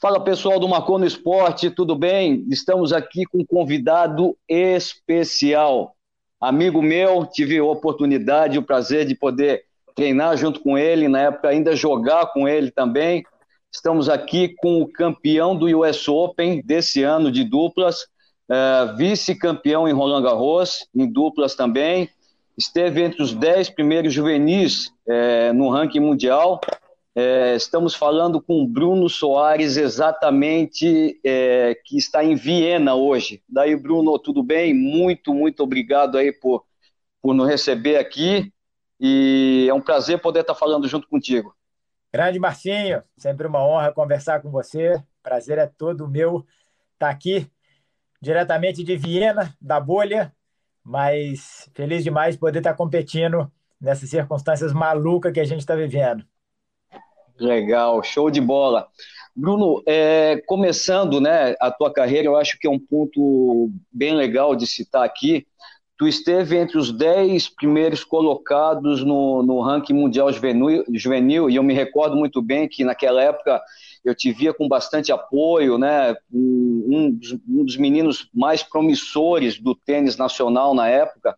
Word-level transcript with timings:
Fala 0.00 0.18
pessoal 0.18 0.58
do 0.58 0.66
Marcou 0.66 0.98
no 0.98 1.04
Esporte, 1.04 1.68
tudo 1.68 1.94
bem? 1.94 2.46
Estamos 2.50 2.90
aqui 2.90 3.26
com 3.26 3.40
um 3.40 3.44
convidado 3.44 4.34
especial. 4.48 5.94
Amigo 6.40 6.80
meu, 6.80 7.26
tive 7.26 7.58
a 7.58 7.64
oportunidade, 7.64 8.56
o 8.56 8.62
prazer 8.62 9.04
de 9.04 9.14
poder 9.14 9.62
treinar 9.94 10.38
junto 10.38 10.60
com 10.60 10.78
ele, 10.78 11.06
na 11.06 11.20
época 11.24 11.50
ainda 11.50 11.76
jogar 11.76 12.32
com 12.32 12.48
ele 12.48 12.70
também. 12.70 13.22
Estamos 13.70 14.08
aqui 14.08 14.54
com 14.62 14.80
o 14.80 14.90
campeão 14.90 15.54
do 15.54 15.66
US 15.66 16.08
Open 16.08 16.62
desse 16.64 17.02
ano 17.02 17.30
de 17.30 17.44
duplas, 17.44 18.00
uh, 18.48 18.96
vice-campeão 18.96 19.86
em 19.86 19.92
Roland 19.92 20.22
Garros, 20.22 20.88
em 20.94 21.06
duplas 21.12 21.54
também. 21.54 22.08
Esteve 22.56 23.02
entre 23.02 23.22
os 23.22 23.34
10 23.34 23.68
primeiros 23.68 24.14
juvenis 24.14 24.86
uh, 25.06 25.52
no 25.52 25.68
ranking 25.68 26.00
mundial. 26.00 26.58
Uh, 27.16 27.56
estamos 27.56 27.94
falando 27.94 28.40
com 28.40 28.66
Bruno 28.66 29.08
Soares, 29.08 29.76
exatamente, 29.76 31.20
que 31.84 31.96
está 31.96 32.24
em 32.24 32.36
Viena 32.36 32.94
hoje. 32.94 33.42
Daí, 33.48 33.74
Bruno, 33.74 34.18
tudo 34.18 34.42
bem? 34.42 34.72
Muito, 34.72 35.34
muito 35.34 35.62
obrigado 35.62 36.16
aí 36.16 36.32
por, 36.32 36.64
por 37.20 37.34
nos 37.34 37.48
receber 37.48 37.96
aqui. 37.96 38.52
E 39.00 39.66
é 39.68 39.74
um 39.74 39.80
prazer 39.80 40.20
poder 40.20 40.40
estar 40.40 40.54
falando 40.54 40.86
junto 40.86 41.08
contigo. 41.08 41.54
Grande 42.12 42.38
Marcinho, 42.38 43.02
sempre 43.16 43.46
uma 43.46 43.64
honra 43.64 43.92
conversar 43.92 44.42
com 44.42 44.50
você. 44.50 45.02
Prazer 45.22 45.58
é 45.58 45.66
todo 45.66 46.08
meu 46.08 46.44
estar 46.94 47.08
aqui 47.08 47.50
diretamente 48.20 48.84
de 48.84 48.96
Viena, 48.96 49.56
da 49.60 49.80
bolha, 49.80 50.34
mas 50.84 51.70
feliz 51.74 52.04
demais 52.04 52.36
poder 52.36 52.58
estar 52.58 52.74
competindo 52.74 53.50
nessas 53.80 54.10
circunstâncias 54.10 54.72
malucas 54.72 55.32
que 55.32 55.40
a 55.40 55.44
gente 55.44 55.60
está 55.60 55.74
vivendo. 55.74 56.24
Legal, 57.40 58.02
show 58.02 58.30
de 58.30 58.40
bola. 58.40 58.86
Bruno, 59.34 59.82
é, 59.86 60.42
começando 60.46 61.20
né, 61.20 61.54
a 61.60 61.70
tua 61.70 61.92
carreira, 61.92 62.26
eu 62.26 62.36
acho 62.36 62.58
que 62.58 62.66
é 62.66 62.70
um 62.70 62.78
ponto 62.78 63.70
bem 63.90 64.14
legal 64.14 64.54
de 64.54 64.66
citar 64.66 65.04
aqui, 65.04 65.46
tu 65.96 66.06
esteve 66.06 66.56
entre 66.56 66.76
os 66.76 66.92
10 66.92 67.48
primeiros 67.50 68.04
colocados 68.04 69.04
no, 69.04 69.42
no 69.42 69.60
ranking 69.60 69.94
mundial 69.94 70.32
juvenil, 70.32 70.84
juvenil, 70.92 71.48
e 71.48 71.56
eu 71.56 71.62
me 71.62 71.72
recordo 71.72 72.16
muito 72.16 72.42
bem 72.42 72.68
que 72.68 72.84
naquela 72.84 73.22
época 73.22 73.62
eu 74.04 74.14
te 74.14 74.32
via 74.32 74.52
com 74.52 74.66
bastante 74.68 75.12
apoio, 75.12 75.78
né? 75.78 76.14
Um, 76.32 77.10
dos, 77.12 77.32
um 77.48 77.64
dos 77.64 77.76
meninos 77.76 78.28
mais 78.34 78.62
promissores 78.62 79.60
do 79.60 79.74
tênis 79.74 80.16
nacional 80.16 80.74
na 80.74 80.88
época. 80.88 81.36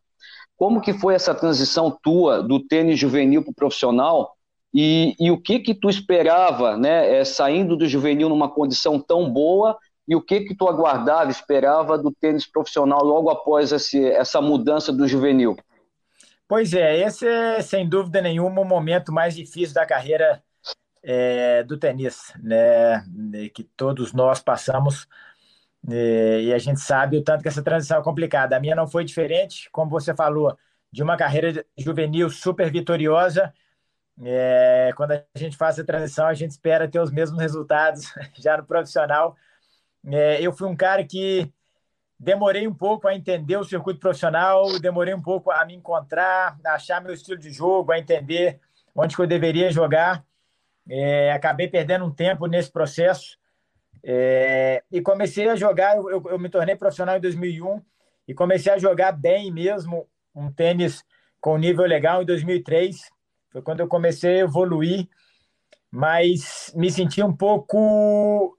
Como 0.56 0.80
que 0.80 0.92
foi 0.92 1.14
essa 1.14 1.34
transição 1.34 1.96
tua 2.02 2.40
do 2.40 2.60
tênis 2.60 2.98
juvenil 2.98 3.42
para 3.42 3.50
o 3.50 3.54
profissional? 3.54 4.36
E, 4.74 5.14
e, 5.20 5.30
o 5.30 5.38
que 5.38 5.58
que 5.58 5.74
tu 5.74 5.90
esperava, 5.90 6.76
né, 6.76 7.18
é, 7.18 7.24
saindo 7.24 7.76
do 7.76 7.86
juvenil 7.86 8.28
numa 8.28 8.48
condição 8.48 8.98
tão 8.98 9.30
boa 9.30 9.76
e 10.08 10.16
o 10.16 10.22
que 10.22 10.40
que 10.40 10.54
tu 10.54 10.66
aguardava, 10.66 11.30
esperava 11.30 11.98
do 11.98 12.10
tênis 12.10 12.46
profissional 12.46 13.04
logo 13.04 13.28
após 13.28 13.70
esse, 13.70 14.04
essa 14.06 14.40
mudança 14.40 14.92
do 14.92 15.06
juvenil? 15.06 15.56
Pois 16.48 16.72
é, 16.72 16.98
esse 17.00 17.26
é 17.26 17.60
sem 17.60 17.88
dúvida 17.88 18.20
nenhuma 18.20 18.60
o 18.60 18.64
momento 18.64 19.12
mais 19.12 19.34
difícil 19.34 19.74
da 19.74 19.86
carreira 19.86 20.42
é, 21.02 21.62
do 21.64 21.78
tênis, 21.78 22.32
né? 22.42 23.04
Que 23.54 23.64
todos 23.64 24.12
nós 24.12 24.40
passamos 24.40 25.06
é, 25.90 26.40
e 26.42 26.52
a 26.52 26.58
gente 26.58 26.80
sabe 26.80 27.16
o 27.16 27.22
tanto 27.24 27.42
que 27.42 27.48
essa 27.48 27.62
transição 27.62 27.98
é 27.98 28.02
complicada. 28.02 28.56
A 28.56 28.60
minha 28.60 28.76
não 28.76 28.86
foi 28.86 29.04
diferente, 29.04 29.68
como 29.72 29.90
você 29.90 30.14
falou, 30.14 30.56
de 30.92 31.02
uma 31.02 31.16
carreira 31.16 31.64
juvenil 31.76 32.30
super 32.30 32.70
vitoriosa. 32.70 33.52
É, 34.24 34.92
quando 34.96 35.12
a 35.12 35.24
gente 35.34 35.56
faz 35.56 35.78
a 35.78 35.84
transição, 35.84 36.26
a 36.26 36.34
gente 36.34 36.52
espera 36.52 36.88
ter 36.88 37.00
os 37.00 37.10
mesmos 37.10 37.40
resultados 37.40 38.12
já 38.38 38.56
no 38.56 38.64
profissional 38.64 39.36
é, 40.06 40.40
eu 40.40 40.52
fui 40.52 40.68
um 40.68 40.76
cara 40.76 41.04
que 41.04 41.50
demorei 42.18 42.66
um 42.66 42.74
pouco 42.74 43.06
a 43.06 43.14
entender 43.14 43.56
o 43.56 43.64
circuito 43.64 44.00
profissional, 44.00 44.78
demorei 44.80 45.14
um 45.14 45.22
pouco 45.22 45.50
a 45.50 45.64
me 45.64 45.74
encontrar, 45.74 46.58
a 46.64 46.74
achar 46.74 47.00
meu 47.00 47.12
estilo 47.12 47.38
de 47.38 47.50
jogo, 47.50 47.92
a 47.92 47.98
entender 47.98 48.60
onde 48.94 49.14
que 49.14 49.22
eu 49.22 49.26
deveria 49.26 49.70
jogar. 49.70 50.24
É, 50.88 51.32
acabei 51.32 51.68
perdendo 51.68 52.04
um 52.04 52.10
tempo 52.10 52.46
nesse 52.46 52.70
processo 52.70 53.38
é, 54.02 54.82
e 54.90 55.00
comecei 55.00 55.48
a 55.48 55.54
jogar. 55.54 55.96
Eu, 55.96 56.22
eu, 56.28 56.38
me 56.38 56.48
tornei 56.48 56.74
profissional 56.74 57.16
em 57.16 57.20
2001 57.20 57.80
e 58.26 58.34
comecei 58.34 58.72
a 58.72 58.78
jogar 58.78 59.12
bem 59.12 59.52
mesmo, 59.52 60.08
um 60.34 60.50
tênis 60.50 61.04
com 61.40 61.56
nível 61.56 61.84
legal 61.84 62.22
em 62.22 62.26
2003. 62.26 63.08
Foi 63.52 63.62
quando 63.62 63.80
eu 63.80 63.88
comecei 63.88 64.40
a 64.40 64.44
evoluir, 64.44 65.08
mas 65.90 66.72
me 66.74 66.90
senti 66.90 67.22
um 67.22 67.36
pouco 67.36 68.56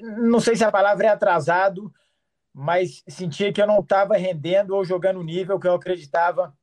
não 0.00 0.40
sei 0.40 0.56
se 0.56 0.64
a 0.64 0.72
palavra 0.72 1.06
é 1.06 1.10
atrasado, 1.10 1.92
mas 2.52 3.02
sentia 3.08 3.52
que 3.52 3.60
eu 3.60 3.66
não 3.66 3.80
estava 3.80 4.16
rendendo 4.16 4.74
ou 4.74 4.84
jogando 4.84 5.20
o 5.20 5.24
nível 5.24 5.58
que 5.58 5.66
eu 5.66 5.74
acreditava 5.74 6.56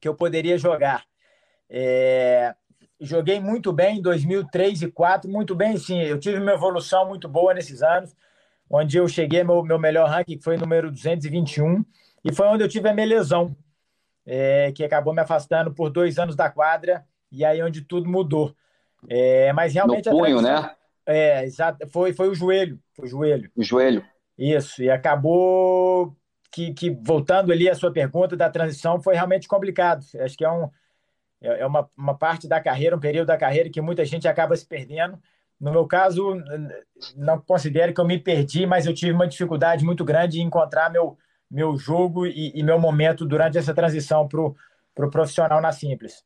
que 0.00 0.08
eu 0.08 0.14
poderia 0.14 0.58
jogar. 0.58 1.04
É, 1.68 2.54
joguei 3.00 3.40
muito 3.40 3.72
bem 3.72 3.98
em 3.98 4.02
2003 4.02 4.68
e 4.68 4.80
2004, 4.86 5.30
muito 5.30 5.54
bem, 5.54 5.76
sim. 5.76 6.00
Eu 6.00 6.18
tive 6.18 6.38
uma 6.38 6.52
evolução 6.52 7.06
muito 7.08 7.28
boa 7.28 7.54
nesses 7.54 7.82
anos, 7.82 8.14
onde 8.68 8.96
eu 8.98 9.08
cheguei 9.08 9.42
meu 9.42 9.62
meu 9.62 9.78
melhor 9.78 10.08
ranking, 10.08 10.38
foi 10.40 10.56
número 10.56 10.90
221, 10.90 11.84
e 12.24 12.32
foi 12.32 12.46
onde 12.48 12.62
eu 12.64 12.68
tive 12.68 12.88
a 12.88 12.94
minha 12.94 13.06
lesão, 13.06 13.56
é, 14.26 14.72
que 14.72 14.84
acabou 14.84 15.14
me 15.14 15.20
afastando 15.20 15.72
por 15.72 15.88
dois 15.88 16.18
anos 16.18 16.34
da 16.34 16.50
quadra, 16.50 17.04
e 17.30 17.44
aí 17.44 17.62
onde 17.62 17.82
tudo 17.82 18.10
mudou. 18.10 18.54
É, 19.08 19.52
mas 19.52 19.74
realmente 19.74 20.10
no 20.10 20.18
punho, 20.18 20.42
né? 20.42 20.70
É, 21.06 21.44
exato. 21.44 21.86
Foi, 21.88 22.12
foi 22.12 22.28
o 22.28 22.34
joelho. 22.34 22.80
Foi 22.94 23.06
o 23.06 23.08
joelho. 23.08 23.50
O 23.54 23.62
joelho. 23.62 24.04
Isso. 24.36 24.82
E 24.82 24.90
acabou 24.90 26.16
que, 26.50 26.72
que, 26.74 26.90
voltando 26.90 27.52
ali 27.52 27.70
à 27.70 27.74
sua 27.74 27.92
pergunta 27.92 28.36
da 28.36 28.50
transição, 28.50 29.00
foi 29.00 29.14
realmente 29.14 29.46
complicado. 29.46 30.04
Acho 30.20 30.36
que 30.36 30.44
é, 30.44 30.50
um, 30.50 30.68
é, 31.40 31.60
é 31.60 31.66
uma, 31.66 31.88
uma 31.96 32.18
parte 32.18 32.48
da 32.48 32.60
carreira, 32.60 32.96
um 32.96 33.00
período 33.00 33.28
da 33.28 33.36
carreira 33.36 33.70
que 33.70 33.80
muita 33.80 34.04
gente 34.04 34.26
acaba 34.26 34.56
se 34.56 34.66
perdendo. 34.66 35.18
No 35.58 35.70
meu 35.70 35.86
caso, 35.86 36.34
não 37.16 37.40
considero 37.40 37.94
que 37.94 38.00
eu 38.00 38.04
me 38.04 38.18
perdi, 38.18 38.66
mas 38.66 38.84
eu 38.84 38.92
tive 38.92 39.12
uma 39.12 39.26
dificuldade 39.26 39.84
muito 39.84 40.04
grande 40.04 40.40
em 40.40 40.44
encontrar 40.44 40.90
meu, 40.90 41.16
meu 41.50 41.76
jogo 41.76 42.26
e, 42.26 42.52
e 42.54 42.62
meu 42.62 42.78
momento 42.78 43.24
durante 43.24 43.58
essa 43.58 43.74
transição 43.74 44.26
para 44.26 44.40
o 44.40 44.54
pro 44.94 45.10
profissional 45.10 45.60
na 45.60 45.72
Simples. 45.72 46.24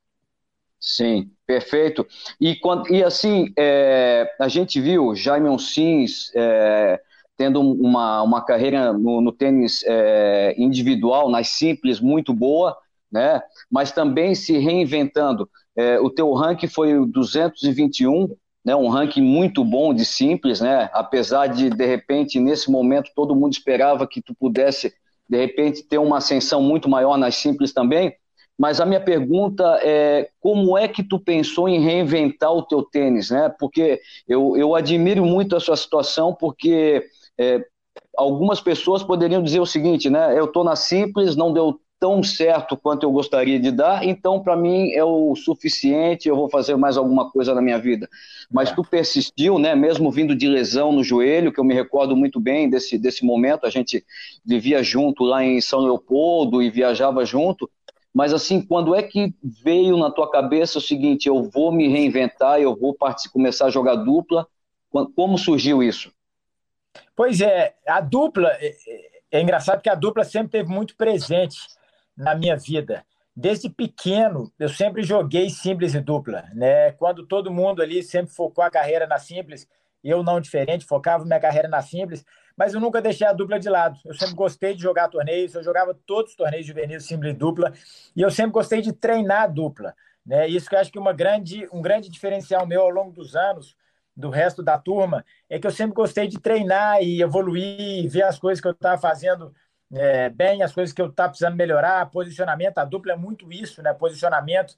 Sim, 0.78 1.30
perfeito. 1.46 2.06
E, 2.40 2.58
e 2.88 3.04
assim, 3.04 3.52
é, 3.58 4.32
a 4.40 4.48
gente 4.48 4.80
viu 4.80 5.14
Jaime 5.14 5.58
Sims 5.58 6.32
é, 6.34 6.98
tendo 7.36 7.60
uma, 7.60 8.22
uma 8.22 8.44
carreira 8.44 8.92
no, 8.92 9.20
no 9.20 9.32
tênis 9.32 9.82
é, 9.86 10.54
individual, 10.56 11.30
nas 11.30 11.48
simples, 11.48 11.98
muito 11.98 12.32
boa, 12.32 12.76
né? 13.10 13.42
mas 13.70 13.92
também 13.92 14.34
se 14.34 14.56
reinventando. 14.58 15.50
É, 15.76 15.98
o 16.00 16.10
teu 16.10 16.32
ranking 16.32 16.68
foi 16.68 16.98
o 16.98 17.06
221, 17.06 18.28
né? 18.64 18.76
um 18.76 18.88
ranking 18.88 19.22
muito 19.22 19.64
bom 19.64 19.92
de 19.92 20.04
simples, 20.04 20.60
né? 20.60 20.88
apesar 20.92 21.46
de, 21.46 21.70
de 21.70 21.86
repente, 21.86 22.38
nesse 22.38 22.70
momento, 22.70 23.10
todo 23.14 23.34
mundo 23.34 23.52
esperava 23.52 24.06
que 24.06 24.22
tu 24.22 24.34
pudesse, 24.34 24.92
de 25.30 25.38
repente, 25.38 25.84
ter 25.84 25.98
uma 25.98 26.18
ascensão 26.18 26.60
muito 26.60 26.88
maior 26.88 27.16
nas 27.16 27.36
simples 27.36 27.72
também, 27.72 28.12
mas 28.58 28.80
a 28.80 28.84
minha 28.84 29.00
pergunta 29.00 29.78
é 29.80 30.28
como 30.40 30.76
é 30.76 30.88
que 30.88 31.04
tu 31.04 31.20
pensou 31.20 31.68
em 31.68 31.80
reinventar 31.80 32.52
o 32.52 32.62
teu 32.64 32.82
tênis, 32.82 33.30
né? 33.30 33.48
Porque 33.58 34.00
eu, 34.28 34.56
eu 34.56 34.74
admiro 34.74 35.24
muito 35.24 35.54
a 35.54 35.60
sua 35.60 35.76
situação, 35.76 36.34
porque 36.34 37.06
é, 37.38 37.64
algumas 38.18 38.60
pessoas 38.60 39.04
poderiam 39.04 39.42
dizer 39.42 39.60
o 39.60 39.66
seguinte, 39.66 40.10
né? 40.10 40.36
Eu 40.36 40.46
estou 40.46 40.64
na 40.64 40.74
simples, 40.74 41.36
não 41.36 41.52
deu 41.52 41.80
tão 42.00 42.22
certo 42.22 42.78
quanto 42.78 43.04
eu 43.04 43.12
gostaria 43.12 43.60
de 43.60 43.70
dar, 43.70 44.02
então 44.02 44.40
para 44.40 44.56
mim 44.56 44.90
é 44.92 45.04
o 45.04 45.36
suficiente, 45.36 46.28
eu 46.28 46.34
vou 46.34 46.48
fazer 46.48 46.74
mais 46.74 46.96
alguma 46.96 47.30
coisa 47.30 47.54
na 47.54 47.60
minha 47.60 47.78
vida. 47.78 48.08
Mas 48.50 48.70
é. 48.70 48.74
tu 48.74 48.82
persistiu, 48.82 49.58
né, 49.58 49.74
mesmo 49.74 50.10
vindo 50.10 50.34
de 50.34 50.48
lesão 50.48 50.90
no 50.90 51.04
joelho, 51.04 51.52
que 51.52 51.60
eu 51.60 51.64
me 51.64 51.74
recordo 51.74 52.16
muito 52.16 52.40
bem 52.40 52.70
desse, 52.70 52.96
desse 52.96 53.22
momento, 53.22 53.66
a 53.66 53.70
gente 53.70 54.02
vivia 54.42 54.82
junto 54.82 55.22
lá 55.22 55.44
em 55.44 55.60
São 55.60 55.80
Leopoldo 55.80 56.62
e 56.62 56.70
viajava 56.70 57.22
junto, 57.26 57.70
mas 58.14 58.32
assim, 58.32 58.62
quando 58.62 58.94
é 58.94 59.02
que 59.02 59.34
veio 59.42 59.96
na 59.98 60.10
tua 60.10 60.28
cabeça 60.30 60.78
o 60.78 60.82
seguinte, 60.82 61.28
eu 61.28 61.44
vou 61.44 61.70
me 61.70 61.86
reinventar, 61.86 62.58
eu 62.58 62.74
vou 62.74 62.96
começar 63.30 63.66
a 63.66 63.70
jogar 63.70 63.96
dupla? 63.96 64.48
Como 65.14 65.38
surgiu 65.38 65.82
isso? 65.82 66.10
Pois 67.14 67.40
é, 67.40 67.74
a 67.86 68.00
dupla, 68.00 68.48
é, 68.54 68.74
é, 68.88 69.38
é 69.38 69.40
engraçado 69.42 69.82
que 69.82 69.88
a 69.88 69.94
dupla 69.94 70.24
sempre 70.24 70.50
teve 70.50 70.68
muito 70.68 70.96
presente 70.96 71.58
na 72.20 72.34
minha 72.34 72.56
vida. 72.56 73.04
Desde 73.34 73.70
pequeno, 73.70 74.52
eu 74.58 74.68
sempre 74.68 75.02
joguei 75.02 75.48
simples 75.48 75.94
e 75.94 76.00
dupla, 76.00 76.44
né? 76.52 76.92
Quando 76.92 77.26
todo 77.26 77.50
mundo 77.50 77.80
ali 77.80 78.02
sempre 78.02 78.32
focou 78.32 78.62
a 78.62 78.70
carreira 78.70 79.06
na 79.06 79.18
simples, 79.18 79.66
eu 80.04 80.22
não 80.22 80.40
diferente, 80.40 80.84
focava 80.84 81.24
minha 81.24 81.40
carreira 81.40 81.68
na 81.68 81.80
simples, 81.80 82.24
mas 82.56 82.74
eu 82.74 82.80
nunca 82.80 83.00
deixei 83.00 83.26
a 83.26 83.32
dupla 83.32 83.58
de 83.58 83.68
lado. 83.68 83.98
Eu 84.04 84.14
sempre 84.14 84.34
gostei 84.34 84.74
de 84.74 84.82
jogar 84.82 85.08
torneios, 85.08 85.54
eu 85.54 85.62
jogava 85.62 85.94
todos 86.06 86.32
os 86.32 86.36
torneios 86.36 86.66
juvenis 86.66 87.06
simples 87.06 87.32
e 87.32 87.36
dupla, 87.36 87.72
e 88.14 88.20
eu 88.20 88.30
sempre 88.30 88.52
gostei 88.52 88.82
de 88.82 88.92
treinar 88.92 89.42
a 89.42 89.46
dupla. 89.46 89.94
Né? 90.24 90.46
Isso 90.48 90.68
que 90.68 90.74
eu 90.74 90.78
acho 90.78 90.92
que 90.92 90.98
uma 90.98 91.12
grande, 91.12 91.66
um 91.72 91.80
grande 91.80 92.10
diferencial 92.10 92.66
meu 92.66 92.82
ao 92.82 92.90
longo 92.90 93.12
dos 93.12 93.34
anos 93.34 93.74
do 94.14 94.28
resto 94.28 94.62
da 94.62 94.76
turma 94.76 95.24
é 95.48 95.58
que 95.58 95.66
eu 95.66 95.70
sempre 95.70 95.94
gostei 95.94 96.28
de 96.28 96.38
treinar 96.38 97.02
e 97.02 97.22
evoluir, 97.22 98.08
ver 98.10 98.24
as 98.24 98.38
coisas 98.38 98.60
que 98.60 98.68
eu 98.68 98.72
estava 98.72 99.00
fazendo 99.00 99.54
é, 99.92 100.28
bem, 100.28 100.62
as 100.62 100.72
coisas 100.72 100.92
que 100.92 101.02
eu 101.02 101.06
estava 101.06 101.30
precisando 101.30 101.56
melhorar, 101.56 102.10
posicionamento, 102.10 102.78
a 102.78 102.84
dupla 102.84 103.12
é 103.12 103.16
muito 103.16 103.52
isso, 103.52 103.82
né? 103.82 103.92
Posicionamento. 103.92 104.74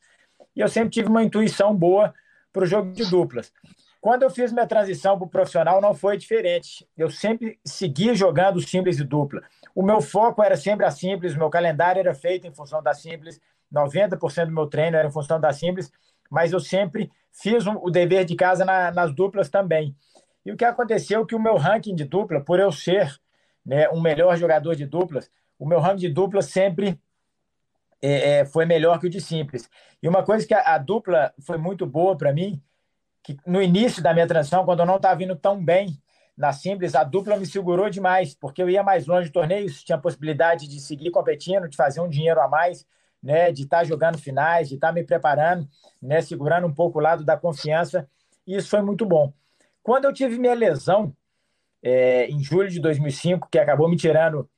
E 0.57 0.61
eu 0.61 0.69
sempre 0.69 0.91
tive 0.91 1.09
uma 1.09 1.23
intuição 1.23 1.75
boa 1.75 2.15
para 2.53 2.65
o 2.65 2.67
jogo 2.67 2.93
de 2.93 3.09
duplas. 3.09 3.53
Quando 4.01 4.25
eu 4.25 4.31
fiz 4.31 4.53
minha 4.53 4.67
transição 4.67 5.17
para 5.17 5.27
o 5.27 5.31
profissional, 5.31 5.81
não 5.81 5.95
foi 5.95 6.17
diferente. 6.17 6.87
Eu 6.97 7.09
sempre 7.11 7.59
segui 7.65 8.15
jogando 8.15 8.61
simples 8.61 8.99
e 8.99 9.05
dupla. 9.05 9.43
O 9.75 9.83
meu 9.83 10.01
foco 10.01 10.43
era 10.43 10.57
sempre 10.57 10.85
a 10.85 10.91
simples, 10.91 11.35
o 11.35 11.39
meu 11.39 11.49
calendário 11.49 12.01
era 12.01 12.15
feito 12.15 12.47
em 12.47 12.53
função 12.53 12.83
da 12.83 12.93
simples, 12.95 13.41
90% 13.73 14.47
do 14.47 14.53
meu 14.53 14.67
treino 14.67 14.97
era 14.97 15.09
em 15.09 15.13
função 15.13 15.41
da 15.41 15.53
simples, 15.53 15.93
mas 16.29 16.53
eu 16.53 16.61
sempre 16.61 17.11
fiz 17.33 17.65
o 17.67 17.91
dever 17.91 18.25
de 18.25 18.35
casa 18.35 18.65
na, 18.65 18.91
nas 18.91 19.15
duplas 19.15 19.49
também. 19.49 19.95
E 20.45 20.51
o 20.51 20.57
que 20.57 20.65
aconteceu 20.65 21.23
é 21.23 21.27
que 21.27 21.35
o 21.35 21.41
meu 21.41 21.57
ranking 21.57 21.95
de 21.95 22.05
dupla, 22.05 22.41
por 22.41 22.59
eu 22.59 22.73
ser 22.73 23.21
né, 23.65 23.89
um 23.91 24.01
melhor 24.01 24.37
jogador 24.37 24.75
de 24.75 24.87
duplas, 24.87 25.31
o 25.59 25.67
meu 25.67 25.81
ranking 25.81 26.01
de 26.01 26.09
duplas 26.09 26.47
sempre 26.47 26.99
é, 28.01 28.41
é, 28.41 28.45
foi 28.45 28.67
melhor 28.67 28.99
que 28.99 29.07
o 29.07 29.11
de 29.11 29.21
simples. 29.21 29.71
E 30.03 30.09
uma 30.09 30.25
coisa 30.25 30.47
que 30.47 30.53
a, 30.53 30.75
a 30.75 30.79
dupla 30.79 31.33
foi 31.41 31.57
muito 31.57 31.87
boa 31.87 32.17
para 32.17 32.33
mim, 32.33 32.61
que 33.23 33.37
no 33.47 33.63
início 33.63 34.03
da 34.03 34.13
minha 34.13 34.27
transição, 34.27 34.65
quando 34.65 34.81
eu 34.81 34.87
não 34.87 34.97
estava 34.97 35.23
indo 35.23 35.37
tão 35.37 35.65
bem 35.65 35.97
na 36.37 36.53
simples, 36.53 36.95
a 36.95 37.05
dupla 37.05 37.37
me 37.37 37.47
segurou 37.47 37.89
demais, 37.89 38.35
porque 38.35 38.61
eu 38.63 38.69
ia 38.69 38.83
mais 38.83 39.07
longe 39.07 39.29
de 39.29 39.33
torneios, 39.33 39.85
tinha 39.85 39.99
possibilidade 39.99 40.67
de 40.67 40.81
seguir 40.81 41.11
competindo, 41.11 41.69
de 41.69 41.77
fazer 41.77 42.01
um 42.01 42.09
dinheiro 42.09 42.41
a 42.41 42.49
mais, 42.49 42.85
né, 43.23 43.53
de 43.53 43.63
estar 43.63 43.79
tá 43.79 43.85
jogando 43.85 44.19
finais, 44.19 44.69
de 44.69 44.75
estar 44.75 44.89
tá 44.89 44.93
me 44.93 45.05
preparando, 45.05 45.69
né, 46.01 46.21
segurando 46.21 46.67
um 46.67 46.75
pouco 46.75 46.99
o 46.99 47.03
lado 47.03 47.25
da 47.25 47.37
confiança, 47.37 48.09
e 48.45 48.57
isso 48.57 48.69
foi 48.69 48.83
muito 48.83 49.07
bom. 49.07 49.33
Quando 49.83 50.07
eu 50.07 50.13
tive 50.13 50.39
minha 50.39 50.55
lesão, 50.55 51.15
é, 51.83 52.27
em 52.27 52.43
julho 52.43 52.69
de 52.69 52.81
2005, 52.81 53.49
que 53.51 53.59
acabou 53.59 53.89
me 53.89 53.97
tirando 53.97 54.49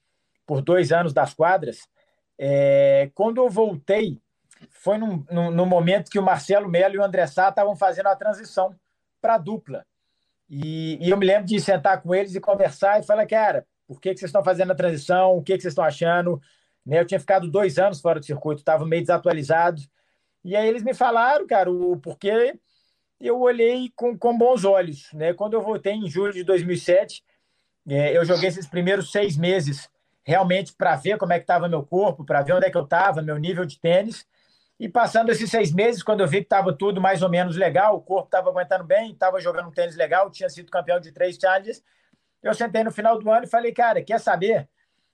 por 0.47 0.61
dois 0.61 0.93
anos 0.93 1.13
das 1.13 1.33
quadras, 1.33 1.89
é, 2.39 3.11
quando 3.15 3.39
eu 3.39 3.49
voltei, 3.49 4.21
foi 4.71 4.99
no, 4.99 5.67
momento 5.67 6.11
que 6.11 6.19
o 6.19 6.23
Marcelo 6.23 6.69
Melo 6.69 6.95
e 6.95 6.99
o 6.99 7.05
André 7.05 7.27
Sá 7.27 7.49
estavam 7.49 7.77
fazendo 7.77 8.07
a 8.09 8.17
transição 8.17 8.75
para 9.21 9.35
a 9.35 9.39
dupla. 9.39 9.87
E, 10.49 10.99
e, 11.01 11.11
eu 11.11 11.17
me 11.17 11.27
lembro 11.27 11.47
de 11.47 11.59
sentar 11.59 12.03
com 12.03 12.15
eles 12.15 12.35
e 12.35 12.41
conversar 12.41 13.01
e 13.01 13.07
falar, 13.07 13.27
cara, 13.27 13.67
por 13.87 14.01
que, 14.01 14.13
que 14.13 14.21
vocês 14.21 14.29
estão 14.29 14.45
fazendo 14.45 14.73
a 14.73 14.75
transição? 14.75 15.37
O 15.37 15.43
que, 15.43 15.55
que 15.55 15.63
vocês 15.63 15.73
estão 15.73 15.85
achando? 15.85 16.41
Né, 16.85 17.01
eu 17.01 17.07
tinha 17.07 17.21
ficado 17.21 17.51
dois 17.51 17.79
anos 17.79 18.01
fora 18.01 18.21
do 18.21 18.27
circuito, 18.27 18.61
estava 18.61 18.85
meio 18.85 19.03
desatualizado. 19.03 19.81
E 20.45 20.55
aí 20.55 20.69
eles 20.69 20.83
me 20.83 20.93
falaram, 20.93 21.47
cara, 21.47 21.71
o 21.71 21.97
porquê 21.99 22.59
eu 23.27 23.41
olhei 23.41 23.91
com, 23.97 24.17
com 24.19 24.37
bons 24.37 24.65
olhos. 24.65 25.11
Né? 25.13 25.33
Quando 25.33 25.55
eu 25.55 25.63
voltei 25.63 25.95
em 25.95 26.09
julho 26.09 26.33
de 26.33 26.45
2007, 26.45 27.25
é, 27.89 28.17
eu 28.17 28.25
joguei 28.25 28.49
esses 28.49 28.67
primeiros 28.67 29.11
seis 29.11 29.37
meses 29.37 29.89
realmente 30.25 30.75
para 30.75 30.97
ver 30.97 31.19
como 31.19 31.33
é 31.33 31.39
que 31.39 31.45
estava 31.45 31.69
meu 31.69 31.83
corpo, 31.83 32.25
para 32.25 32.43
ver 32.43 32.55
onde 32.55 32.67
é 32.67 32.71
que 32.71 32.77
eu 32.77 32.85
estava, 32.85 33.23
meu 33.23 33.39
nível 33.39 33.65
de 33.65 33.79
tênis. 33.79 34.27
E 34.79 34.89
passando 34.89 35.31
esses 35.31 35.51
seis 35.51 35.73
meses, 35.73 36.03
quando 36.03 36.21
eu 36.21 36.27
vi 36.27 36.39
que 36.39 36.45
estava 36.45 36.73
tudo 36.73 37.01
mais 37.01 37.23
ou 37.23 37.31
menos 37.31 37.57
legal, 37.57 37.97
o 37.97 38.01
corpo 38.01 38.27
estava 38.27 38.51
aguentando 38.51 38.85
bem, 38.85 39.13
estava 39.13 39.41
jogando 39.41 39.69
um 39.69 39.73
tênis 39.73 39.97
legal, 39.97 40.31
tinha 40.31 40.49
sido 40.49 40.71
campeão 40.71 40.99
de 40.99 41.13
três 41.13 41.37
challenges, 41.37 41.83
eu 42.43 42.53
sentei 42.53 42.85
no 42.85 42.91
final 42.91 43.19
do 43.19 43.31
ano 43.31 43.45
e 43.45 43.49
falei, 43.49 43.73
cara, 43.73 44.03
quer 44.03 44.21
saber? 44.21 44.69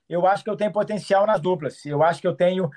Eu 0.08 0.26
acho 0.26 0.42
que 0.42 0.50
eu 0.50 0.56
tenho 0.56 0.72
potencial 0.72 1.24
nas 1.26 1.40
duplas. 1.40 1.86
Eu 1.86 2.02
acho 2.02 2.20
que 2.20 2.26
eu 2.26 2.34
tenho 2.34 2.68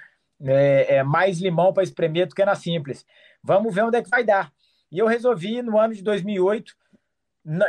é, 0.44 0.98
é, 0.98 1.04
mais 1.04 1.40
limão 1.40 1.74
para 1.74 1.82
espremer 1.82 2.28
do 2.28 2.36
que 2.36 2.46
na 2.46 2.54
simples. 2.54 3.04
Vamos 3.44 3.74
ver 3.74 3.84
onde 3.84 3.98
é 3.98 4.04
que 4.04 4.10
vai 4.10 4.24
dar. 4.24 4.52
E 4.94 5.00
eu 5.00 5.08
resolvi, 5.08 5.64
no 5.64 5.80
ano 5.80 5.96
de 5.96 6.04
2008, 6.04 6.76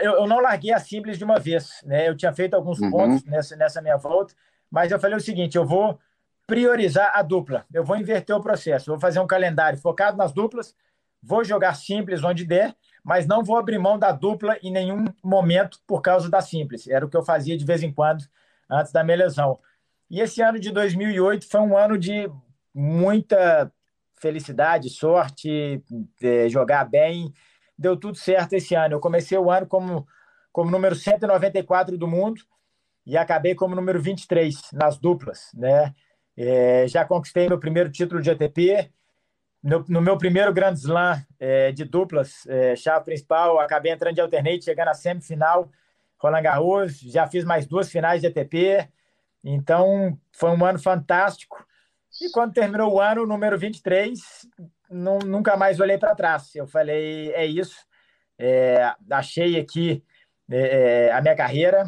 eu, 0.02 0.12
eu 0.12 0.26
não 0.26 0.40
larguei 0.40 0.72
a 0.72 0.78
simples 0.78 1.16
de 1.16 1.24
uma 1.24 1.40
vez. 1.40 1.80
Né? 1.82 2.06
Eu 2.06 2.14
tinha 2.14 2.32
feito 2.34 2.52
alguns 2.52 2.78
uhum. 2.78 2.90
pontos 2.90 3.24
nessa, 3.24 3.56
nessa 3.56 3.80
minha 3.80 3.96
volta, 3.96 4.34
mas 4.70 4.92
eu 4.92 5.00
falei 5.00 5.16
o 5.16 5.20
seguinte: 5.20 5.56
eu 5.56 5.64
vou 5.64 5.98
priorizar 6.46 7.12
a 7.14 7.22
dupla, 7.22 7.64
eu 7.72 7.82
vou 7.82 7.96
inverter 7.96 8.36
o 8.36 8.42
processo, 8.42 8.90
vou 8.90 9.00
fazer 9.00 9.20
um 9.20 9.26
calendário 9.26 9.78
focado 9.78 10.18
nas 10.18 10.32
duplas, 10.34 10.76
vou 11.22 11.42
jogar 11.42 11.74
simples 11.74 12.22
onde 12.22 12.44
der, 12.44 12.76
mas 13.02 13.26
não 13.26 13.42
vou 13.42 13.56
abrir 13.56 13.78
mão 13.78 13.98
da 13.98 14.12
dupla 14.12 14.58
em 14.62 14.70
nenhum 14.70 15.06
momento 15.22 15.78
por 15.86 16.02
causa 16.02 16.28
da 16.28 16.42
simples. 16.42 16.86
Era 16.86 17.06
o 17.06 17.08
que 17.08 17.16
eu 17.16 17.24
fazia 17.24 17.56
de 17.56 17.64
vez 17.64 17.82
em 17.82 17.90
quando 17.90 18.22
antes 18.70 18.92
da 18.92 19.02
minha 19.02 19.16
lesão. 19.16 19.58
E 20.10 20.20
esse 20.20 20.42
ano 20.42 20.60
de 20.60 20.70
2008 20.70 21.48
foi 21.48 21.60
um 21.60 21.74
ano 21.74 21.96
de 21.96 22.30
muita 22.74 23.72
felicidade, 24.24 24.88
sorte, 24.88 25.84
é, 26.22 26.48
jogar 26.48 26.86
bem. 26.86 27.30
Deu 27.76 27.94
tudo 27.94 28.16
certo 28.16 28.54
esse 28.54 28.74
ano. 28.74 28.94
Eu 28.94 29.00
comecei 29.00 29.36
o 29.36 29.50
ano 29.50 29.66
como, 29.66 30.06
como 30.50 30.70
número 30.70 30.94
194 30.94 31.98
do 31.98 32.08
mundo 32.08 32.40
e 33.04 33.18
acabei 33.18 33.54
como 33.54 33.76
número 33.76 34.00
23 34.00 34.54
nas 34.72 34.96
duplas. 34.96 35.50
Né? 35.54 35.94
É, 36.34 36.88
já 36.88 37.04
conquistei 37.04 37.48
meu 37.48 37.58
primeiro 37.58 37.90
título 37.90 38.22
de 38.22 38.30
ATP. 38.30 38.90
No, 39.62 39.84
no 39.88 40.00
meu 40.00 40.16
primeiro 40.16 40.52
Grand 40.54 40.74
Slam 40.74 41.22
é, 41.38 41.70
de 41.72 41.84
duplas, 41.84 42.46
é, 42.46 42.76
chave 42.76 43.04
principal, 43.04 43.58
acabei 43.58 43.92
entrando 43.92 44.14
de 44.14 44.20
alternate, 44.20 44.64
chegando 44.64 44.88
à 44.88 44.94
semifinal, 44.94 45.70
Roland 46.18 46.42
Garros. 46.42 46.98
Já 46.98 47.26
fiz 47.26 47.44
mais 47.44 47.66
duas 47.66 47.90
finais 47.90 48.22
de 48.22 48.26
ATP. 48.26 48.88
Então, 49.42 50.18
foi 50.32 50.50
um 50.50 50.64
ano 50.64 50.78
fantástico. 50.78 51.64
E 52.20 52.30
quando 52.30 52.52
terminou 52.52 52.92
o 52.92 53.00
ano, 53.00 53.26
número 53.26 53.58
23, 53.58 54.20
não, 54.90 55.18
nunca 55.18 55.56
mais 55.56 55.80
olhei 55.80 55.98
para 55.98 56.14
trás. 56.14 56.54
Eu 56.54 56.66
falei, 56.66 57.32
é 57.32 57.44
isso. 57.44 57.76
É, 58.38 58.92
achei 59.10 59.58
aqui 59.58 60.02
é, 60.50 61.06
é 61.06 61.12
a 61.12 61.20
minha 61.20 61.34
carreira. 61.34 61.84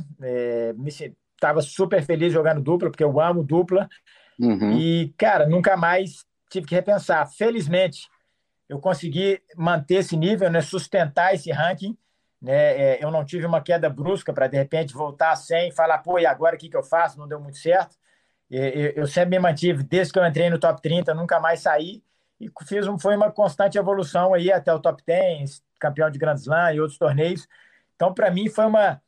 Estava 1.34 1.60
é, 1.60 1.62
super 1.62 2.02
feliz 2.02 2.32
jogando 2.32 2.60
dupla, 2.60 2.90
porque 2.90 3.04
eu 3.04 3.20
amo 3.20 3.44
dupla. 3.44 3.88
Uhum. 4.38 4.72
E, 4.78 5.14
cara, 5.16 5.46
nunca 5.46 5.76
mais 5.76 6.24
tive 6.50 6.66
que 6.66 6.74
repensar. 6.74 7.26
Felizmente, 7.26 8.08
eu 8.68 8.78
consegui 8.80 9.40
manter 9.56 9.96
esse 9.96 10.16
nível, 10.16 10.50
né, 10.50 10.60
sustentar 10.60 11.34
esse 11.34 11.50
ranking. 11.50 11.96
Né, 12.40 12.52
é, 12.54 13.04
eu 13.04 13.10
não 13.10 13.24
tive 13.24 13.46
uma 13.46 13.62
queda 13.62 13.88
brusca 13.88 14.32
para, 14.32 14.46
de 14.46 14.56
repente, 14.56 14.92
voltar 14.92 15.32
a 15.32 15.36
100 15.36 15.68
e 15.68 15.72
falar, 15.72 15.98
pô, 15.98 16.18
e 16.18 16.26
agora 16.26 16.56
o 16.56 16.58
que, 16.58 16.68
que 16.68 16.76
eu 16.76 16.82
faço? 16.82 17.18
Não 17.18 17.28
deu 17.28 17.40
muito 17.40 17.58
certo. 17.58 17.96
Eu 18.50 19.06
sempre 19.06 19.30
me 19.30 19.38
mantive, 19.40 19.82
desde 19.82 20.12
que 20.12 20.18
eu 20.18 20.26
entrei 20.26 20.48
no 20.48 20.58
top 20.58 20.80
30, 20.80 21.12
nunca 21.14 21.40
mais 21.40 21.60
saí. 21.60 22.02
E 22.40 22.50
fiz 22.66 22.86
um, 22.86 22.98
foi 22.98 23.16
uma 23.16 23.30
constante 23.30 23.78
evolução 23.78 24.34
aí 24.34 24.52
até 24.52 24.72
o 24.72 24.78
top 24.78 25.02
10, 25.04 25.62
campeão 25.80 26.10
de 26.10 26.18
Grand 26.18 26.34
Slam 26.34 26.74
e 26.74 26.80
outros 26.80 26.98
torneios. 26.98 27.48
Então, 27.94 28.12
para 28.12 28.30
mim, 28.30 28.48
foi 28.48 28.66
uma, 28.66 29.02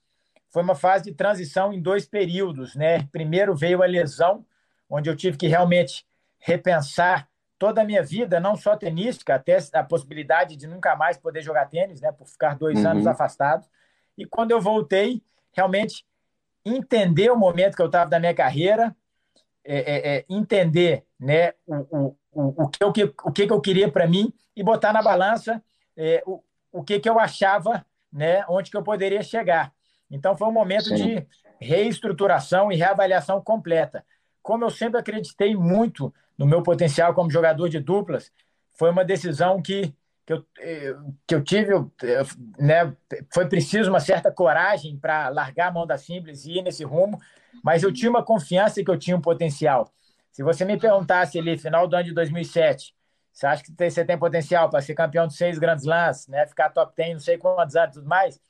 foi 0.49 0.63
uma 0.63 0.75
fase 0.75 1.05
de 1.05 1.13
transição 1.13 1.73
em 1.73 1.81
dois 1.81 2.07
períodos. 2.07 2.75
Né? 2.75 3.07
Primeiro 3.13 3.55
veio 3.55 3.83
a 3.83 3.87
lesão, 3.87 4.45
onde 4.89 5.09
eu 5.11 5.17
tive 5.17 5.37
que 5.37 5.47
realmente 5.47 6.07
repensar 6.39 7.29
toda 7.59 7.83
a 7.83 7.85
minha 7.85 8.03
vida, 8.03 8.39
não 8.39 8.57
só 8.57 8.77
tenística, 8.77 9.35
até 9.35 9.59
a 9.73 9.83
possibilidade 9.83 10.57
de 10.57 10.67
nunca 10.67 10.95
mais 10.95 11.19
poder 11.19 11.43
jogar 11.43 11.67
tênis, 11.67 12.01
né, 12.01 12.13
por 12.13 12.27
ficar 12.29 12.57
dois 12.57 12.79
uhum. 12.79 12.91
anos 12.91 13.07
afastado. 13.07 13.67
E 14.17 14.25
quando 14.25 14.53
eu 14.53 14.61
voltei, 14.61 15.21
realmente 15.53 16.07
entender 16.65 17.31
o 17.31 17.37
momento 17.37 17.75
que 17.75 17.83
eu 17.83 17.87
estava 17.87 18.09
da 18.09 18.21
minha 18.21 18.35
carreira, 18.35 18.95
é, 19.71 19.77
é, 19.77 20.17
é, 20.17 20.25
entender 20.31 21.05
né, 21.21 21.53
o, 21.67 21.77
o, 21.77 22.17
o, 22.33 22.65
o, 22.65 22.69
que, 22.71 23.03
eu, 23.03 23.15
o 23.23 23.31
que 23.31 23.43
eu 23.43 23.61
queria 23.61 23.93
para 23.93 24.07
mim 24.07 24.33
e 24.57 24.63
botar 24.63 24.95
na 24.95 25.03
balança 25.03 25.63
é, 25.95 26.23
o, 26.27 26.43
o 26.73 26.83
que, 26.83 26.99
que 26.99 27.09
eu 27.09 27.19
achava, 27.21 27.85
né, 28.11 28.47
onde 28.49 28.71
que 28.71 28.77
eu 28.79 28.83
poderia 28.83 29.23
chegar. 29.23 29.71
Então, 30.11 30.35
foi 30.39 30.49
um 30.49 30.53
momento 30.53 30.85
Sim. 30.85 30.95
de 30.95 31.27
reestruturação 31.61 32.73
e 32.73 32.77
reavaliação 32.77 33.43
completa. 33.43 34.03
Como 34.43 34.65
eu 34.65 34.71
sempre 34.71 34.99
acreditei 34.99 35.55
muito 35.55 36.15
no 36.39 36.47
meu 36.47 36.63
potencial 36.63 37.13
como 37.13 37.31
jogador 37.31 37.69
de 37.69 37.79
duplas, 37.79 38.33
foi 38.73 38.91
uma 38.91 39.05
decisão 39.05 39.61
que, 39.61 39.93
que, 40.25 40.33
eu, 40.33 40.47
eh, 40.61 40.97
que 41.27 41.35
eu 41.35 41.45
tive, 41.45 41.75
né, 42.59 42.97
foi 43.35 43.47
preciso 43.47 43.91
uma 43.91 44.01
certa 44.01 44.33
coragem 44.33 44.97
para 44.97 45.29
largar 45.29 45.69
a 45.69 45.73
mão 45.73 45.87
da 45.87 45.99
Simples 45.99 46.47
e 46.47 46.53
ir 46.53 46.63
nesse 46.63 46.85
rumo, 46.85 47.19
mas 47.63 47.83
eu 47.83 47.93
tinha 47.93 48.11
uma 48.11 48.23
confiança 48.23 48.83
que 48.83 48.91
eu 48.91 48.99
tinha 48.99 49.17
um 49.17 49.21
potencial. 49.21 49.93
Se 50.33 50.43
você 50.43 50.65
me 50.65 50.79
perguntasse 50.79 51.39
ali, 51.39 51.59
final 51.59 51.87
do 51.87 51.97
ano 51.97 52.05
de 52.05 52.15
2007, 52.15 52.95
você 53.33 53.47
acha 53.47 53.63
que 53.63 53.73
você 53.73 54.05
tem 54.05 54.19
potencial 54.19 54.69
para 54.69 54.81
ser 54.81 54.95
campeão 54.95 55.27
de 55.27 55.35
seis 55.35 55.59
grandes 55.59 55.85
lances, 55.85 56.27
né? 56.29 56.47
Ficar 56.47 56.71
top 56.71 56.93
10, 56.97 57.13
não 57.13 57.21
sei 57.21 57.39
quantos 57.39 57.77
anos 57.77 57.91
e 57.91 57.99
tudo 57.99 58.09
mais? 58.09 58.41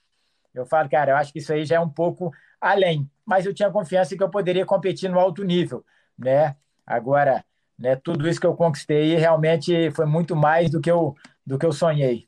Eu 0.55 0.65
falo, 0.65 0.89
cara, 0.89 1.13
eu 1.13 1.17
acho 1.17 1.33
que 1.33 1.39
isso 1.39 1.53
aí 1.53 1.65
já 1.65 1.77
é 1.77 1.81
um 1.81 1.89
pouco 1.89 2.33
além. 2.61 3.09
Mas 3.25 3.45
eu 3.47 3.55
tinha 3.55 3.71
confiança 3.71 4.17
que 4.17 4.23
eu 4.23 4.31
poderia 4.31 4.65
competir 4.65 5.11
no 5.11 5.19
alto 5.19 5.45
nível, 5.45 5.85
né? 6.19 6.57
Agora, 6.87 7.45
né, 7.79 7.97
tudo 7.97 8.29
isso 8.29 8.41
que 8.41 8.47
eu 8.47 8.57
conquistei 8.57 9.15
realmente 9.15 9.91
foi 9.93 10.07
muito 10.07 10.35
mais 10.35 10.71
do 10.71 10.81
que 10.81 10.91
eu, 10.91 11.15
do 11.47 11.59
que 11.59 11.67
eu 11.67 11.73
sonhei. 11.73 12.27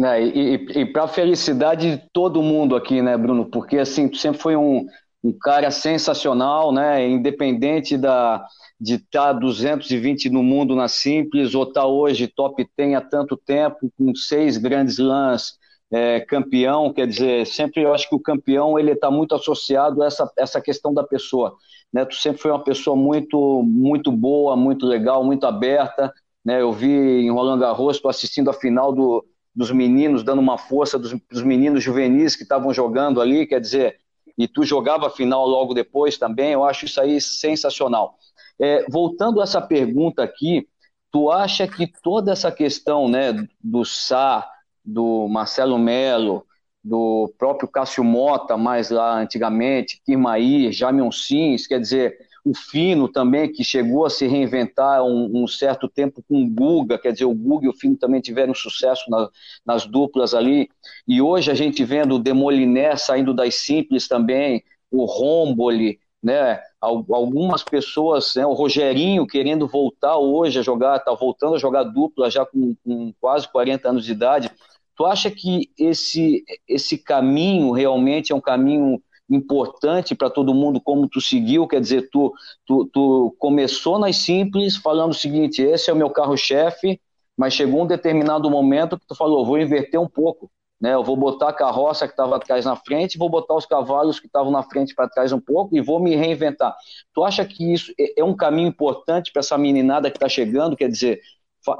É, 0.00 0.22
e, 0.22 0.56
e, 0.56 0.80
e 0.80 0.86
para 0.86 1.04
a 1.04 1.08
felicidade 1.08 1.96
de 1.96 2.10
todo 2.12 2.42
mundo 2.42 2.74
aqui, 2.74 3.00
né, 3.00 3.16
Bruno? 3.16 3.46
Porque 3.46 3.78
assim, 3.78 4.08
tu 4.08 4.16
sempre 4.16 4.40
foi 4.40 4.56
um, 4.56 4.86
um 5.22 5.32
cara 5.32 5.70
sensacional, 5.70 6.72
né? 6.72 7.08
Independente 7.08 7.96
da, 7.96 8.44
de 8.80 8.94
estar 8.94 9.32
tá 9.32 9.32
220 9.32 10.28
no 10.30 10.42
mundo 10.42 10.74
na 10.74 10.88
simples 10.88 11.54
ou 11.54 11.62
estar 11.62 11.82
tá 11.82 11.86
hoje 11.86 12.26
top 12.26 12.68
10 12.76 12.94
há 12.94 13.00
tanto 13.00 13.36
tempo, 13.36 13.92
com 13.96 14.14
seis 14.14 14.56
grandes 14.56 14.98
lãs 14.98 15.60
é, 15.92 16.20
campeão, 16.20 16.90
quer 16.90 17.06
dizer, 17.06 17.46
sempre 17.46 17.82
eu 17.82 17.92
acho 17.92 18.08
que 18.08 18.14
o 18.14 18.20
campeão 18.20 18.78
ele 18.78 18.92
está 18.92 19.10
muito 19.10 19.34
associado 19.34 20.02
a 20.02 20.06
essa, 20.06 20.32
essa 20.38 20.60
questão 20.60 20.92
da 20.92 21.04
pessoa. 21.04 21.54
Né? 21.92 22.04
Tu 22.06 22.16
sempre 22.16 22.40
foi 22.40 22.50
uma 22.50 22.64
pessoa 22.64 22.96
muito, 22.96 23.62
muito 23.62 24.10
boa, 24.10 24.56
muito 24.56 24.86
legal, 24.86 25.22
muito 25.22 25.46
aberta. 25.46 26.10
Né? 26.42 26.62
Eu 26.62 26.72
vi 26.72 26.88
em 26.90 27.30
Roland 27.30 27.58
Garros, 27.58 27.96
estou 27.96 28.08
assistindo 28.08 28.48
a 28.48 28.54
final 28.54 28.90
do, 28.90 29.22
dos 29.54 29.70
meninos, 29.70 30.24
dando 30.24 30.40
uma 30.40 30.56
força 30.56 30.98
dos, 30.98 31.14
dos 31.30 31.42
meninos 31.42 31.84
juvenis 31.84 32.34
que 32.34 32.42
estavam 32.42 32.72
jogando 32.72 33.20
ali, 33.20 33.46
quer 33.46 33.60
dizer, 33.60 33.98
e 34.36 34.48
tu 34.48 34.64
jogava 34.64 35.06
a 35.06 35.10
final 35.10 35.46
logo 35.46 35.74
depois 35.74 36.16
também, 36.18 36.52
eu 36.52 36.64
acho 36.64 36.84
isso 36.84 37.00
aí 37.00 37.20
sensacional. 37.20 38.16
É, 38.60 38.84
voltando 38.90 39.40
a 39.40 39.44
essa 39.44 39.60
pergunta 39.60 40.22
aqui, 40.22 40.66
tu 41.10 41.30
acha 41.30 41.66
que 41.66 41.86
toda 42.02 42.32
essa 42.32 42.50
questão 42.50 43.08
né, 43.08 43.32
do 43.62 43.84
Sá, 43.84 44.48
do 44.84 45.28
Marcelo 45.28 45.78
Melo, 45.78 46.46
do 46.82 47.32
próprio 47.38 47.68
Cássio 47.68 48.02
Mota, 48.02 48.56
mais 48.56 48.90
lá 48.90 49.18
antigamente, 49.20 50.00
Kirmair, 50.04 50.72
Jamion 50.72 51.12
Sims, 51.12 51.66
quer 51.66 51.80
dizer, 51.80 52.16
o 52.44 52.54
Fino 52.54 53.08
também, 53.08 53.52
que 53.52 53.62
chegou 53.62 54.04
a 54.04 54.10
se 54.10 54.26
reinventar 54.26 55.04
um, 55.04 55.42
um, 55.42 55.46
certo 55.46 55.88
tempo 55.88 56.22
com 56.28 56.42
o 56.42 56.50
Guga, 56.50 56.98
quer 56.98 57.12
dizer, 57.12 57.24
o 57.24 57.34
Guga 57.34 57.66
e 57.66 57.68
o 57.68 57.72
Fino 57.72 57.96
também 57.96 58.20
tiveram 58.20 58.54
sucesso 58.54 59.08
na, 59.08 59.28
nas 59.64 59.86
duplas 59.86 60.34
ali, 60.34 60.68
e 61.06 61.22
hoje 61.22 61.50
a 61.50 61.54
gente 61.54 61.84
vendo 61.84 62.16
o 62.16 62.18
Demoliné 62.18 62.96
saindo 62.96 63.32
das 63.32 63.54
simples 63.54 64.08
também, 64.08 64.62
o 64.90 65.04
Romboli, 65.04 66.00
né, 66.22 66.60
algumas 66.80 67.62
pessoas, 67.62 68.34
né, 68.36 68.44
o 68.46 68.52
Rogerinho 68.52 69.26
querendo 69.26 69.66
voltar 69.66 70.16
hoje 70.16 70.58
a 70.58 70.62
jogar, 70.62 70.96
está 70.96 71.12
voltando 71.14 71.54
a 71.54 71.58
jogar 71.58 71.84
dupla 71.84 72.30
já 72.30 72.44
com, 72.44 72.76
com 72.84 73.12
quase 73.20 73.48
40 73.50 73.88
anos 73.88 74.04
de 74.04 74.12
idade, 74.12 74.50
tu 74.96 75.04
acha 75.04 75.30
que 75.30 75.70
esse, 75.78 76.44
esse 76.68 76.98
caminho 76.98 77.72
realmente 77.72 78.32
é 78.32 78.34
um 78.34 78.40
caminho 78.40 79.02
importante 79.34 80.14
para 80.14 80.30
todo 80.30 80.54
mundo, 80.54 80.80
como 80.80 81.08
tu 81.08 81.20
seguiu, 81.20 81.66
quer 81.66 81.80
dizer, 81.80 82.08
tu, 82.10 82.32
tu, 82.66 82.86
tu 82.92 83.34
começou 83.38 83.98
nas 83.98 84.16
simples 84.16 84.76
falando 84.76 85.12
o 85.12 85.14
seguinte, 85.14 85.62
esse 85.62 85.90
é 85.90 85.92
o 85.92 85.96
meu 85.96 86.10
carro-chefe, 86.10 87.00
mas 87.36 87.54
chegou 87.54 87.82
um 87.82 87.86
determinado 87.86 88.50
momento 88.50 88.98
que 88.98 89.06
tu 89.06 89.14
falou, 89.14 89.44
vou 89.44 89.58
inverter 89.58 90.00
um 90.00 90.08
pouco, 90.08 90.50
né? 90.80 90.94
Eu 90.94 91.04
vou 91.04 91.16
botar 91.16 91.48
a 91.48 91.52
carroça 91.52 92.06
que 92.06 92.12
estava 92.12 92.36
atrás 92.36 92.64
na 92.64 92.76
frente, 92.76 93.16
vou 93.16 93.28
botar 93.28 93.54
os 93.54 93.64
cavalos 93.64 94.18
que 94.18 94.26
estavam 94.26 94.50
na 94.50 94.62
frente 94.62 94.94
para 94.94 95.08
trás 95.08 95.32
um 95.32 95.40
pouco 95.40 95.76
e 95.76 95.80
vou 95.80 96.00
me 96.00 96.16
reinventar. 96.16 96.76
Tu 97.14 97.24
acha 97.24 97.44
que 97.44 97.72
isso 97.72 97.92
é, 97.98 98.20
é 98.20 98.24
um 98.24 98.34
caminho 98.34 98.68
importante 98.68 99.32
para 99.32 99.40
essa 99.40 99.56
meninada 99.56 100.10
que 100.10 100.16
está 100.16 100.28
chegando? 100.28 100.76
Quer 100.76 100.88
dizer, 100.88 101.20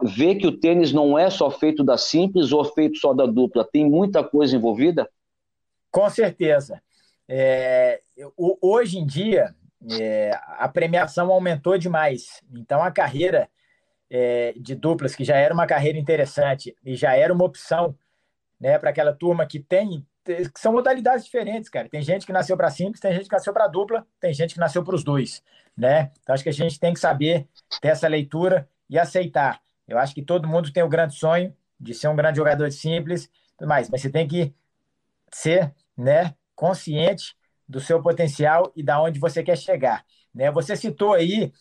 ver 0.05 0.37
que 0.37 0.47
o 0.47 0.57
tênis 0.57 0.93
não 0.93 1.19
é 1.19 1.29
só 1.29 1.51
feito 1.51 1.83
da 1.83 1.99
simples 1.99 2.53
ou 2.53 2.65
feito 2.65 2.99
só 2.99 3.13
da 3.13 3.27
dupla, 3.27 3.69
tem 3.71 3.89
muita 3.89 4.23
coisa 4.23 4.57
envolvida? 4.57 5.11
Com 5.91 6.09
certeza. 6.09 6.81
É, 7.35 8.03
hoje 8.37 8.99
em 8.99 9.07
dia, 9.07 9.55
é, 9.99 10.39
a 10.59 10.69
premiação 10.69 11.33
aumentou 11.33 11.79
demais. 11.79 12.43
Então, 12.55 12.83
a 12.83 12.91
carreira 12.91 13.49
é, 14.11 14.53
de 14.55 14.75
duplas, 14.75 15.17
que 15.17 15.25
já 15.25 15.37
era 15.37 15.55
uma 15.55 15.67
carreira 15.67 15.99
interessante 15.99 16.77
e 16.85 16.95
já 16.95 17.17
era 17.17 17.33
uma 17.33 17.47
opção 17.47 17.97
né, 18.61 18.79
para 18.79 18.91
aquela 18.91 19.15
turma 19.15 19.47
que 19.47 19.59
tem. 19.59 20.07
Que 20.23 20.51
são 20.59 20.75
modalidades 20.75 21.25
diferentes, 21.25 21.71
cara. 21.71 21.89
Tem 21.89 22.03
gente 22.03 22.27
que 22.27 22.35
nasceu 22.35 22.55
para 22.55 22.71
simples, 22.71 23.01
tem 23.01 23.15
gente 23.15 23.25
que 23.25 23.35
nasceu 23.35 23.53
para 23.55 23.67
dupla, 23.67 24.07
tem 24.21 24.35
gente 24.35 24.53
que 24.53 24.61
nasceu 24.61 24.85
para 24.85 24.95
os 24.95 25.03
dois. 25.03 25.43
Né? 25.75 26.11
Então, 26.21 26.35
acho 26.35 26.45
que 26.45 26.51
a 26.51 26.53
gente 26.53 26.79
tem 26.79 26.93
que 26.93 27.01
saber 27.01 27.49
ter 27.81 27.89
essa 27.89 28.07
leitura 28.09 28.69
e 28.91 28.99
aceitar. 28.99 29.59
Eu 29.89 29.99
acho 29.99 30.15
que 30.15 30.23
todo 30.23 30.47
mundo 30.47 30.71
tem 30.71 30.83
o 30.83 30.89
grande 30.89 31.15
sonho 31.15 31.57
de 31.81 31.95
ser 31.95 32.09
um 32.09 32.15
grande 32.15 32.37
jogador 32.37 32.69
de 32.69 32.75
simples, 32.75 33.31
mas, 33.59 33.89
mas 33.89 34.03
você 34.03 34.11
tem 34.11 34.29
que 34.29 34.55
ser 35.33 35.75
né, 35.97 36.35
consciente 36.63 37.35
do 37.69 37.81
seu 37.81 38.01
potencial 38.01 38.73
e 38.77 38.85
da 38.85 39.03
onde 39.03 39.19
você 39.19 39.43
quer 39.43 39.59
chegar. 39.59 40.05
Né? 40.33 40.49
Você 40.53 40.77
citou 40.77 41.15
aí 41.15 41.53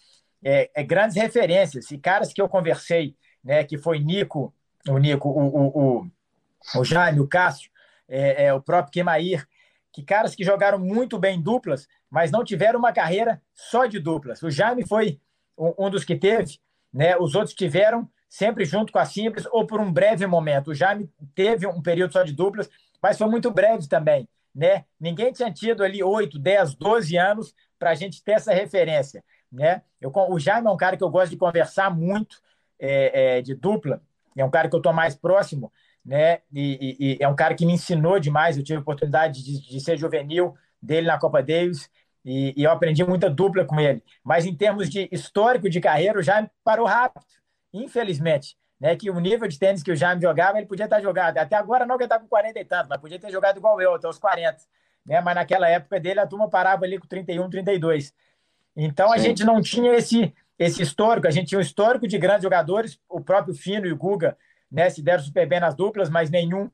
é, 0.43 0.69
é, 0.75 0.83
grandes 0.83 1.17
referências 1.17 1.89
e 1.89 1.97
caras 1.97 2.31
que 2.31 2.39
eu 2.39 2.47
conversei, 2.47 3.15
né, 3.43 3.63
que 3.63 3.79
foi 3.79 3.97
Nico, 3.97 4.53
o 4.87 4.99
Nico, 4.99 5.27
o, 5.27 5.47
o, 5.47 6.01
o, 6.01 6.11
o 6.75 6.85
Jaime, 6.85 7.19
o 7.19 7.27
Cássio, 7.27 7.71
é, 8.07 8.45
é, 8.45 8.53
o 8.53 8.61
próprio 8.61 8.91
Kemair, 8.91 9.47
que 9.91 10.03
caras 10.03 10.35
que 10.35 10.43
jogaram 10.43 10.77
muito 10.77 11.17
bem 11.17 11.41
duplas, 11.41 11.87
mas 12.07 12.29
não 12.29 12.43
tiveram 12.43 12.77
uma 12.77 12.93
carreira 12.93 13.41
só 13.55 13.87
de 13.87 13.99
duplas. 13.99 14.43
O 14.43 14.51
Jaime 14.51 14.87
foi 14.87 15.19
um, 15.57 15.87
um 15.87 15.89
dos 15.89 16.05
que 16.05 16.15
teve, 16.15 16.59
né? 16.93 17.17
Os 17.17 17.33
outros 17.33 17.55
tiveram 17.55 18.07
sempre 18.29 18.65
junto 18.65 18.93
com 18.93 18.99
a 18.99 19.05
Simples 19.05 19.47
ou 19.51 19.65
por 19.65 19.81
um 19.81 19.91
breve 19.91 20.27
momento. 20.27 20.69
O 20.69 20.75
Jaime 20.75 21.09
teve 21.33 21.65
um 21.65 21.81
período 21.81 22.13
só 22.13 22.21
de 22.21 22.33
duplas, 22.33 22.69
mas 23.01 23.17
foi 23.17 23.27
muito 23.27 23.49
breve 23.49 23.87
também 23.87 24.29
né? 24.53 24.85
Ninguém 24.99 25.31
tinha 25.31 25.51
tido 25.51 25.83
ali 25.83 26.03
8, 26.03 26.37
10, 26.37 26.75
12 26.75 27.17
anos 27.17 27.55
para 27.79 27.91
a 27.91 27.95
gente 27.95 28.23
ter 28.23 28.33
essa 28.33 28.53
referência, 28.53 29.23
né? 29.51 29.81
Eu, 29.99 30.11
o 30.13 30.39
Jaime 30.39 30.67
é 30.67 30.69
um 30.71 30.77
cara 30.77 30.97
que 30.97 31.03
eu 31.03 31.09
gosto 31.09 31.31
de 31.31 31.37
conversar 31.37 31.89
muito 31.89 32.41
é, 32.79 33.37
é, 33.37 33.41
de 33.41 33.55
dupla, 33.55 34.01
é 34.35 34.43
um 34.43 34.49
cara 34.49 34.69
que 34.69 34.75
eu 34.75 34.79
estou 34.79 34.93
mais 34.93 35.15
próximo, 35.15 35.71
né? 36.05 36.39
E, 36.51 36.97
e, 36.99 37.13
e, 37.13 37.17
é 37.19 37.27
um 37.27 37.35
cara 37.35 37.55
que 37.55 37.65
me 37.65 37.73
ensinou 37.73 38.19
demais. 38.19 38.57
Eu 38.57 38.63
tive 38.63 38.77
a 38.77 38.81
oportunidade 38.81 39.43
de, 39.43 39.61
de 39.61 39.79
ser 39.79 39.97
juvenil 39.97 40.53
dele 40.81 41.07
na 41.07 41.19
Copa 41.19 41.41
Davis 41.41 41.89
e, 42.23 42.53
e, 42.55 42.63
eu 42.63 42.71
aprendi 42.71 43.03
muita 43.03 43.29
dupla 43.29 43.65
com 43.65 43.79
ele. 43.79 44.03
Mas 44.23 44.45
em 44.45 44.55
termos 44.55 44.89
de 44.89 45.07
histórico 45.11 45.69
de 45.69 45.79
carreira, 45.79 46.19
o 46.19 46.23
Jaime 46.23 46.49
parou 46.63 46.85
rápido, 46.85 47.25
infelizmente 47.73 48.55
né, 48.81 48.95
que 48.95 49.11
o 49.11 49.19
nível 49.19 49.47
de 49.47 49.59
tênis 49.59 49.83
que 49.83 49.91
o 49.91 49.95
Jaime 49.95 50.23
jogava, 50.23 50.57
ele 50.57 50.65
podia 50.65 50.85
estar 50.85 50.99
jogando. 50.99 51.37
Até 51.37 51.55
agora 51.55 51.85
não, 51.85 51.97
que 51.97 52.03
ele 52.03 52.07
está 52.07 52.19
com 52.19 52.27
40 52.27 52.59
e 52.59 52.65
tanto, 52.65 52.89
mas 52.89 52.99
podia 52.99 53.19
ter 53.19 53.31
jogado 53.31 53.57
igual 53.57 53.79
eu, 53.79 53.93
até 53.93 54.09
os 54.09 54.17
40. 54.17 54.57
Né? 55.05 55.21
Mas 55.21 55.35
naquela 55.35 55.69
época 55.69 55.99
dele, 55.99 56.19
a 56.19 56.25
turma 56.25 56.49
parava 56.49 56.83
ali 56.83 56.97
com 56.97 57.05
31, 57.05 57.47
32. 57.47 58.11
Então 58.75 59.09
Sim. 59.09 59.13
a 59.13 59.17
gente 59.19 59.43
não 59.43 59.61
tinha 59.61 59.93
esse, 59.93 60.33
esse 60.57 60.81
histórico, 60.81 61.27
a 61.27 61.31
gente 61.31 61.49
tinha 61.49 61.59
um 61.59 61.61
histórico 61.61 62.07
de 62.07 62.17
grandes 62.17 62.41
jogadores, 62.41 62.99
o 63.07 63.21
próprio 63.21 63.53
Fino 63.53 63.85
e 63.85 63.91
o 63.91 63.95
Guga 63.95 64.35
né, 64.71 64.89
se 64.89 65.03
deram 65.03 65.23
super 65.23 65.47
bem 65.47 65.59
nas 65.59 65.75
duplas, 65.75 66.09
mas 66.09 66.31
nenhum 66.31 66.67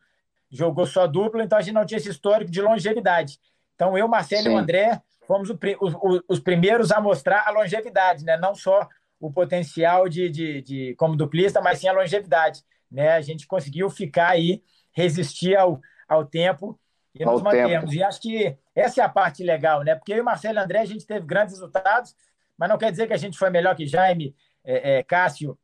jogou 0.50 0.86
só 0.86 1.08
dupla, 1.08 1.44
então 1.44 1.58
a 1.58 1.62
gente 1.62 1.74
não 1.74 1.86
tinha 1.86 1.98
esse 1.98 2.10
histórico 2.10 2.50
de 2.50 2.62
longevidade. 2.62 3.38
Então 3.76 3.98
eu, 3.98 4.08
Marcelo 4.08 4.44
Sim. 4.44 4.52
e 4.52 4.54
o 4.54 4.58
André 4.58 5.02
fomos 5.28 5.50
o, 5.50 5.60
os, 5.82 6.22
os 6.26 6.40
primeiros 6.40 6.90
a 6.90 7.02
mostrar 7.02 7.44
a 7.46 7.52
longevidade, 7.52 8.24
né? 8.24 8.38
não 8.38 8.56
só 8.56 8.88
o 9.20 9.32
potencial 9.32 10.08
de, 10.08 10.30
de, 10.30 10.62
de, 10.62 10.96
como 10.96 11.16
duplista, 11.16 11.62
mas 11.62 11.80
sim 11.80 11.88
a 11.88 11.94
longevidade. 11.94 12.64
Né? 12.90 13.12
A 13.12 13.22
gente 13.22 13.48
conseguiu 13.48 13.90
ficar 13.90 14.30
aí, 14.30 14.62
resistir 14.92 15.56
ao, 15.56 15.82
ao 16.08 16.26
tempo 16.26 16.80
e 17.14 17.24
ao 17.24 17.34
nos 17.34 17.42
mantemos. 17.42 17.94
E 17.94 18.04
acho 18.04 18.22
que 18.22 18.58
essa 18.76 19.02
é 19.02 19.04
a 19.04 19.10
parte 19.10 19.44
legal, 19.44 19.84
né? 19.84 19.96
Porque 19.96 20.14
eu 20.14 20.18
e 20.18 20.24
Marcelo 20.24 20.60
André, 20.60 20.80
a 20.80 20.86
gente 20.86 21.06
teve 21.06 21.26
grandes 21.26 21.56
resultados, 21.56 22.16
mas 22.58 22.70
não 22.70 22.78
quer 22.78 22.92
dizer 22.92 23.08
que 23.08 23.14
a 23.14 23.18
gente 23.18 23.38
foi 23.38 23.50
melhor 23.50 23.76
que 23.76 23.88
Jaime, 23.88 24.36
é, 24.64 24.98
é, 24.98 25.04
Cássio, 25.04 25.58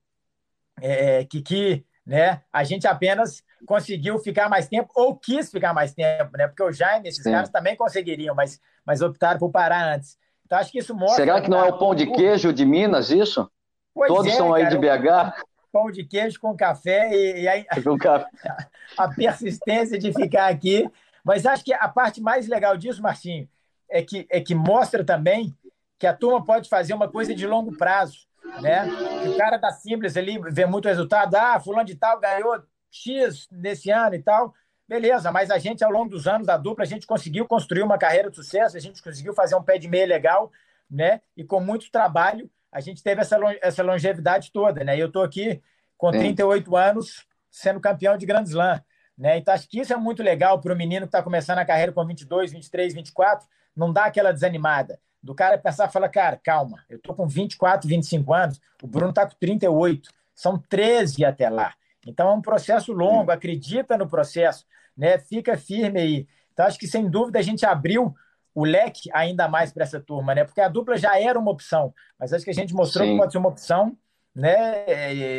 é, 0.82 1.20
é 1.20 1.26
Kiki, 1.26 1.86
né? 2.06 2.42
A 2.52 2.64
gente 2.64 2.88
apenas 2.88 3.44
conseguiu 3.66 4.20
ficar 4.20 4.50
mais 4.50 4.68
tempo 4.68 4.90
ou 4.96 5.16
quis 5.16 5.50
ficar 5.50 5.74
mais 5.74 5.94
tempo, 5.94 6.36
né? 6.38 6.48
Porque 6.48 6.64
o 6.64 6.72
Jaime, 6.72 7.08
esses 7.08 7.24
Sim. 7.24 7.32
caras 7.32 7.50
também 7.50 7.76
conseguiriam, 7.76 8.36
mas, 8.36 8.60
mas 8.86 9.02
optaram 9.02 9.40
por 9.40 9.52
parar 9.52 9.96
antes. 9.96 10.18
Então, 10.46 10.58
acho 10.58 10.72
que 10.72 10.80
isso 10.80 10.94
mostra. 10.94 11.16
Será 11.16 11.42
que 11.42 11.50
não 11.50 11.60
é 11.60 11.70
o 11.70 11.78
pão 11.78 11.96
de 11.96 12.08
queijo 12.08 12.54
de 12.54 12.66
Minas, 12.66 13.10
isso? 13.10 13.50
Pois 13.94 14.08
Todos 14.08 14.32
é, 14.32 14.36
são 14.36 14.54
aí 14.54 14.64
cara, 14.64 14.76
de 14.76 14.82
BH? 14.82 15.44
Pão 15.72 15.90
de 15.90 16.04
queijo 16.04 16.40
com 16.40 16.56
café 16.56 17.12
e, 17.12 17.42
e 17.42 17.48
aí, 17.48 17.64
café. 18.00 18.28
a 18.96 19.08
persistência 19.08 19.98
de 19.98 20.14
ficar 20.14 20.48
aqui. 20.48 20.88
Mas 21.24 21.46
acho 21.46 21.64
que 21.64 21.74
a 21.74 21.88
parte 21.88 22.22
mais 22.22 22.48
legal 22.48 22.78
disso, 22.78 23.02
Marcinho, 23.02 23.48
é 23.90 24.04
que, 24.04 24.28
é 24.30 24.40
que 24.40 24.54
mostra 24.54 25.04
também 25.04 25.56
que 25.98 26.06
a 26.06 26.14
turma 26.14 26.44
pode 26.44 26.70
fazer 26.70 26.94
uma 26.94 27.08
coisa 27.08 27.34
de 27.34 27.48
longo 27.48 27.76
prazo. 27.76 28.28
Né? 28.62 28.86
O 29.28 29.38
cara 29.38 29.58
da 29.58 29.72
Simples 29.72 30.18
ali 30.18 30.38
vê 30.52 30.66
muito 30.66 30.88
resultado. 30.88 31.34
Ah, 31.36 31.60
fulano 31.60 31.86
de 31.86 31.96
tal 31.96 32.20
ganhou 32.20 32.62
X 32.92 33.48
nesse 33.52 33.90
ano 33.90 34.16
e 34.16 34.22
tal. 34.22 34.54
Beleza, 34.94 35.32
mas 35.32 35.50
a 35.50 35.58
gente, 35.58 35.84
ao 35.84 35.90
longo 35.90 36.12
dos 36.12 36.28
anos 36.28 36.46
da 36.46 36.56
dupla, 36.56 36.84
a 36.84 36.88
gente 36.88 37.08
conseguiu 37.08 37.48
construir 37.48 37.82
uma 37.82 37.98
carreira 37.98 38.30
de 38.30 38.36
sucesso, 38.36 38.78
a 38.78 38.80
gente 38.80 39.02
conseguiu 39.02 39.34
fazer 39.34 39.56
um 39.56 39.64
pé 39.64 39.80
de 39.80 39.88
meia 39.88 40.06
legal, 40.06 40.52
né? 40.88 41.20
E 41.36 41.44
com 41.44 41.60
muito 41.60 41.90
trabalho, 41.90 42.48
a 42.72 42.80
gente 42.80 43.02
teve 43.02 43.20
essa, 43.20 43.40
essa 43.60 43.82
longevidade 43.82 44.52
toda, 44.52 44.84
né? 44.84 44.96
E 44.96 45.00
eu 45.00 45.08
estou 45.08 45.24
aqui 45.24 45.64
com 45.98 46.12
38 46.12 46.70
Sim. 46.70 46.78
anos, 46.78 47.26
sendo 47.50 47.80
campeão 47.80 48.16
de 48.16 48.24
Grand 48.28 48.44
Slam, 48.44 48.84
né? 49.18 49.40
Então, 49.40 49.52
acho 49.56 49.68
que 49.68 49.80
isso 49.80 49.92
é 49.92 49.98
muito 49.98 50.22
legal 50.22 50.62
para 50.62 50.72
o 50.72 50.78
menino 50.78 51.08
que 51.08 51.08
está 51.08 51.24
começando 51.24 51.58
a 51.58 51.66
carreira 51.66 51.92
com 51.92 52.06
22, 52.06 52.52
23, 52.52 52.94
24, 52.94 53.48
não 53.76 53.92
dá 53.92 54.06
aquela 54.06 54.32
desanimada. 54.32 55.00
Do 55.24 55.34
cara 55.34 55.58
pensar 55.58 55.90
e 55.90 55.92
falar, 55.92 56.10
cara, 56.10 56.38
calma, 56.38 56.86
eu 56.88 56.98
estou 56.98 57.16
com 57.16 57.28
24, 57.28 57.90
25 57.90 58.32
anos, 58.32 58.62
o 58.80 58.86
Bruno 58.86 59.10
está 59.10 59.26
com 59.26 59.36
38, 59.40 60.12
são 60.36 60.56
13 60.70 61.26
até 61.26 61.50
lá. 61.50 61.74
Então 62.06 62.30
é 62.30 62.34
um 62.34 62.42
processo 62.44 62.94
longo, 62.94 63.32
acredita 63.32 63.98
no 63.98 64.08
processo, 64.08 64.68
né? 64.96 65.18
Fica 65.18 65.58
firme 65.58 66.00
aí. 66.00 66.28
Então 66.52 66.66
acho 66.66 66.80
que 66.80 66.88
sem 66.88 67.10
dúvida 67.10 67.40
a 67.40 67.42
gente 67.42 67.66
abriu 67.66 68.14
o 68.54 68.64
leque 68.64 69.10
ainda 69.14 69.48
mais 69.48 69.72
para 69.72 69.84
essa 69.84 70.00
turma, 70.00 70.36
né? 70.36 70.44
Porque 70.44 70.62
a 70.62 70.68
dupla 70.68 70.96
já 70.98 71.20
era 71.20 71.40
uma 71.40 71.52
opção, 71.52 71.94
mas 72.20 72.32
acho 72.34 72.46
que 72.46 72.52
a 72.52 72.54
gente 72.54 72.74
mostrou 72.74 73.06
Sim. 73.06 73.14
que 73.14 73.20
pode 73.20 73.32
ser 73.32 73.38
uma 73.40 73.50
opção, 73.50 73.98
né? 74.36 74.86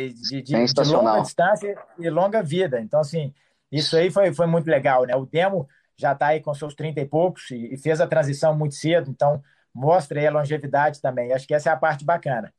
De, 0.09 0.41
de, 0.41 0.63
de 0.63 0.83
longa 0.91 1.21
distância 1.21 1.77
e 1.97 2.09
longa 2.09 2.43
vida. 2.43 2.79
Então 2.81 2.99
assim, 2.99 3.33
isso 3.71 3.95
aí 3.95 4.11
foi, 4.11 4.33
foi 4.33 4.47
muito 4.47 4.67
legal, 4.67 5.05
né? 5.05 5.15
O 5.15 5.25
Demo 5.25 5.67
já 5.97 6.11
está 6.11 6.27
aí 6.27 6.41
com 6.41 6.53
seus 6.53 6.75
30 6.75 6.99
e 6.99 7.05
poucos 7.05 7.49
e, 7.51 7.73
e, 7.73 7.77
fez 7.77 8.01
a 8.01 8.07
transição 8.07 8.55
muito 8.55 8.75
cedo, 8.75 9.09
então 9.09 9.41
mostra 9.73 10.19
aí 10.19 10.27
a 10.27 10.31
longevidade 10.31 11.01
também. 11.01 11.33
Acho 11.33 11.47
que 11.47 11.53
essa 11.53 11.69
é 11.69 11.73
a 11.73 11.77
parte 11.77 12.03
bacana. 12.03 12.53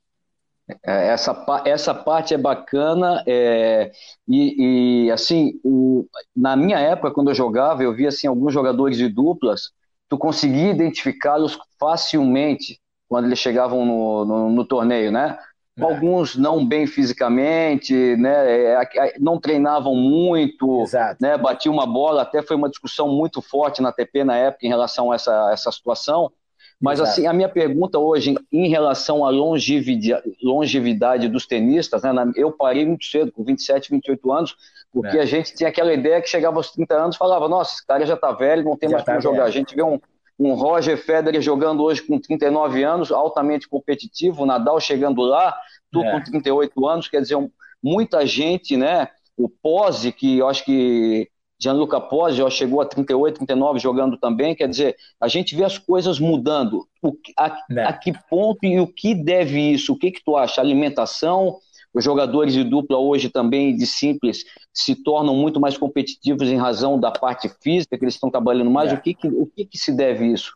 Essa, 0.83 1.63
essa 1.65 1.95
parte 1.95 2.35
é 2.35 2.39
bacana 2.39 3.23
é, 3.25 3.93
e, 4.27 5.05
e, 5.07 5.11
assim, 5.13 5.61
o, 5.63 6.07
na 6.35 6.57
minha 6.57 6.79
época, 6.79 7.13
quando 7.13 7.31
eu 7.31 7.35
jogava, 7.35 7.85
eu 7.85 7.95
via 7.95 8.09
assim, 8.09 8.27
alguns 8.27 8.53
jogadores 8.53 8.97
de 8.97 9.09
duplas, 9.09 9.71
tu 10.09 10.19
conseguia 10.19 10.71
identificá-los 10.71 11.57
facilmente 11.79 12.81
quando 13.09 13.27
eles 13.27 13.39
chegavam 13.39 13.87
no, 13.87 14.25
no, 14.25 14.51
no 14.51 14.65
torneio, 14.65 15.13
né? 15.13 15.39
É. 15.79 15.83
Alguns 15.85 16.37
não 16.37 16.67
bem 16.67 16.87
fisicamente, 16.87 17.95
né? 18.17 18.73
É, 18.75 19.15
não 19.21 19.39
treinavam 19.39 19.95
muito, 19.95 20.83
Exato. 20.83 21.19
né? 21.21 21.37
Batiam 21.37 21.75
uma 21.75 21.87
bola, 21.87 22.23
até 22.23 22.43
foi 22.43 22.57
uma 22.57 22.71
discussão 22.71 23.09
muito 23.09 23.41
forte 23.41 23.81
na 23.81 23.93
TP 23.93 24.25
na 24.25 24.37
época 24.37 24.67
em 24.67 24.71
relação 24.71 25.13
a 25.13 25.15
essa, 25.15 25.51
essa 25.53 25.71
situação. 25.71 26.33
Mas 26.81 27.01
Exato. 27.01 27.11
assim, 27.11 27.27
a 27.27 27.33
minha 27.33 27.49
pergunta 27.49 27.99
hoje 27.99 28.35
em 28.53 28.69
relação 28.69 29.25
à 29.25 29.31
longevidade, 29.31 30.31
longevidade 30.43 31.29
dos 31.29 31.47
tenistas, 31.47 32.03
né? 32.03 32.13
eu 32.37 32.53
parei 32.53 32.85
muito 32.85 33.07
cedo, 33.07 33.33
com 33.33 33.43
27, 33.43 33.91
28 33.91 34.33
anos, 34.33 34.57
porque 34.93 35.17
é. 35.17 35.23
a 35.23 35.25
gente 35.25 35.55
tinha 35.55 35.71
aquela 35.71 35.93
ideia 35.93 36.21
que 36.21 36.29
chegava 36.29 36.57
aos 36.57 36.71
30 36.71 36.95
anos 36.95 37.17
e 37.17 37.19
falava, 37.19 37.49
nossa, 37.49 37.75
esse 37.75 37.87
cara 37.87 38.05
já 38.05 38.15
está 38.15 38.31
velho, 38.33 38.65
não 38.65 38.77
tem 38.77 38.91
já 38.91 38.97
mais 38.97 39.07
tá 39.07 39.13
como 39.13 39.23
velho. 39.23 39.35
jogar. 39.35 39.45
A 39.47 39.51
gente 39.51 39.75
vê 39.75 39.83
um, 39.83 39.99
um 40.39 40.53
Roger 40.53 40.99
Federer 40.99 41.41
jogando 41.41 41.83
hoje 41.83 42.03
com 42.03 42.19
39 42.19 42.83
anos, 42.83 43.11
altamente 43.11 43.67
competitivo, 43.69 44.43
o 44.43 44.47
Nadal 44.47 44.79
chegando 44.79 45.23
lá, 45.23 45.57
tu 45.91 46.03
é. 46.03 46.13
com 46.13 46.23
38 46.23 46.87
anos, 46.87 47.09
quer 47.09 47.23
dizer, 47.23 47.37
muita 47.83 48.27
gente, 48.27 48.77
né? 48.77 49.09
O 49.35 49.49
Pose, 49.49 50.13
que 50.13 50.39
eu 50.39 50.49
acho 50.49 50.65
que 50.65 51.31
Gianluca 51.59 52.01
Pose 52.01 52.37
já 52.37 52.51
chegou 52.51 52.81
a 52.81 52.87
38, 52.87 53.37
39 53.37 53.79
jogando 53.79 54.19
também, 54.19 54.55
quer 54.55 54.69
dizer, 54.69 54.97
a 55.21 55.27
gente 55.27 55.57
vê 55.57 55.65
as 55.65 55.79
coisas 55.79 56.19
mudando. 56.19 56.87
O, 57.03 57.13
a, 57.39 57.59
é. 57.71 57.85
a, 57.85 57.93
que 57.93 58.13
ponto 58.29 58.65
e 58.65 58.79
o 58.79 58.87
que 58.87 59.15
deve 59.15 59.59
isso? 59.73 59.93
O 59.93 59.99
que, 59.99 60.11
que 60.11 60.23
tu 60.23 60.37
acha? 60.37 60.61
Alimentação? 60.61 61.59
Os 61.95 62.05
jogadores 62.05 62.53
de 62.53 62.63
dupla 62.63 62.99
hoje 62.99 63.31
também 63.31 63.75
de 63.75 63.87
simples 63.87 64.45
se 64.73 64.95
tornam 64.95 65.35
muito 65.35 65.59
mais 65.59 65.79
competitivos 65.79 66.47
em 66.49 66.57
razão 66.57 67.01
da 67.01 67.11
parte 67.11 67.49
física, 67.63 67.97
que 67.97 68.05
eles 68.05 68.15
estão 68.15 68.31
trabalhando 68.31 68.71
mais. 68.71 68.93
É. 68.93 68.95
O, 68.95 69.01
que, 69.01 69.15
que, 69.15 69.29
o 69.29 69.47
que, 69.47 69.65
que 69.65 69.79
se 69.79 69.97
deve 69.97 70.27
isso? 70.27 70.55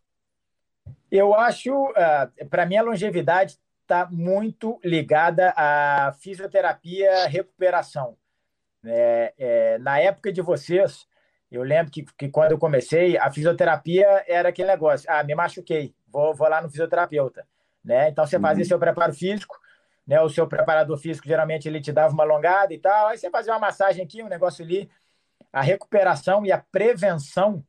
Eu 1.11 1.35
acho, 1.35 1.73
uh, 1.73 1.93
ah, 1.97 2.29
para 2.51 2.67
mim, 2.67 2.77
a 2.77 2.83
longevidade 2.83 3.57
está 3.83 4.07
muito 4.11 4.79
ligada 4.85 5.53
à 5.57 6.13
fisioterapia 6.21 7.27
recuperação. 7.27 8.17
É, 8.85 9.35
é, 9.39 9.79
na 9.79 9.99
época 9.99 10.33
de 10.33 10.41
vocês, 10.41 11.07
eu 11.51 11.63
lembro 11.63 11.91
que, 11.91 12.05
que, 12.17 12.29
quando 12.29 12.53
eu 12.53 12.59
comecei, 12.59 13.19
a 13.19 13.31
fisioterapia 13.31 14.25
era 14.27 14.49
aquele 14.49 14.69
negócio: 14.69 15.11
ah, 15.11 15.23
me 15.23 15.35
machuquei, 15.35 15.95
vou, 16.09 16.35
vou 16.35 16.49
lá 16.49 16.63
no 16.63 16.71
fisioterapeuta. 16.71 17.47
Né? 17.85 18.09
Então 18.09 18.27
você 18.27 18.39
fazia 18.39 18.63
uhum. 18.63 18.69
seu 18.69 18.79
preparo 18.79 19.13
físico, 19.13 19.59
né? 20.07 20.21
o 20.21 20.29
seu 20.29 20.47
preparador 20.47 20.99
físico 20.99 21.27
geralmente 21.27 21.67
ele 21.67 21.81
te 21.81 21.93
dava 21.93 22.13
uma 22.13 22.25
alongada 22.25 22.75
e 22.75 22.79
tal, 22.79 23.09
aí 23.09 23.17
você 23.17 23.31
fazia 23.31 23.53
uma 23.53 23.59
massagem 23.59 24.05
aqui, 24.05 24.23
um 24.23 24.29
negócio 24.29 24.65
ali. 24.65 24.91
A 25.53 25.63
recuperação 25.63 26.47
e 26.47 26.53
a 26.53 26.59
prevenção 26.59 27.65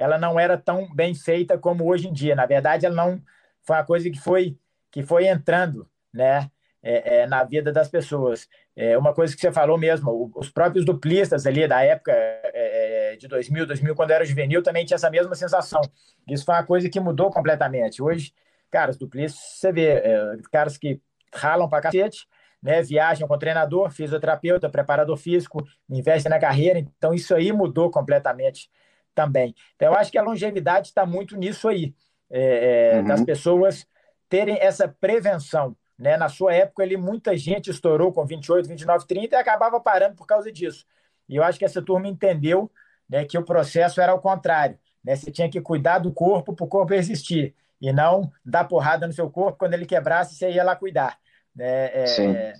ela 0.00 0.16
não 0.16 0.40
era 0.40 0.56
tão 0.56 0.92
bem 0.94 1.14
feita 1.14 1.58
como 1.58 1.86
hoje 1.86 2.08
em 2.08 2.12
dia. 2.12 2.34
Na 2.34 2.46
verdade, 2.46 2.86
ela 2.86 2.94
não 2.94 3.22
foi 3.62 3.76
uma 3.76 3.84
coisa 3.84 4.10
que 4.10 4.18
foi 4.18 4.56
que 4.90 5.02
foi 5.02 5.28
entrando, 5.28 5.88
né? 6.12 6.50
É, 6.82 7.18
é, 7.18 7.26
na 7.26 7.44
vida 7.44 7.70
das 7.70 7.88
pessoas. 7.88 8.48
É 8.82 8.96
uma 8.96 9.12
coisa 9.12 9.34
que 9.34 9.40
você 9.42 9.52
falou 9.52 9.76
mesmo, 9.76 10.32
os 10.34 10.48
próprios 10.48 10.86
duplistas 10.86 11.46
ali 11.46 11.68
da 11.68 11.82
época 11.82 12.12
é, 12.12 13.12
é 13.12 13.16
de 13.16 13.28
2000, 13.28 13.66
2000, 13.66 13.94
quando 13.94 14.10
era 14.10 14.24
juvenil, 14.24 14.62
também 14.62 14.86
tinha 14.86 14.94
essa 14.94 15.10
mesma 15.10 15.34
sensação. 15.34 15.82
Isso 16.26 16.46
foi 16.46 16.54
uma 16.54 16.64
coisa 16.64 16.88
que 16.88 16.98
mudou 16.98 17.30
completamente. 17.30 18.02
Hoje, 18.02 18.32
cara, 18.70 18.90
os 18.90 18.96
duplistas, 18.96 19.42
você 19.42 19.70
vê, 19.70 19.88
é, 19.88 20.36
caras 20.50 20.78
que 20.78 20.98
ralam 21.34 21.68
pra 21.68 21.82
cacete, 21.82 22.26
né, 22.62 22.80
viajam 22.82 23.28
com 23.28 23.36
treinador, 23.36 23.90
fisioterapeuta, 23.90 24.70
preparador 24.70 25.16
físico, 25.18 25.62
investem 25.88 26.30
na 26.30 26.38
carreira, 26.38 26.78
então 26.78 27.12
isso 27.12 27.34
aí 27.34 27.52
mudou 27.52 27.90
completamente 27.90 28.70
também. 29.14 29.54
Então, 29.76 29.88
eu 29.88 29.94
acho 29.94 30.10
que 30.10 30.18
a 30.18 30.22
longevidade 30.22 30.88
está 30.88 31.04
muito 31.04 31.36
nisso 31.36 31.68
aí, 31.68 31.94
é, 32.30 32.94
é, 32.94 32.98
uhum. 32.98 33.04
das 33.04 33.22
pessoas 33.22 33.86
terem 34.28 34.56
essa 34.58 34.88
prevenção. 34.88 35.76
Né? 36.00 36.16
Na 36.16 36.30
sua 36.30 36.54
época, 36.54 36.82
ali, 36.82 36.96
muita 36.96 37.36
gente 37.36 37.70
estourou 37.70 38.10
com 38.10 38.24
28, 38.24 38.66
29, 38.66 39.06
30 39.06 39.36
e 39.36 39.38
acabava 39.38 39.78
parando 39.78 40.16
por 40.16 40.26
causa 40.26 40.50
disso. 40.50 40.86
E 41.28 41.36
eu 41.36 41.44
acho 41.44 41.58
que 41.58 41.64
essa 41.64 41.82
turma 41.82 42.08
entendeu 42.08 42.70
né, 43.06 43.26
que 43.26 43.36
o 43.36 43.44
processo 43.44 44.00
era 44.00 44.14
o 44.14 44.18
contrário. 44.18 44.78
Né? 45.04 45.14
Você 45.14 45.30
tinha 45.30 45.50
que 45.50 45.60
cuidar 45.60 45.98
do 45.98 46.10
corpo 46.10 46.54
para 46.54 46.64
o 46.64 46.68
corpo 46.68 46.94
existir 46.94 47.54
e 47.78 47.92
não 47.92 48.32
dar 48.42 48.64
porrada 48.64 49.06
no 49.06 49.12
seu 49.12 49.30
corpo 49.30 49.58
quando 49.58 49.74
ele 49.74 49.84
quebrasse, 49.84 50.34
você 50.34 50.50
ia 50.50 50.64
lá 50.64 50.74
cuidar. 50.74 51.18
É, 51.58 52.06
é, 52.06 52.54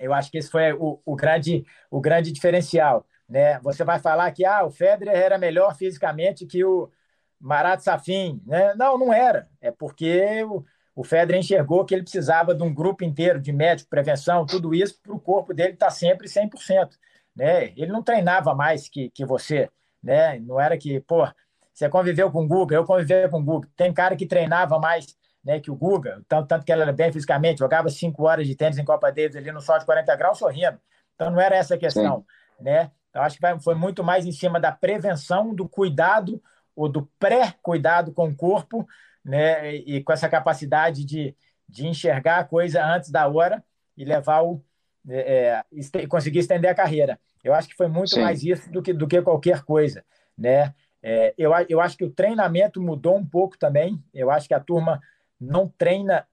eu 0.00 0.12
acho 0.12 0.28
que 0.28 0.38
esse 0.38 0.50
foi 0.50 0.72
o, 0.72 1.00
o, 1.04 1.14
grande, 1.14 1.64
o 1.88 2.00
grande 2.00 2.32
diferencial. 2.32 3.06
Né? 3.28 3.60
Você 3.60 3.84
vai 3.84 4.00
falar 4.00 4.32
que 4.32 4.44
ah, 4.44 4.64
o 4.64 4.70
Federer 4.70 5.14
era 5.16 5.38
melhor 5.38 5.76
fisicamente 5.76 6.44
que 6.44 6.64
o 6.64 6.90
Marat 7.38 7.80
Safin. 7.82 8.42
Né? 8.44 8.74
Não, 8.74 8.98
não 8.98 9.12
era. 9.12 9.48
É 9.60 9.70
porque 9.70 10.42
o, 10.42 10.64
o 10.94 11.02
Federer 11.02 11.40
enxergou 11.40 11.84
que 11.84 11.94
ele 11.94 12.02
precisava 12.02 12.54
de 12.54 12.62
um 12.62 12.72
grupo 12.72 13.04
inteiro 13.04 13.40
de 13.40 13.52
médico, 13.52 13.88
prevenção, 13.88 14.44
tudo 14.44 14.74
isso 14.74 15.00
para 15.02 15.14
o 15.14 15.20
corpo 15.20 15.54
dele 15.54 15.72
estar 15.72 15.86
tá 15.86 15.92
sempre 15.92 16.28
100%. 16.28 16.90
Né? 17.34 17.72
Ele 17.76 17.90
não 17.90 18.02
treinava 18.02 18.54
mais 18.54 18.88
que, 18.88 19.10
que 19.10 19.24
você. 19.24 19.70
Né? 20.02 20.38
Não 20.40 20.60
era 20.60 20.76
que, 20.76 21.00
pô, 21.00 21.26
você 21.72 21.88
conviveu 21.88 22.30
com 22.30 22.44
o 22.44 22.46
Guga, 22.48 22.76
eu 22.76 22.84
convivei 22.84 23.26
com 23.28 23.40
o 23.40 23.44
Guga. 23.44 23.68
Tem 23.74 23.92
cara 23.92 24.14
que 24.16 24.26
treinava 24.26 24.78
mais 24.78 25.06
né, 25.42 25.60
que 25.60 25.70
o 25.70 25.74
Guga, 25.74 26.22
tanto, 26.28 26.46
tanto 26.46 26.64
que 26.64 26.72
ele 26.72 26.82
era 26.82 26.92
bem 26.92 27.10
fisicamente, 27.10 27.60
jogava 27.60 27.88
cinco 27.88 28.24
horas 28.24 28.46
de 28.46 28.54
tênis 28.54 28.78
em 28.78 28.84
Copa 28.84 29.10
Davis 29.10 29.36
ali 29.36 29.50
no 29.50 29.60
sol 29.60 29.78
de 29.78 29.86
40 29.86 30.14
graus 30.16 30.38
sorrindo. 30.38 30.78
Então 31.14 31.30
não 31.30 31.40
era 31.40 31.56
essa 31.56 31.74
a 31.74 31.78
questão. 31.78 32.24
Né? 32.60 32.90
Então, 33.10 33.22
acho 33.22 33.38
que 33.38 33.60
foi 33.60 33.74
muito 33.74 34.04
mais 34.04 34.26
em 34.26 34.32
cima 34.32 34.60
da 34.60 34.72
prevenção, 34.72 35.54
do 35.54 35.68
cuidado 35.68 36.42
ou 36.74 36.88
do 36.88 37.06
pré-cuidado 37.18 38.12
com 38.12 38.28
o 38.28 38.36
corpo, 38.36 38.86
né, 39.24 39.74
e 39.74 40.02
com 40.02 40.12
essa 40.12 40.28
capacidade 40.28 41.04
de, 41.04 41.34
de 41.68 41.86
enxergar 41.86 42.38
a 42.38 42.44
coisa 42.44 42.84
antes 42.84 43.10
da 43.10 43.26
hora 43.28 43.62
e 43.96 44.04
levar 44.04 44.42
o 44.42 44.62
é, 45.08 45.64
é 45.94 46.06
conseguir 46.06 46.38
estender 46.38 46.70
a 46.70 46.74
carreira. 46.74 47.18
Eu 47.42 47.54
acho 47.54 47.68
que 47.68 47.74
foi 47.74 47.88
muito 47.88 48.10
Sim. 48.10 48.22
mais 48.22 48.42
isso 48.42 48.70
do 48.70 48.80
que, 48.80 48.92
do 48.92 49.06
que 49.06 49.20
qualquer 49.20 49.62
coisa, 49.62 50.04
né? 50.38 50.72
É, 51.02 51.34
eu, 51.36 51.50
eu 51.68 51.80
acho 51.80 51.96
que 51.96 52.04
o 52.04 52.10
treinamento 52.10 52.80
mudou 52.80 53.16
um 53.16 53.26
pouco 53.26 53.58
também. 53.58 54.00
Eu 54.14 54.30
acho 54.30 54.46
que 54.46 54.54
a 54.54 54.60
turma 54.60 55.00
não 55.40 55.66
treina 55.66 56.26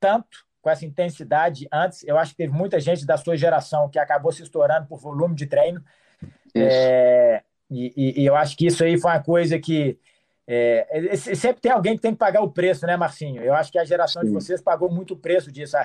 tanto 0.00 0.46
com 0.62 0.70
essa 0.70 0.86
intensidade 0.86 1.68
antes. 1.70 2.02
Eu 2.04 2.16
acho 2.16 2.30
que 2.30 2.38
teve 2.38 2.52
muita 2.52 2.80
gente 2.80 3.04
da 3.04 3.18
sua 3.18 3.36
geração 3.36 3.90
que 3.90 3.98
acabou 3.98 4.32
se 4.32 4.42
estourando 4.42 4.86
por 4.86 4.98
volume 4.98 5.34
de 5.34 5.46
treino. 5.46 5.84
É, 6.54 7.42
e, 7.70 8.22
e, 8.22 8.24
eu 8.24 8.34
acho 8.34 8.56
que 8.56 8.66
isso 8.66 8.82
aí 8.82 8.98
foi 8.98 9.10
uma 9.10 9.22
coisa 9.22 9.58
que 9.58 9.98
é, 10.48 11.16
sempre 11.16 11.60
tem 11.60 11.72
alguém 11.72 11.96
que 11.96 12.02
tem 12.02 12.12
que 12.12 12.18
pagar 12.18 12.40
o 12.40 12.50
preço, 12.50 12.86
né, 12.86 12.96
Marcinho? 12.96 13.42
Eu 13.42 13.54
acho 13.54 13.72
que 13.72 13.78
a 13.78 13.84
geração 13.84 14.22
Sim. 14.22 14.28
de 14.28 14.34
vocês 14.34 14.60
pagou 14.60 14.90
muito 14.90 15.14
o 15.14 15.16
preço 15.16 15.50
disso. 15.50 15.76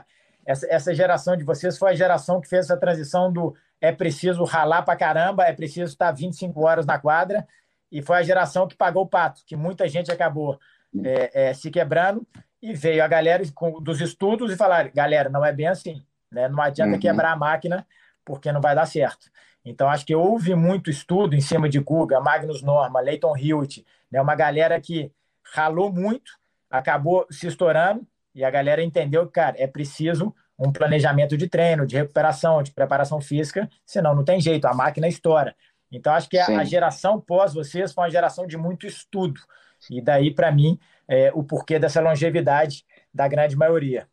Essa, 0.46 0.68
essa 0.70 0.94
geração 0.94 1.36
de 1.36 1.44
vocês 1.44 1.78
foi 1.78 1.92
a 1.92 1.96
geração 1.96 2.40
que 2.40 2.48
fez 2.48 2.66
essa 2.66 2.78
transição 2.78 3.32
do 3.32 3.56
é 3.80 3.92
preciso 3.92 4.44
ralar 4.44 4.84
pra 4.84 4.96
caramba, 4.96 5.46
é 5.46 5.54
preciso 5.54 5.92
estar 5.92 6.12
25 6.12 6.64
horas 6.64 6.86
na 6.86 7.00
quadra, 7.00 7.48
e 7.92 8.02
foi 8.02 8.18
a 8.18 8.24
geração 8.24 8.68
que 8.68 8.76
pagou 8.76 9.04
o 9.04 9.08
pato, 9.08 9.42
que 9.46 9.56
muita 9.56 9.88
gente 9.88 10.12
acabou 10.12 10.60
é, 11.04 11.50
é, 11.50 11.54
se 11.54 11.72
quebrando, 11.72 12.26
e 12.62 12.74
veio 12.74 13.04
a 13.04 13.08
galera 13.08 13.44
com, 13.56 13.82
dos 13.82 14.00
estudos 14.00 14.52
e 14.52 14.56
falaram: 14.56 14.92
galera, 14.94 15.30
não 15.30 15.44
é 15.44 15.52
bem 15.52 15.68
assim, 15.68 16.04
né? 16.32 16.48
não 16.48 16.62
adianta 16.62 16.94
uhum. 16.94 17.00
quebrar 17.00 17.32
a 17.32 17.36
máquina, 17.36 17.86
porque 18.24 18.52
não 18.52 18.62
vai 18.62 18.76
dar 18.76 18.86
certo. 18.86 19.32
Então, 19.64 19.90
acho 19.90 20.06
que 20.06 20.16
houve 20.16 20.56
muito 20.56 20.90
estudo 20.90 21.36
em 21.36 21.42
cima 21.42 21.70
de 21.70 21.80
Guga, 21.80 22.20
Magnus 22.20 22.62
Norma, 22.62 23.00
Leighton 23.00 23.38
Hewitt, 23.38 23.86
né? 24.12 24.22
uma 24.22 24.36
galera 24.36 24.80
que 24.82 25.12
ralou 25.54 25.92
muito, 25.92 26.32
acabou 26.70 27.28
se 27.30 27.48
estourando, 27.48 28.06
e 28.34 28.44
a 28.44 28.50
galera 28.50 28.84
entendeu 28.84 29.26
que, 29.28 29.34
cara, 29.34 29.56
é 29.60 29.68
preciso 29.68 30.34
um 30.58 30.72
planejamento 30.72 31.38
de 31.38 31.48
treino, 31.48 31.86
de 31.86 31.98
recuperação, 31.98 32.62
de 32.64 32.72
preparação 32.72 33.20
física, 33.20 33.70
senão 33.86 34.16
não 34.16 34.24
tem 34.24 34.40
jeito, 34.40 34.66
a 34.66 34.74
máquina 34.74 35.08
estoura. 35.08 35.56
Então, 35.92 36.14
acho 36.14 36.30
que 36.30 36.38
a, 36.38 36.60
a 36.60 36.64
geração 36.64 37.20
pós 37.20 37.54
vocês 37.54 37.92
foi 37.92 38.04
uma 38.04 38.10
geração 38.10 38.48
de 38.48 38.58
muito 38.58 38.88
estudo. 38.88 39.42
E 39.90 40.02
daí, 40.02 40.34
para 40.34 40.52
mim, 40.52 40.80
é, 41.08 41.32
o 41.34 41.44
porquê 41.44 41.78
dessa 41.78 42.00
longevidade 42.00 42.86
da 43.14 43.28
grande 43.28 43.58
maioria. 43.58 44.08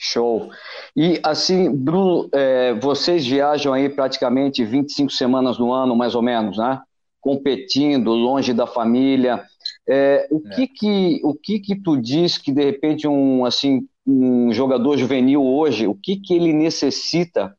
Show. 0.00 0.48
E 0.94 1.20
assim, 1.24 1.74
Bruno, 1.74 2.28
é, 2.32 2.72
vocês 2.74 3.26
viajam 3.26 3.72
aí 3.72 3.88
praticamente 3.88 4.64
25 4.64 5.10
semanas 5.10 5.58
no 5.58 5.72
ano, 5.72 5.96
mais 5.96 6.14
ou 6.14 6.22
menos, 6.22 6.56
né? 6.56 6.80
Competindo, 7.20 8.12
longe 8.12 8.54
da 8.54 8.64
família. 8.64 9.42
É, 9.88 10.28
o, 10.30 10.40
é. 10.46 10.54
Que 10.54 10.68
que, 10.68 11.20
o 11.24 11.34
que 11.34 11.58
que 11.58 11.74
tu 11.74 11.96
diz 11.96 12.38
que, 12.38 12.52
de 12.52 12.64
repente, 12.64 13.08
um, 13.08 13.44
assim, 13.44 13.88
um 14.06 14.52
jogador 14.52 14.96
juvenil 14.96 15.44
hoje, 15.44 15.88
o 15.88 15.96
que 15.96 16.16
que 16.16 16.32
ele 16.32 16.52
necessita 16.52 17.56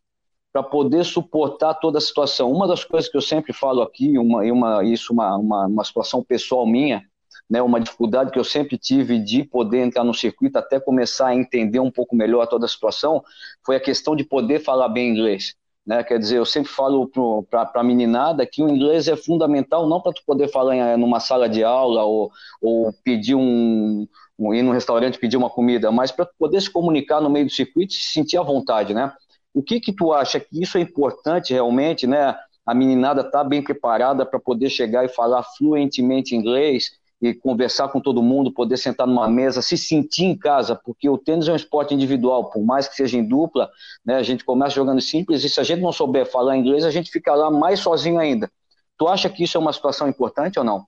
para 0.54 0.63
poder 0.63 1.04
suportar 1.04 1.73
toda 1.75 1.97
a 1.97 2.02
situação. 2.02 2.52
Uma 2.52 2.67
das 2.67 2.86
coisas 2.86 3.12
que 3.12 3.17
eu 3.17 3.21
sempre 3.21 3.52
falo 3.52 3.82
aqui, 3.82 4.17
uma, 4.17 4.41
uma, 4.43 4.84
isso 4.84 5.12
uma, 5.13 5.36
uma, 5.38 5.67
uma 5.67 5.84
situação 5.84 6.23
pessoal 6.23 6.65
minha, 6.65 7.04
né, 7.49 7.62
uma 7.62 7.80
dificuldade 7.80 8.32
que 8.32 8.39
eu 8.39 8.43
sempre 8.43 8.78
tive 8.78 9.19
de 9.19 9.43
poder 9.43 9.80
entrar 9.80 10.04
no 10.04 10.13
circuito 10.13 10.58
até 10.58 10.80
começar 10.80 11.28
a 11.28 11.36
entender 11.36 11.80
um 11.80 11.91
pouco 11.91 12.15
melhor 12.15 12.47
toda 12.47 12.65
a 12.65 12.69
situação, 12.69 13.23
foi 13.65 13.75
a 13.75 13.80
questão 13.80 14.15
de 14.15 14.23
poder 14.23 14.60
falar 14.60 14.89
bem 14.89 15.10
inglês. 15.10 15.56
Né? 15.86 16.04
Quer 16.04 16.19
dizer, 16.19 16.38
eu 16.38 16.45
sempre 16.45 16.71
falo 16.71 17.10
para 17.49 17.71
a 17.73 17.84
meninada 17.84 18.45
que 18.45 18.62
o 18.62 18.69
inglês 18.69 19.08
é 19.08 19.15
fundamental 19.15 19.88
não 19.88 19.99
para 19.99 20.13
tu 20.13 20.21
poder 20.25 20.47
falar 20.47 20.75
em 20.75 20.97
numa 20.97 21.19
sala 21.19 21.49
de 21.49 21.63
aula 21.63 22.04
ou, 22.04 22.32
ou 22.62 22.93
pedir 23.04 23.34
um, 23.34 24.08
um 24.38 24.54
ir 24.54 24.62
num 24.62 24.71
restaurante 24.71 25.17
pedir 25.17 25.38
uma 25.38 25.49
comida, 25.49 25.91
mas 25.91 26.12
para 26.12 26.28
poder 26.38 26.62
se 26.62 26.69
comunicar 26.69 27.19
no 27.19 27.30
meio 27.30 27.45
do 27.47 27.52
circuito 27.52 27.93
e 27.93 27.97
se 27.97 28.13
sentir 28.13 28.38
à 28.38 28.43
vontade, 28.43 28.93
né? 28.93 29.12
O 29.52 29.63
que 29.63 29.80
que 29.80 29.91
tu 29.91 30.13
acha 30.13 30.39
que 30.39 30.62
isso 30.62 30.78
é 30.78 30.82
importante 30.82 31.54
realmente, 31.54 32.06
né? 32.06 32.36
A 32.65 32.73
meninada 32.75 33.23
tá 33.23 33.43
bem 33.43 33.63
preparada 33.63 34.25
para 34.25 34.39
poder 34.39 34.69
chegar 34.69 35.04
e 35.04 35.10
falar 35.10 35.41
fluentemente 35.58 36.36
inglês 36.36 36.91
e 37.21 37.34
conversar 37.34 37.89
com 37.89 37.99
todo 37.99 38.23
mundo, 38.23 38.51
poder 38.51 38.77
sentar 38.77 39.05
numa 39.05 39.27
mesa, 39.29 39.62
se 39.62 39.77
sentir 39.77 40.23
em 40.23 40.38
casa, 40.38 40.75
porque 40.75 41.10
o 41.10 41.17
tênis 41.17 41.47
é 41.47 41.51
um 41.51 41.55
esporte 41.55 41.93
individual, 41.93 42.49
por 42.49 42.63
mais 42.63 42.88
que 42.88 42.95
seja 42.95 43.17
em 43.17 43.27
dupla, 43.27 43.69
né, 44.05 44.15
a 44.15 44.23
gente 44.23 44.45
começa 44.45 44.75
jogando 44.75 45.01
simples 45.01 45.43
e 45.43 45.49
se 45.49 45.60
a 45.60 45.63
gente 45.63 45.82
não 45.82 45.91
souber 45.91 46.25
falar 46.25 46.55
inglês, 46.55 46.86
a 46.86 46.91
gente 46.91 47.12
fica 47.12 47.36
lá 47.36 47.51
mais 47.51 47.82
sozinho 47.82 48.19
ainda. 48.19 48.49
Tu 48.97 49.08
acha 49.08 49.29
que 49.29 49.43
isso 49.43 49.58
é 49.58 49.60
uma 49.60 49.73
situação 49.73 50.08
importante 50.08 50.58
ou 50.58 50.65
não? 50.65 50.86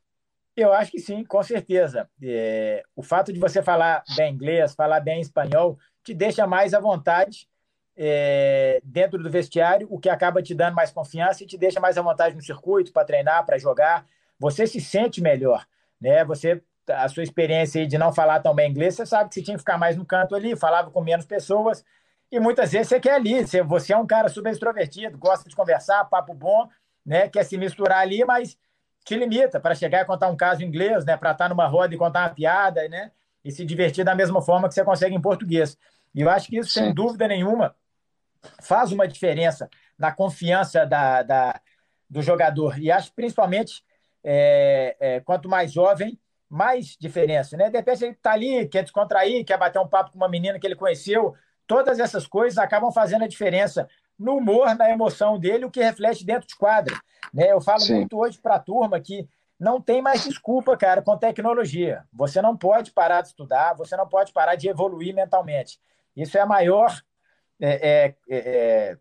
Eu 0.55 0.73
acho 0.73 0.91
que 0.91 0.99
sim, 0.99 1.23
com 1.23 1.41
certeza. 1.43 2.09
É, 2.21 2.83
o 2.95 3.01
fato 3.01 3.31
de 3.31 3.39
você 3.39 3.61
falar 3.61 4.03
bem 4.15 4.33
inglês, 4.33 4.73
falar 4.73 4.99
bem 4.99 5.21
espanhol, 5.21 5.77
te 6.03 6.13
deixa 6.13 6.45
mais 6.45 6.73
à 6.73 6.79
vontade 6.79 7.47
é, 7.95 8.81
dentro 8.83 9.21
do 9.21 9.29
vestiário, 9.29 9.87
o 9.89 9.99
que 9.99 10.09
acaba 10.09 10.41
te 10.41 10.53
dando 10.53 10.75
mais 10.75 10.91
confiança 10.91 11.43
e 11.43 11.47
te 11.47 11.57
deixa 11.57 11.79
mais 11.79 11.97
à 11.97 12.01
vontade 12.01 12.35
no 12.35 12.41
circuito 12.41 12.91
para 12.91 13.05
treinar, 13.05 13.45
para 13.45 13.57
jogar. 13.57 14.05
Você 14.39 14.65
se 14.65 14.81
sente 14.81 15.21
melhor 15.21 15.65
né? 16.01 16.25
Você 16.25 16.61
a 16.89 17.07
sua 17.07 17.23
experiência 17.23 17.85
de 17.85 17.97
não 17.97 18.11
falar 18.11 18.39
tão 18.39 18.53
bem 18.53 18.69
inglês, 18.69 18.95
você 18.95 19.05
sabe 19.05 19.29
que 19.29 19.35
você 19.35 19.41
tinha 19.43 19.55
que 19.55 19.61
ficar 19.61 19.77
mais 19.77 19.95
no 19.95 20.05
canto 20.05 20.35
ali, 20.35 20.55
falava 20.55 20.89
com 20.89 21.01
menos 21.01 21.25
pessoas, 21.25 21.85
e 22.31 22.39
muitas 22.39 22.71
vezes 22.71 22.87
você 22.87 22.99
quer 22.99 23.13
ali, 23.13 23.45
você, 23.45 23.61
você 23.61 23.93
é 23.93 23.97
um 23.97 24.07
cara 24.07 24.29
super 24.29 24.51
extrovertido, 24.51 25.17
gosta 25.17 25.47
de 25.47 25.55
conversar, 25.55 26.05
papo 26.05 26.33
bom, 26.33 26.67
né? 27.05 27.27
Quer 27.29 27.43
se 27.43 27.57
misturar 27.57 27.99
ali, 27.99 28.23
mas 28.23 28.57
te 29.03 29.15
limita 29.15 29.59
para 29.59 29.75
chegar 29.75 30.01
e 30.01 30.05
contar 30.05 30.29
um 30.29 30.35
caso 30.35 30.63
em 30.63 30.65
inglês, 30.65 31.03
né? 31.05 31.17
Para 31.17 31.31
estar 31.31 31.49
numa 31.49 31.67
roda 31.67 31.93
e 31.93 31.97
contar 31.97 32.21
uma 32.21 32.29
piada, 32.29 32.87
né? 32.87 33.11
E 33.43 33.51
se 33.51 33.65
divertir 33.65 34.05
da 34.05 34.15
mesma 34.15 34.41
forma 34.41 34.67
que 34.67 34.73
você 34.73 34.83
consegue 34.83 35.15
em 35.15 35.21
português. 35.21 35.77
E 36.13 36.21
eu 36.21 36.29
acho 36.29 36.47
que 36.47 36.57
isso, 36.57 36.69
Sim. 36.69 36.85
sem 36.85 36.93
dúvida 36.93 37.27
nenhuma, 37.27 37.75
faz 38.61 38.91
uma 38.91 39.07
diferença 39.07 39.69
na 39.97 40.11
confiança 40.11 40.85
da, 40.85 41.23
da 41.23 41.61
do 42.09 42.21
jogador. 42.21 42.79
E 42.79 42.91
acho 42.91 43.13
principalmente 43.13 43.83
é, 44.23 44.95
é, 44.99 45.19
quanto 45.21 45.49
mais 45.49 45.71
jovem, 45.71 46.19
mais 46.49 46.97
diferença, 46.99 47.55
né? 47.55 47.69
De 47.69 47.77
repente 47.77 48.03
ele 48.03 48.11
está 48.11 48.33
ali, 48.33 48.67
quer 48.67 48.83
descontrair, 48.83 49.45
quer 49.45 49.57
bater 49.57 49.79
um 49.79 49.87
papo 49.87 50.11
com 50.11 50.17
uma 50.17 50.27
menina 50.27 50.59
que 50.59 50.67
ele 50.67 50.75
conheceu. 50.75 51.33
Todas 51.65 51.99
essas 51.99 52.27
coisas 52.27 52.57
acabam 52.57 52.91
fazendo 52.91 53.23
a 53.23 53.27
diferença 53.27 53.87
no 54.19 54.35
humor, 54.35 54.75
na 54.75 54.89
emoção 54.89 55.39
dele, 55.39 55.65
o 55.65 55.71
que 55.71 55.81
reflete 55.81 56.25
dentro 56.25 56.47
de 56.47 56.55
quadra. 56.55 56.93
Né? 57.33 57.51
Eu 57.51 57.61
falo 57.61 57.79
Sim. 57.79 57.95
muito 57.95 58.17
hoje 58.19 58.37
para 58.37 58.55
a 58.55 58.59
turma 58.59 58.99
que 58.99 59.27
não 59.57 59.79
tem 59.79 60.01
mais 60.01 60.23
desculpa, 60.23 60.75
cara, 60.75 61.01
com 61.01 61.17
tecnologia. 61.17 62.03
Você 62.11 62.41
não 62.41 62.57
pode 62.57 62.91
parar 62.91 63.21
de 63.21 63.29
estudar, 63.29 63.73
você 63.75 63.95
não 63.95 64.07
pode 64.07 64.33
parar 64.33 64.55
de 64.55 64.67
evoluir 64.67 65.13
mentalmente. 65.13 65.79
Isso 66.17 66.37
é 66.37 66.41
a 66.41 66.45
maior, 66.45 66.99
é, 67.61 67.69
é, 67.69 68.15
é, 68.27 68.37
é 68.37 68.97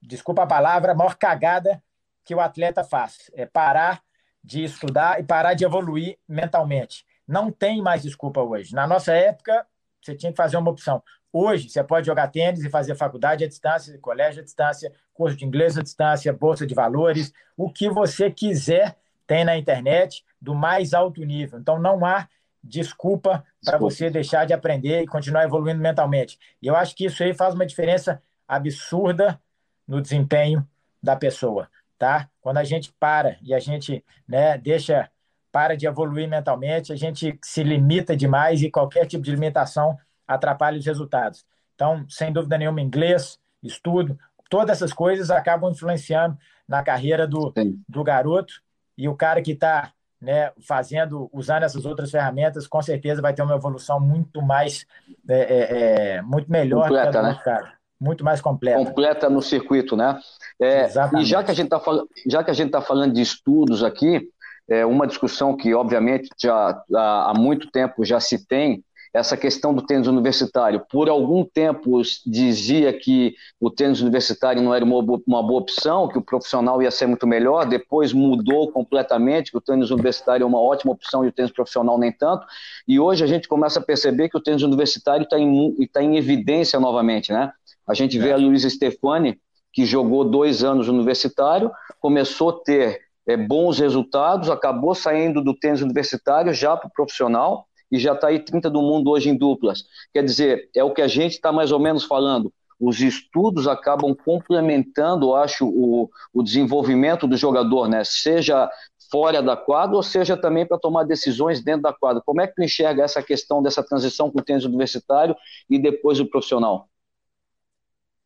desculpa 0.00 0.42
a 0.42 0.46
palavra, 0.46 0.92
a 0.92 0.94
maior 0.94 1.16
cagada 1.16 1.82
que 2.22 2.34
o 2.34 2.40
atleta 2.40 2.84
faz. 2.84 3.30
É 3.34 3.46
parar 3.46 4.03
de 4.44 4.62
estudar 4.62 5.18
e 5.18 5.22
parar 5.22 5.54
de 5.54 5.64
evoluir 5.64 6.18
mentalmente. 6.28 7.06
Não 7.26 7.50
tem 7.50 7.80
mais 7.80 8.02
desculpa 8.02 8.42
hoje. 8.42 8.74
Na 8.74 8.86
nossa 8.86 9.14
época, 9.14 9.66
você 10.02 10.14
tinha 10.14 10.30
que 10.30 10.36
fazer 10.36 10.58
uma 10.58 10.70
opção. 10.70 11.02
Hoje, 11.32 11.70
você 11.70 11.82
pode 11.82 12.06
jogar 12.06 12.28
tênis 12.28 12.62
e 12.62 12.68
fazer 12.68 12.94
faculdade 12.94 13.42
à 13.42 13.48
distância, 13.48 13.98
colégio 13.98 14.42
à 14.42 14.44
distância, 14.44 14.92
curso 15.14 15.36
de 15.36 15.46
inglês 15.46 15.78
à 15.78 15.82
distância, 15.82 16.32
bolsa 16.32 16.66
de 16.66 16.74
valores, 16.74 17.32
o 17.56 17.70
que 17.70 17.88
você 17.88 18.30
quiser 18.30 18.96
tem 19.26 19.44
na 19.44 19.56
internet 19.56 20.22
do 20.40 20.54
mais 20.54 20.92
alto 20.92 21.24
nível. 21.24 21.58
Então, 21.58 21.80
não 21.80 22.04
há 22.04 22.28
desculpa 22.62 23.44
para 23.64 23.78
você 23.78 24.10
deixar 24.10 24.44
de 24.44 24.52
aprender 24.52 25.02
e 25.02 25.06
continuar 25.06 25.44
evoluindo 25.44 25.80
mentalmente. 25.80 26.38
E 26.60 26.66
eu 26.66 26.76
acho 26.76 26.94
que 26.94 27.06
isso 27.06 27.22
aí 27.22 27.32
faz 27.32 27.54
uma 27.54 27.66
diferença 27.66 28.22
absurda 28.46 29.40
no 29.88 30.00
desempenho 30.00 30.66
da 31.02 31.16
pessoa 31.16 31.68
tá? 31.98 32.28
Quando 32.40 32.58
a 32.58 32.64
gente 32.64 32.92
para 32.98 33.36
e 33.42 33.54
a 33.54 33.58
gente, 33.58 34.04
né, 34.28 34.58
deixa 34.58 35.10
para 35.50 35.76
de 35.76 35.86
evoluir 35.86 36.28
mentalmente, 36.28 36.92
a 36.92 36.96
gente 36.96 37.38
se 37.42 37.62
limita 37.62 38.16
demais 38.16 38.62
e 38.62 38.70
qualquer 38.70 39.06
tipo 39.06 39.22
de 39.22 39.30
limitação 39.30 39.96
atrapalha 40.26 40.78
os 40.78 40.86
resultados. 40.86 41.44
Então, 41.74 42.04
sem 42.08 42.32
dúvida 42.32 42.58
nenhuma, 42.58 42.80
inglês, 42.80 43.38
estudo, 43.62 44.18
todas 44.50 44.76
essas 44.76 44.92
coisas 44.92 45.30
acabam 45.30 45.70
influenciando 45.70 46.36
na 46.66 46.82
carreira 46.82 47.26
do, 47.26 47.52
do 47.88 48.02
garoto 48.02 48.54
e 48.96 49.08
o 49.08 49.14
cara 49.14 49.40
que 49.42 49.52
está 49.52 49.92
né, 50.20 50.50
fazendo, 50.66 51.28
usando 51.32 51.64
essas 51.64 51.84
outras 51.84 52.10
ferramentas, 52.10 52.66
com 52.66 52.80
certeza 52.80 53.22
vai 53.22 53.34
ter 53.34 53.42
uma 53.42 53.54
evolução 53.54 54.00
muito 54.00 54.40
mais, 54.40 54.86
é, 55.28 55.38
é, 55.38 56.16
é 56.16 56.22
muito 56.22 56.50
melhor 56.50 56.88
Completa, 56.88 57.22
né? 57.22 57.40
cara 57.44 57.83
muito 58.04 58.22
mais 58.22 58.40
completa. 58.40 58.78
Completa 58.78 59.30
no 59.30 59.40
circuito, 59.40 59.96
né? 59.96 60.20
É, 60.60 60.88
e 61.18 61.24
já 61.24 61.42
que 61.42 61.50
a 61.50 61.54
gente 61.54 61.66
está 61.66 61.80
fal... 61.80 62.06
já 62.26 62.44
que 62.44 62.50
a 62.50 62.54
gente 62.54 62.66
está 62.66 62.80
falando 62.80 63.14
de 63.14 63.22
estudos 63.22 63.82
aqui, 63.82 64.28
é 64.68 64.84
uma 64.84 65.06
discussão 65.06 65.56
que 65.56 65.74
obviamente 65.74 66.28
já 66.40 66.82
há 66.94 67.32
muito 67.34 67.70
tempo 67.70 68.04
já 68.04 68.20
se 68.20 68.46
tem 68.46 68.84
essa 69.14 69.36
questão 69.36 69.72
do 69.72 69.80
tênis 69.80 70.08
universitário. 70.08 70.84
Por 70.90 71.08
algum 71.08 71.44
tempo 71.44 72.02
dizia 72.26 72.92
que 72.92 73.36
o 73.60 73.70
tênis 73.70 74.00
universitário 74.00 74.60
não 74.60 74.74
era 74.74 74.84
uma 74.84 75.00
boa, 75.00 75.22
uma 75.24 75.40
boa 75.40 75.60
opção, 75.60 76.08
que 76.08 76.18
o 76.18 76.22
profissional 76.22 76.82
ia 76.82 76.90
ser 76.90 77.06
muito 77.06 77.24
melhor, 77.24 77.64
depois 77.64 78.12
mudou 78.12 78.72
completamente, 78.72 79.52
que 79.52 79.56
o 79.56 79.60
tênis 79.60 79.92
universitário 79.92 80.42
é 80.42 80.46
uma 80.46 80.60
ótima 80.60 80.92
opção 80.92 81.24
e 81.24 81.28
o 81.28 81.32
tênis 81.32 81.52
profissional 81.52 81.96
nem 81.96 82.10
tanto, 82.10 82.44
e 82.88 82.98
hoje 82.98 83.22
a 83.22 83.26
gente 83.28 83.46
começa 83.46 83.78
a 83.78 83.82
perceber 83.82 84.28
que 84.28 84.36
o 84.36 84.42
tênis 84.42 84.62
universitário 84.62 85.22
está 85.22 85.38
em, 85.38 85.86
tá 85.92 86.02
em 86.02 86.16
evidência 86.16 86.80
novamente, 86.80 87.32
né? 87.32 87.52
A 87.86 87.94
gente 87.94 88.18
vê 88.18 88.32
a 88.32 88.36
Luísa 88.36 88.68
Stefani, 88.68 89.38
que 89.72 89.84
jogou 89.84 90.24
dois 90.24 90.62
anos 90.62 90.88
universitário, 90.88 91.70
começou 92.00 92.50
a 92.50 92.64
ter 92.64 93.00
é, 93.26 93.36
bons 93.36 93.78
resultados, 93.78 94.48
acabou 94.48 94.94
saindo 94.94 95.42
do 95.42 95.54
tênis 95.54 95.82
universitário 95.82 96.52
já 96.52 96.76
para 96.76 96.88
o 96.88 96.92
profissional 96.92 97.66
e 97.90 97.98
já 97.98 98.12
está 98.12 98.28
aí 98.28 98.38
30 98.38 98.70
do 98.70 98.82
mundo 98.82 99.10
hoje 99.10 99.28
em 99.28 99.36
duplas. 99.36 99.84
Quer 100.12 100.24
dizer, 100.24 100.68
é 100.74 100.82
o 100.82 100.92
que 100.92 101.02
a 101.02 101.08
gente 101.08 101.32
está 101.32 101.52
mais 101.52 101.72
ou 101.72 101.78
menos 101.78 102.04
falando. 102.04 102.52
Os 102.78 103.00
estudos 103.00 103.68
acabam 103.68 104.14
complementando, 104.14 105.34
acho, 105.34 105.66
o, 105.66 106.10
o 106.32 106.42
desenvolvimento 106.42 107.26
do 107.26 107.36
jogador, 107.36 107.88
né? 107.88 108.02
Seja 108.04 108.68
fora 109.10 109.40
da 109.40 109.56
quadra 109.56 109.96
ou 109.96 110.02
seja 110.02 110.36
também 110.36 110.66
para 110.66 110.78
tomar 110.78 111.04
decisões 111.04 111.62
dentro 111.62 111.82
da 111.82 111.92
quadra. 111.92 112.22
Como 112.24 112.40
é 112.40 112.46
que 112.46 112.54
tu 112.54 112.62
enxerga 112.62 113.04
essa 113.04 113.22
questão 113.22 113.62
dessa 113.62 113.82
transição 113.82 114.30
com 114.30 114.40
o 114.40 114.42
tênis 114.42 114.64
universitário 114.64 115.36
e 115.70 115.78
depois 115.78 116.18
o 116.18 116.26
profissional? 116.26 116.88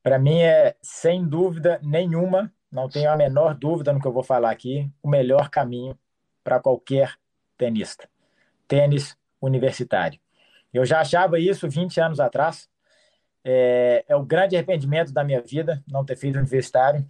Para 0.02 0.18
mim 0.18 0.40
é, 0.40 0.76
sem 0.82 1.26
dúvida 1.26 1.80
nenhuma, 1.82 2.52
não 2.70 2.88
tenho 2.88 3.10
a 3.10 3.16
menor 3.16 3.54
dúvida 3.54 3.92
no 3.92 4.00
que 4.00 4.06
eu 4.06 4.12
vou 4.12 4.22
falar 4.22 4.50
aqui, 4.50 4.90
o 5.02 5.08
melhor 5.08 5.48
caminho 5.48 5.98
para 6.44 6.60
qualquer 6.60 7.14
tenista. 7.56 8.08
Tênis 8.66 9.16
universitário. 9.40 10.18
Eu 10.72 10.84
já 10.84 11.00
achava 11.00 11.38
isso 11.38 11.68
20 11.68 12.00
anos 12.00 12.20
atrás. 12.20 12.68
É, 13.44 14.04
é 14.06 14.16
o 14.16 14.22
grande 14.22 14.56
arrependimento 14.56 15.12
da 15.12 15.24
minha 15.24 15.40
vida 15.40 15.82
não 15.86 16.04
ter 16.04 16.16
feito 16.16 16.38
universitário. 16.38 17.06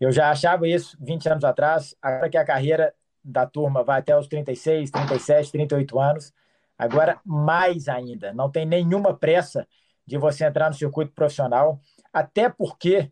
Eu 0.00 0.10
já 0.10 0.30
achava 0.30 0.66
isso 0.66 0.96
20 1.00 1.28
anos 1.28 1.44
atrás. 1.44 1.94
Agora 2.00 2.30
que 2.30 2.36
a 2.36 2.44
carreira 2.44 2.94
da 3.22 3.46
turma 3.46 3.82
vai 3.82 4.00
até 4.00 4.16
os 4.16 4.26
36, 4.26 4.90
37, 4.90 5.52
38 5.52 5.98
anos, 5.98 6.32
agora 6.78 7.18
mais 7.24 7.88
ainda. 7.88 8.32
Não 8.32 8.50
tem 8.50 8.66
nenhuma 8.66 9.14
pressa 9.14 9.66
de 10.06 10.18
você 10.18 10.44
entrar 10.44 10.68
no 10.68 10.74
circuito 10.74 11.12
profissional 11.12 11.80
até 12.14 12.48
porque 12.48 13.10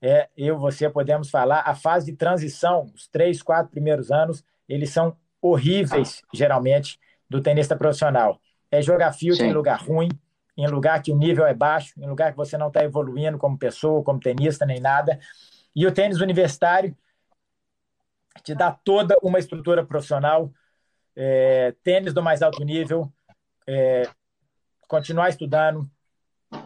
é, 0.00 0.28
eu 0.36 0.56
e 0.56 0.58
você 0.58 0.88
podemos 0.88 1.28
falar, 1.28 1.60
a 1.66 1.74
fase 1.74 2.06
de 2.06 2.16
transição, 2.16 2.90
os 2.94 3.06
três, 3.08 3.42
quatro 3.42 3.70
primeiros 3.70 4.10
anos, 4.10 4.42
eles 4.66 4.90
são 4.90 5.16
horríveis, 5.40 6.22
geralmente, 6.32 6.98
do 7.28 7.42
tenista 7.42 7.76
profissional. 7.76 8.40
É 8.70 8.80
jogar 8.80 9.12
field 9.12 9.42
em 9.42 9.52
lugar 9.52 9.80
ruim, 9.80 10.08
em 10.56 10.66
lugar 10.66 11.02
que 11.02 11.12
o 11.12 11.16
nível 11.16 11.46
é 11.46 11.54
baixo, 11.54 11.92
em 12.00 12.06
lugar 12.08 12.30
que 12.30 12.36
você 12.36 12.56
não 12.56 12.68
está 12.68 12.82
evoluindo 12.82 13.38
como 13.38 13.58
pessoa, 13.58 14.02
como 14.02 14.18
tenista, 14.18 14.64
nem 14.64 14.80
nada. 14.80 15.18
E 15.74 15.86
o 15.86 15.92
tênis 15.92 16.20
universitário 16.20 16.96
te 18.42 18.54
dá 18.54 18.70
toda 18.70 19.16
uma 19.22 19.38
estrutura 19.38 19.84
profissional, 19.84 20.50
é, 21.14 21.74
tênis 21.82 22.14
do 22.14 22.22
mais 22.22 22.40
alto 22.40 22.64
nível, 22.64 23.12
é, 23.66 24.08
continuar 24.86 25.28
estudando 25.28 25.88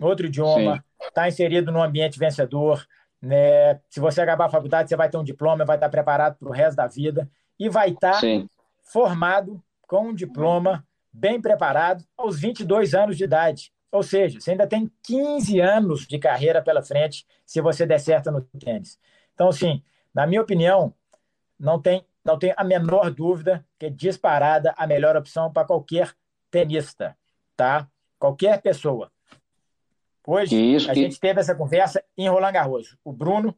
outro 0.00 0.26
idioma, 0.26 0.84
estar 1.12 1.22
tá 1.22 1.28
inserido 1.28 1.70
num 1.70 1.82
ambiente 1.82 2.18
vencedor, 2.18 2.86
Né? 3.20 3.80
Se 3.88 4.00
você 4.00 4.20
acabar 4.20 4.46
a 4.46 4.50
faculdade, 4.50 4.88
você 4.88 4.96
vai 4.96 5.08
ter 5.08 5.16
um 5.16 5.22
diploma, 5.22 5.64
vai 5.64 5.76
estar 5.76 5.88
preparado 5.88 6.36
para 6.38 6.48
o 6.48 6.52
resto 6.52 6.76
da 6.76 6.88
vida 6.88 7.30
e 7.56 7.68
vai 7.68 7.90
estar 7.90 8.14
Sim. 8.14 8.48
formado 8.82 9.62
com 9.86 10.08
um 10.08 10.14
diploma 10.14 10.84
bem 11.12 11.40
preparado 11.40 12.04
aos 12.16 12.40
22 12.40 12.94
anos 12.94 13.16
de 13.16 13.24
idade. 13.24 13.72
Ou 13.92 14.02
seja, 14.02 14.40
você 14.40 14.52
ainda 14.52 14.66
tem 14.66 14.90
15 15.04 15.60
anos 15.60 16.06
de 16.06 16.18
carreira 16.18 16.62
pela 16.62 16.82
frente 16.82 17.26
se 17.44 17.60
você 17.60 17.84
der 17.84 18.00
certo 18.00 18.30
no 18.30 18.40
tênis. 18.40 18.98
Então, 19.34 19.48
assim, 19.48 19.82
na 20.14 20.26
minha 20.26 20.40
opinião, 20.40 20.94
não 21.60 21.80
tem, 21.80 22.04
não 22.24 22.38
tem 22.38 22.54
a 22.56 22.64
menor 22.64 23.10
dúvida 23.10 23.64
que 23.78 23.86
é 23.86 23.90
disparada 23.90 24.74
a 24.76 24.86
melhor 24.86 25.14
opção 25.14 25.52
para 25.52 25.66
qualquer 25.66 26.14
tenista, 26.50 27.16
tá? 27.54 27.86
Qualquer 28.18 28.62
pessoa. 28.62 29.11
Hoje, 30.26 30.56
Isso, 30.56 30.90
a 30.90 30.94
que... 30.94 31.00
gente 31.00 31.18
teve 31.18 31.40
essa 31.40 31.54
conversa 31.54 32.02
em 32.16 32.28
Roland 32.28 32.52
Garros. 32.52 32.96
O 33.04 33.12
Bruno, 33.12 33.56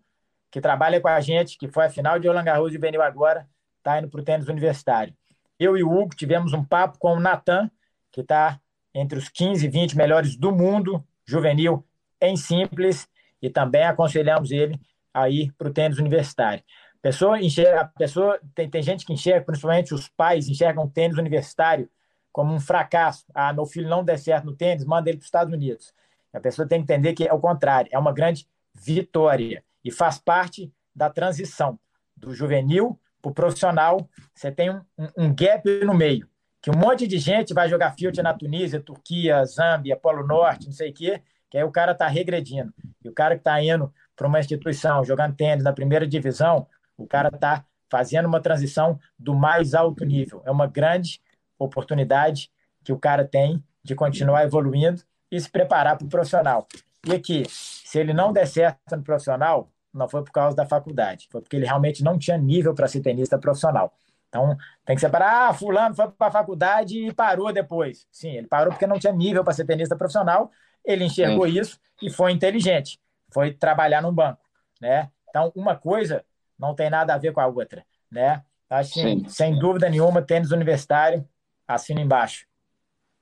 que 0.50 0.60
trabalha 0.60 1.00
com 1.00 1.08
a 1.08 1.20
gente, 1.20 1.58
que 1.58 1.68
foi 1.68 1.86
a 1.86 1.90
final 1.90 2.18
de 2.18 2.26
Roland 2.26 2.44
Garros 2.44 2.72
juvenil 2.72 3.02
agora, 3.02 3.48
está 3.78 3.98
indo 3.98 4.08
para 4.08 4.20
o 4.20 4.24
tênis 4.24 4.48
universitário. 4.48 5.14
Eu 5.58 5.76
e 5.76 5.82
o 5.82 5.90
Hugo 5.90 6.14
tivemos 6.16 6.52
um 6.52 6.64
papo 6.64 6.98
com 6.98 7.14
o 7.14 7.20
Natan, 7.20 7.70
que 8.10 8.22
está 8.22 8.58
entre 8.94 9.18
os 9.18 9.28
15 9.28 9.66
e 9.66 9.68
20 9.68 9.96
melhores 9.96 10.36
do 10.36 10.52
mundo 10.52 11.04
juvenil 11.26 11.84
em 12.20 12.36
simples, 12.36 13.08
e 13.42 13.50
também 13.50 13.82
aconselhamos 13.84 14.50
ele 14.50 14.80
a 15.12 15.28
ir 15.28 15.52
para 15.52 15.68
o 15.68 15.72
tênis 15.72 15.98
universitário. 15.98 16.64
Pessoa 17.02 17.38
enxerga, 17.38 17.82
a 17.82 17.84
pessoa 17.84 18.40
tem, 18.54 18.70
tem 18.70 18.82
gente 18.82 19.04
que 19.04 19.12
enxerga, 19.12 19.44
principalmente 19.44 19.92
os 19.92 20.08
pais, 20.08 20.48
enxergam 20.48 20.84
o 20.84 20.90
tênis 20.90 21.18
universitário 21.18 21.90
como 22.32 22.54
um 22.54 22.58
fracasso. 22.58 23.26
Ah, 23.34 23.52
meu 23.52 23.66
filho 23.66 23.88
não 23.88 24.02
der 24.02 24.18
certo 24.18 24.46
no 24.46 24.56
tênis, 24.56 24.84
manda 24.84 25.10
ele 25.10 25.18
para 25.18 25.24
os 25.24 25.26
Estados 25.26 25.52
Unidos. 25.52 25.92
A 26.34 26.40
pessoa 26.40 26.66
tem 26.66 26.84
que 26.84 26.92
entender 26.92 27.14
que 27.14 27.26
é 27.26 27.32
o 27.32 27.38
contrário, 27.38 27.88
é 27.92 27.98
uma 27.98 28.12
grande 28.12 28.46
vitória 28.74 29.64
e 29.84 29.90
faz 29.90 30.18
parte 30.18 30.72
da 30.94 31.08
transição 31.08 31.78
do 32.16 32.34
juvenil 32.34 32.98
para 33.22 33.30
o 33.30 33.34
profissional. 33.34 34.08
Você 34.34 34.50
tem 34.50 34.70
um, 34.70 34.82
um, 35.16 35.34
gap 35.34 35.68
no 35.84 35.94
meio, 35.94 36.28
que 36.60 36.70
um 36.70 36.76
monte 36.76 37.06
de 37.06 37.18
gente 37.18 37.54
vai 37.54 37.68
jogar 37.68 37.92
field 37.92 38.20
na 38.20 38.34
Tunísia, 38.34 38.80
Turquia, 38.80 39.44
Zâmbia, 39.44 39.96
Polo 39.96 40.26
Norte, 40.26 40.66
não 40.66 40.72
sei 40.72 40.90
o 40.90 40.94
quê, 40.94 41.22
que 41.48 41.56
aí 41.56 41.64
o 41.64 41.70
cara 41.70 41.92
está 41.92 42.08
regredindo. 42.08 42.74
E 43.02 43.08
o 43.08 43.12
cara 43.12 43.36
que 43.36 43.40
está 43.40 43.62
indo 43.62 43.92
para 44.16 44.26
uma 44.26 44.40
instituição, 44.40 45.04
jogando 45.04 45.36
tênis 45.36 45.62
na 45.62 45.72
primeira 45.72 46.06
divisão, 46.06 46.66
o 46.96 47.06
cara 47.06 47.28
está 47.28 47.64
fazendo 47.88 48.26
uma 48.26 48.40
transição 48.40 48.98
do 49.16 49.34
mais 49.34 49.72
alto 49.72 50.04
nível. 50.04 50.42
É 50.44 50.50
uma 50.50 50.66
grande 50.66 51.20
oportunidade 51.58 52.50
que 52.82 52.92
o 52.92 52.98
cara 52.98 53.24
tem 53.24 53.62
de 53.84 53.94
continuar 53.94 54.42
evoluindo 54.42 55.02
e 55.34 55.40
se 55.40 55.50
preparar 55.50 55.96
para 55.96 56.06
o 56.06 56.08
profissional. 56.08 56.66
E 57.06 57.12
aqui, 57.12 57.44
se 57.48 57.98
ele 57.98 58.14
não 58.14 58.32
der 58.32 58.46
certo 58.46 58.96
no 58.96 59.02
profissional, 59.02 59.68
não 59.92 60.08
foi 60.08 60.22
por 60.22 60.30
causa 60.30 60.56
da 60.56 60.64
faculdade, 60.64 61.28
foi 61.30 61.40
porque 61.40 61.56
ele 61.56 61.66
realmente 61.66 62.02
não 62.02 62.18
tinha 62.18 62.38
nível 62.38 62.74
para 62.74 62.86
ser 62.86 63.00
tenista 63.00 63.38
profissional. 63.38 63.92
Então, 64.28 64.56
tem 64.84 64.96
que 64.96 65.00
separar, 65.00 65.48
ah, 65.48 65.54
fulano 65.54 65.94
foi 65.94 66.08
para 66.10 66.26
a 66.28 66.30
faculdade 66.30 66.98
e 66.98 67.12
parou 67.12 67.52
depois. 67.52 68.06
Sim, 68.10 68.30
ele 68.30 68.46
parou 68.46 68.72
porque 68.72 68.86
não 68.86 68.98
tinha 68.98 69.12
nível 69.12 69.44
para 69.44 69.52
ser 69.52 69.64
tenista 69.64 69.96
profissional, 69.96 70.50
ele 70.84 71.04
enxergou 71.04 71.46
Sim. 71.48 71.60
isso 71.60 71.78
e 72.02 72.10
foi 72.10 72.32
inteligente, 72.32 73.00
foi 73.32 73.52
trabalhar 73.52 74.02
num 74.02 74.12
banco, 74.12 74.40
né? 74.80 75.10
Então, 75.28 75.52
uma 75.54 75.76
coisa 75.76 76.24
não 76.58 76.74
tem 76.74 76.90
nada 76.90 77.14
a 77.14 77.18
ver 77.18 77.32
com 77.32 77.40
a 77.40 77.46
outra, 77.46 77.84
né? 78.10 78.42
Acho 78.70 78.94
sem 79.28 79.58
dúvida 79.58 79.88
nenhuma, 79.88 80.22
tênis 80.22 80.50
universitário, 80.50 81.28
assina 81.66 82.00
embaixo. 82.00 82.46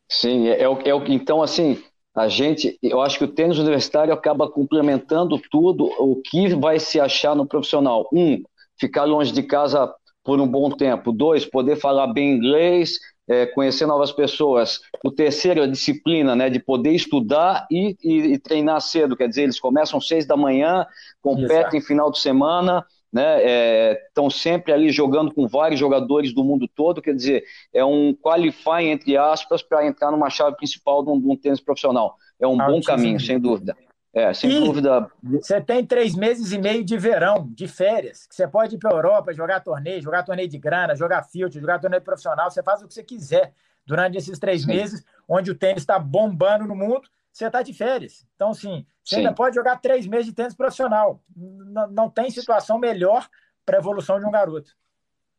Sim, 0.08 0.48
é, 0.48 0.62
é, 0.62 0.64
é, 0.64 0.92
então, 1.08 1.42
assim, 1.42 1.82
a 2.14 2.28
gente, 2.28 2.78
eu 2.82 3.00
acho 3.00 3.18
que 3.18 3.24
o 3.24 3.28
tênis 3.28 3.58
universitário 3.58 4.12
acaba 4.12 4.50
complementando 4.50 5.40
tudo 5.50 5.84
o 5.98 6.16
que 6.16 6.54
vai 6.54 6.78
se 6.78 7.00
achar 7.00 7.34
no 7.34 7.46
profissional. 7.46 8.08
Um, 8.12 8.42
ficar 8.78 9.04
longe 9.04 9.32
de 9.32 9.42
casa 9.42 9.92
por 10.22 10.40
um 10.40 10.46
bom 10.46 10.70
tempo. 10.70 11.10
Dois, 11.10 11.44
poder 11.46 11.76
falar 11.76 12.08
bem 12.08 12.32
inglês, 12.32 12.98
é, 13.28 13.46
conhecer 13.46 13.86
novas 13.86 14.12
pessoas. 14.12 14.80
O 15.02 15.10
terceiro, 15.10 15.62
a 15.62 15.66
disciplina, 15.66 16.36
né, 16.36 16.50
de 16.50 16.60
poder 16.60 16.92
estudar 16.92 17.66
e, 17.70 17.96
e, 18.02 18.34
e 18.34 18.38
treinar 18.38 18.80
cedo. 18.82 19.16
Quer 19.16 19.28
dizer, 19.28 19.44
eles 19.44 19.58
começam 19.58 20.00
seis 20.00 20.26
da 20.26 20.36
manhã, 20.36 20.86
competem 21.22 21.78
Exato. 21.78 21.86
final 21.86 22.10
de 22.10 22.20
semana, 22.20 22.84
né, 23.12 23.92
estão 24.08 24.28
é, 24.28 24.30
sempre 24.30 24.72
ali 24.72 24.90
jogando 24.90 25.34
com 25.34 25.46
vários 25.46 25.78
jogadores 25.78 26.32
do 26.32 26.42
mundo 26.42 26.66
todo, 26.66 27.02
quer 27.02 27.14
dizer, 27.14 27.44
é 27.72 27.84
um 27.84 28.14
qualify, 28.14 28.84
entre 28.84 29.16
aspas, 29.16 29.62
para 29.62 29.86
entrar 29.86 30.10
numa 30.10 30.30
chave 30.30 30.56
principal 30.56 31.04
de 31.04 31.10
um, 31.10 31.20
de 31.20 31.28
um 31.28 31.36
tênis 31.36 31.60
profissional. 31.60 32.16
É 32.40 32.46
um 32.46 32.56
bom 32.56 32.80
caminho, 32.80 33.20
sem 33.20 33.38
dúvida. 33.38 33.76
É, 34.14 34.32
sem 34.34 34.50
e 34.50 34.60
dúvida. 34.60 35.10
Você 35.22 35.60
tem 35.60 35.84
três 35.84 36.14
meses 36.14 36.52
e 36.52 36.58
meio 36.58 36.84
de 36.84 36.98
verão, 36.98 37.48
de 37.50 37.66
férias, 37.66 38.26
que 38.26 38.34
você 38.34 38.46
pode 38.46 38.76
ir 38.76 38.78
para 38.78 38.90
a 38.90 38.94
Europa, 38.94 39.32
jogar 39.32 39.60
torneio, 39.60 40.02
jogar 40.02 40.22
torneio 40.22 40.48
de 40.48 40.58
grana, 40.58 40.94
jogar 40.94 41.22
field, 41.22 41.58
jogar 41.58 41.78
torneio 41.78 42.02
profissional, 42.02 42.50
você 42.50 42.62
faz 42.62 42.82
o 42.82 42.88
que 42.88 42.94
você 42.94 43.02
quiser 43.02 43.52
durante 43.86 44.18
esses 44.18 44.38
três 44.38 44.62
Sim. 44.62 44.68
meses, 44.68 45.04
onde 45.28 45.50
o 45.50 45.54
tênis 45.54 45.82
está 45.82 45.98
bombando 45.98 46.66
no 46.66 46.74
mundo, 46.74 47.02
você 47.32 47.46
está 47.46 47.62
de 47.62 47.72
férias. 47.72 48.26
Então, 48.34 48.50
assim, 48.50 48.84
você 49.02 49.16
Sim. 49.16 49.20
ainda 49.22 49.32
pode 49.32 49.56
jogar 49.56 49.80
três 49.80 50.06
meses 50.06 50.26
de 50.26 50.34
tênis 50.34 50.54
profissional. 50.54 51.22
Não, 51.34 51.90
não 51.90 52.10
tem 52.10 52.30
situação 52.30 52.78
melhor 52.78 53.28
para 53.64 53.78
a 53.78 53.80
evolução 53.80 54.20
de 54.20 54.26
um 54.26 54.30
garoto. 54.30 54.72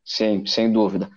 Sim, 0.04 0.44
sem 0.44 0.70
dúvida. 0.70 1.08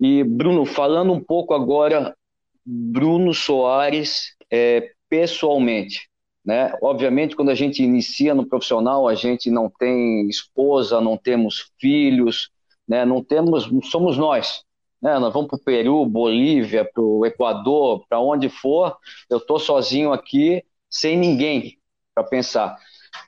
E, 0.00 0.24
Bruno, 0.24 0.64
falando 0.64 1.12
um 1.12 1.22
pouco 1.22 1.54
agora, 1.54 2.16
Bruno 2.64 3.32
Soares, 3.34 4.34
é, 4.50 4.90
pessoalmente, 5.08 6.08
né? 6.44 6.76
Obviamente, 6.82 7.36
quando 7.36 7.50
a 7.50 7.54
gente 7.54 7.82
inicia 7.82 8.34
no 8.34 8.46
profissional, 8.46 9.06
a 9.06 9.14
gente 9.14 9.50
não 9.50 9.70
tem 9.70 10.28
esposa, 10.28 11.00
não 11.00 11.16
temos 11.16 11.70
filhos, 11.78 12.50
né? 12.88 13.04
não 13.04 13.22
temos, 13.22 13.68
somos 13.90 14.18
nós 14.18 14.64
né? 15.02 15.18
Nós 15.18 15.32
vamos 15.32 15.48
para 15.48 15.56
o 15.56 15.62
Peru, 15.62 16.06
Bolívia, 16.06 16.84
para 16.84 17.02
o 17.02 17.26
Equador, 17.26 18.04
para 18.08 18.20
onde 18.20 18.48
for, 18.48 18.96
eu 19.28 19.38
estou 19.38 19.58
sozinho 19.58 20.12
aqui, 20.12 20.62
sem 20.88 21.16
ninguém 21.18 21.78
para 22.14 22.24
pensar. 22.24 22.78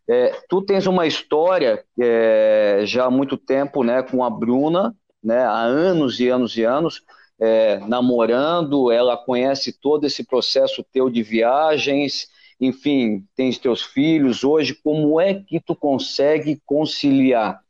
É, 0.09 0.41
tu 0.49 0.63
tens 0.63 0.87
uma 0.87 1.07
história 1.07 1.85
é, 2.01 2.83
já 2.85 3.07
há 3.07 3.11
muito 3.11 3.37
tempo 3.37 3.83
né, 3.83 4.03
com 4.03 4.23
a 4.23 4.31
Bruna, 4.31 4.95
né, 5.23 5.45
há 5.45 5.61
anos 5.63 6.21
e 6.21 6.29
anos 6.29 6.57
e 6.57 6.63
anos, 6.63 7.03
é, 7.41 7.79
namorando, 7.81 8.93
ela 8.93 9.17
conhece 9.17 9.73
todo 9.73 10.07
esse 10.07 10.25
processo 10.25 10.85
teu 10.93 11.11
de 11.11 11.23
viagens, 11.23 12.29
enfim, 12.61 13.27
tens 13.35 13.59
teus 13.59 13.83
filhos. 13.83 14.45
Hoje, 14.45 14.75
como 14.75 15.21
é 15.21 15.35
que 15.35 15.61
tu 15.61 15.75
consegue 15.75 16.61
conciliar 16.65 17.61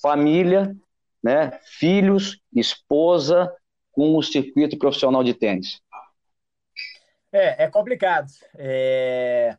família 0.00 0.74
né, 1.22 1.58
filhos, 1.64 2.40
esposa, 2.54 3.54
com 3.92 4.16
o 4.16 4.22
circuito 4.22 4.78
profissional 4.78 5.22
de 5.22 5.34
tênis? 5.34 5.80
É, 7.32 7.64
é 7.64 7.68
complicado. 7.68 8.28
É... 8.56 9.56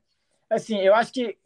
Assim, 0.50 0.80
eu 0.80 0.94
acho 0.94 1.14
que 1.14 1.38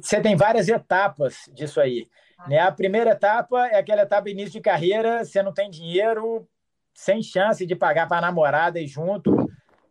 você 0.00 0.20
tem 0.20 0.36
várias 0.36 0.68
etapas 0.68 1.50
disso 1.54 1.80
aí. 1.80 2.06
Né? 2.46 2.58
A 2.58 2.70
primeira 2.70 3.10
etapa 3.10 3.68
é 3.68 3.78
aquela 3.78 4.02
etapa 4.02 4.28
início 4.28 4.52
de 4.52 4.60
carreira, 4.60 5.24
você 5.24 5.42
não 5.42 5.52
tem 5.52 5.70
dinheiro, 5.70 6.46
sem 6.94 7.22
chance 7.22 7.64
de 7.64 7.74
pagar 7.74 8.06
para 8.06 8.18
a 8.18 8.20
namorada 8.20 8.78
e 8.78 8.86
junto, 8.86 9.34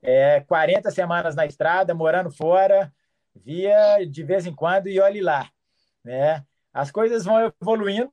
é, 0.01 0.41
40 0.41 0.91
semanas 0.91 1.35
na 1.35 1.45
estrada, 1.45 1.93
morando 1.93 2.31
fora, 2.31 2.93
via 3.35 4.05
de 4.05 4.23
vez 4.23 4.45
em 4.45 4.53
quando 4.53 4.87
e 4.87 4.99
olhe 4.99 5.21
lá. 5.21 5.49
Né? 6.03 6.43
As 6.71 6.91
coisas 6.91 7.25
vão 7.25 7.51
evoluindo, 7.61 8.11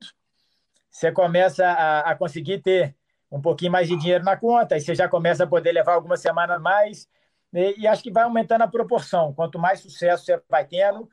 você 0.97 1.13
começa 1.13 1.67
a, 1.67 2.11
a 2.11 2.17
conseguir 2.17 2.61
ter 2.61 2.95
um 3.31 3.39
pouquinho 3.39 3.71
mais 3.71 3.87
de 3.87 3.97
dinheiro 3.97 4.25
na 4.25 4.35
conta, 4.35 4.79
e 4.79 4.81
você 4.81 4.95
já 4.95 5.07
começa 5.07 5.45
a 5.45 5.47
poder 5.47 5.73
levar 5.73 5.93
algumas 5.93 6.21
semanas 6.21 6.59
mais, 6.59 7.07
e, 7.53 7.83
e 7.83 7.87
acho 7.87 8.03
que 8.03 8.11
vai 8.11 8.25
aumentando 8.25 8.63
a 8.63 8.69
proporção. 8.69 9.35
Quanto 9.35 9.59
mais 9.59 9.81
sucesso 9.81 10.25
você 10.25 10.41
vai 10.49 10.65
tendo, 10.65 11.07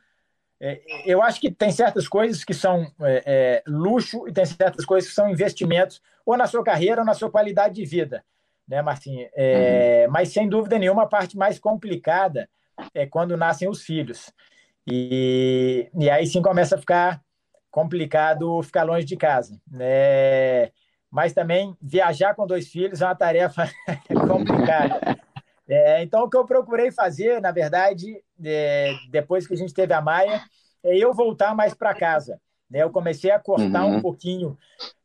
é, 0.57 0.81
eu 1.05 1.21
acho 1.21 1.41
que 1.41 1.51
tem 1.51 1.69
certas 1.69 2.07
coisas 2.07 2.45
que 2.45 2.53
são 2.53 2.89
é, 3.01 3.23
é, 3.25 3.63
luxo 3.67 4.25
e 4.25 4.31
tem 4.31 4.45
certas 4.45 4.85
coisas 4.85 5.09
que 5.09 5.15
são 5.15 5.29
investimentos, 5.29 6.01
ou 6.25 6.37
na 6.37 6.47
sua 6.47 6.63
carreira 6.63 7.01
ou 7.01 7.05
na 7.05 7.13
sua 7.13 7.29
qualidade 7.29 7.75
de 7.75 7.83
vida, 7.83 8.23
né, 8.65 8.81
Marcinho? 8.81 9.27
É, 9.35 10.05
uhum. 10.05 10.13
Mas, 10.13 10.29
sem 10.29 10.47
dúvida 10.47 10.79
nenhuma, 10.79 11.03
a 11.03 11.07
parte 11.07 11.35
mais 11.35 11.59
complicada 11.59 12.49
é 12.93 13.05
quando 13.05 13.35
nascem 13.35 13.67
os 13.67 13.81
filhos. 13.81 14.31
E, 14.87 15.89
e 15.93 16.09
aí 16.09 16.25
sim 16.25 16.41
começa 16.41 16.75
a 16.75 16.79
ficar 16.79 17.21
complicado 17.73 18.61
ficar 18.61 18.83
longe 18.83 19.03
de 19.03 19.17
casa, 19.17 19.59
né? 19.69 20.69
Mas 21.09 21.33
também 21.33 21.75
viajar 21.81 22.35
com 22.35 22.45
dois 22.45 22.67
filhos 22.67 23.01
é 23.01 23.05
uma 23.05 23.15
tarefa 23.15 23.67
complicada. 24.27 25.17
É, 25.67 26.03
então, 26.03 26.23
o 26.23 26.29
que 26.29 26.37
eu 26.37 26.45
procurei 26.45 26.91
fazer, 26.91 27.41
na 27.41 27.51
verdade, 27.51 28.23
é, 28.45 28.93
depois 29.09 29.47
que 29.47 29.55
a 29.55 29.57
gente 29.57 29.73
teve 29.73 29.91
a 29.91 30.01
Maia, 30.01 30.43
é 30.83 30.95
eu 30.95 31.15
voltar 31.15 31.55
mais 31.55 31.73
para 31.73 31.95
casa. 31.95 32.39
Né? 32.69 32.83
Eu 32.83 32.91
comecei 32.91 33.31
a 33.31 33.39
cortar 33.39 33.85
uhum. 33.85 33.95
um 33.95 34.01
pouquinho, 34.01 34.55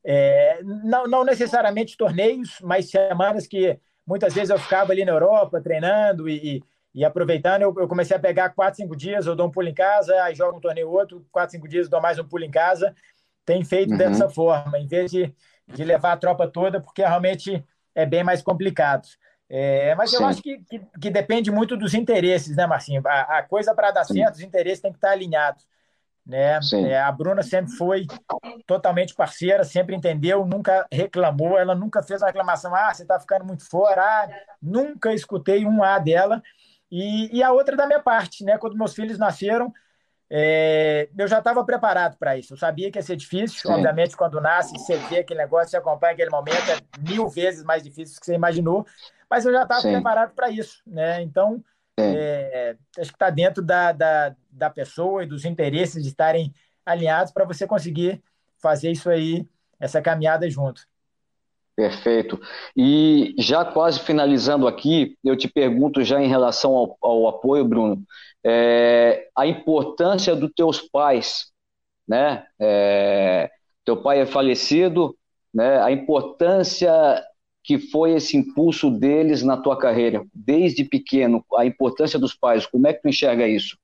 é, 0.05 0.61
não, 0.63 1.07
não 1.07 1.25
necessariamente 1.25 1.97
torneios, 1.97 2.59
mas 2.61 2.91
semanas 2.91 3.47
que 3.47 3.79
muitas 4.07 4.35
vezes 4.35 4.51
eu 4.51 4.59
ficava 4.59 4.93
ali 4.93 5.07
na 5.07 5.13
Europa 5.13 5.59
treinando 5.63 6.29
e, 6.29 6.57
E 6.57 6.63
aproveitando, 7.05 7.63
eu, 7.63 7.75
eu, 7.79 7.89
comecei 7.89 8.17
a 8.17 8.21
pegar 8.21 8.51
quatro, 8.51 8.77
cinco 8.77 8.97
dias, 8.97 9.27
eu 9.27 9.37
dou 9.37 9.47
um 9.47 9.51
pulo 9.51 9.69
em 9.69 9.75
casa, 9.75 10.15
aí 10.23 10.35
jogo 10.35 10.59
um 10.59 10.61
torneio 10.61 10.91
outro, 10.91 11.25
quatro, 11.31 11.53
cinco 11.53 11.69
dias, 11.69 11.89
dou 11.89 12.01
mais 12.01 12.19
um 12.19 12.25
pulo 12.25 12.45
em 12.45 12.51
casa. 12.51 12.95
Tem 13.45 13.65
feito 13.65 13.93
uhum. 13.93 13.97
dessa 13.97 14.29
forma, 14.29 14.79
em 14.79 14.87
vez 14.87 15.11
de, 15.11 15.35
de 15.67 15.85
levar 15.85 16.13
a 16.13 16.17
tropa 16.17 16.49
toda, 16.49 16.81
porque 16.81 17.03
realmente 17.03 17.65
é 17.95 18.07
bem 18.07 18.23
mais 18.23 18.43
complicado. 18.43 19.07
É, 19.51 19.95
mas 19.95 20.11
Sim. 20.11 20.17
eu 20.17 20.27
acho 20.27 20.43
que, 20.43 20.59
que, 20.69 20.81
que, 21.01 21.11
depende 21.11 21.51
muito 21.51 21.77
dos 21.77 21.95
interesses, 21.95 22.55
né, 22.55 22.67
Marcinho? 22.67 23.03
A, 23.07 23.39
a 23.39 23.43
coisa 23.43 23.75
para 23.75 23.91
dar 23.91 24.05
certo, 24.05 24.35
os 24.35 24.41
interesses 24.43 24.81
têm 24.81 24.93
que 24.93 24.99
estar 24.99 25.11
alinhados. 25.11 25.67
Né? 26.29 26.61
É, 26.87 27.01
a 27.01 27.11
Bruna 27.11 27.43
sempre 27.43 27.73
foi 27.73 28.07
totalmente 28.67 29.15
parceira, 29.15 29.65
sempre 29.65 29.97
entendeu, 29.97 30.45
nunca 30.45 30.87
reclamou, 30.93 31.59
ela 31.59 31.75
nunca 31.75 32.03
fez 32.03 32.21
uma 32.21 32.27
reclamação, 32.27 32.75
ah, 32.75 32.93
você 32.93 33.01
está 33.01 33.19
ficando 33.19 33.47
muito 33.47 33.67
fora, 33.67 34.03
ah, 34.03 34.29
nunca 34.61 35.15
escutei 35.15 35.65
um 35.65 35.83
A 35.83 35.99
dela. 35.99 36.43
E, 36.91 37.37
e 37.37 37.43
a 37.43 37.53
outra 37.53 37.77
da 37.77 37.87
minha 37.87 38.01
parte, 38.01 38.45
né? 38.45 38.57
Quando 38.59 38.77
meus 38.77 38.95
filhos 38.95 39.19
nasceram, 39.19 39.73
é, 40.31 41.09
eu 41.17 41.27
já 41.27 41.39
estava 41.39 41.65
preparado 41.65 42.17
para 42.19 42.37
isso. 42.37 42.53
Eu 42.53 42.57
sabia 42.59 42.91
que 42.91 42.99
ia 42.99 43.03
ser 43.03 43.17
difícil. 43.17 43.61
Sim. 43.61 43.73
Obviamente, 43.73 44.17
quando 44.17 44.41
nasce, 44.41 44.79
você 44.79 44.97
vê 44.97 45.19
aquele 45.19 45.41
negócio, 45.41 45.71
você 45.71 45.77
acompanha 45.77 46.13
aquele 46.13 46.31
momento, 46.31 46.71
é 46.71 46.79
mil 47.01 47.29
vezes 47.29 47.65
mais 47.65 47.83
difícil 47.83 48.17
do 48.17 48.21
que 48.21 48.27
você 48.27 48.35
imaginou. 48.35 48.87
Mas 49.31 49.45
eu 49.45 49.53
já 49.53 49.63
estava 49.63 49.83
preparado 49.83 50.35
para 50.35 50.51
isso, 50.51 50.83
né? 50.87 51.21
Então, 51.23 51.63
é, 51.99 52.77
acho 52.99 53.11
que 53.11 53.17
está 53.17 53.31
dentro 53.31 53.63
da, 53.63 53.93
da, 53.93 54.35
da 54.51 54.71
pessoa 54.71 55.23
e 55.23 55.27
dos 55.27 55.45
interesses 55.45 56.03
de 56.03 56.09
estarem 56.09 56.53
alinhados 56.85 57.33
para 57.33 57.45
você 57.45 57.67
conseguir 57.67 58.23
fazer 58.57 58.91
isso 58.91 59.11
aí, 59.11 59.47
essa 59.79 60.01
caminhada 60.01 60.49
junto. 60.49 60.87
Perfeito. 61.79 62.41
E 62.77 63.37
já 63.39 63.65
quase 63.65 64.01
finalizando 64.01 64.67
aqui, 64.67 65.17
eu 65.23 65.37
te 65.37 65.47
pergunto 65.47 66.03
já 66.03 66.21
em 66.21 66.27
relação 66.27 66.75
ao, 66.75 66.99
ao 67.01 67.29
apoio, 67.29 67.65
Bruno, 67.65 68.03
é, 68.45 69.29
a 69.37 69.47
importância 69.47 70.35
dos 70.35 70.51
teus 70.57 70.81
pais, 70.81 71.53
né? 72.09 72.45
É, 72.59 73.49
teu 73.85 73.97
pai 73.97 74.23
é 74.23 74.27
falecido, 74.27 75.17
né? 75.55 75.81
A 75.81 75.93
importância 75.93 76.93
que 77.63 77.79
foi 77.79 78.15
esse 78.15 78.37
impulso 78.37 78.91
deles 78.91 79.45
na 79.45 79.57
tua 79.57 79.79
carreira, 79.79 80.27
desde 80.35 80.83
pequeno, 80.83 81.45
a 81.57 81.65
importância 81.65 82.19
dos 82.19 82.35
pais, 82.35 82.67
como 82.67 82.89
é 82.89 82.93
que 82.93 83.03
tu 83.03 83.09
enxerga 83.09 83.47
isso? 83.47 83.79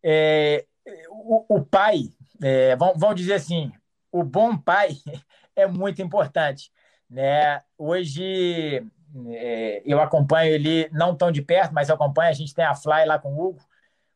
É, 0.00 0.64
o, 1.08 1.56
o, 1.56 1.64
pai, 1.64 2.02
é, 2.40 2.76
vamos, 2.76 3.00
vamos 3.00 3.16
dizer 3.16 3.34
assim, 3.34 3.72
o 4.12 4.22
bom 4.22 4.56
pai 4.56 4.90
é 5.56 5.66
muito 5.66 6.00
importante. 6.00 6.70
Né? 7.10 7.62
Hoje 7.76 8.86
é, 9.28 9.82
eu 9.84 10.00
acompanho 10.00 10.52
ele 10.54 10.88
não 10.92 11.14
tão 11.14 11.32
de 11.32 11.42
perto, 11.42 11.74
mas 11.74 11.88
eu 11.88 11.94
acompanho. 11.94 12.30
A 12.30 12.34
gente 12.34 12.54
tem 12.54 12.64
a 12.64 12.74
Fly 12.74 13.04
lá 13.04 13.18
com 13.18 13.34
o 13.34 13.48
Hugo, 13.48 13.60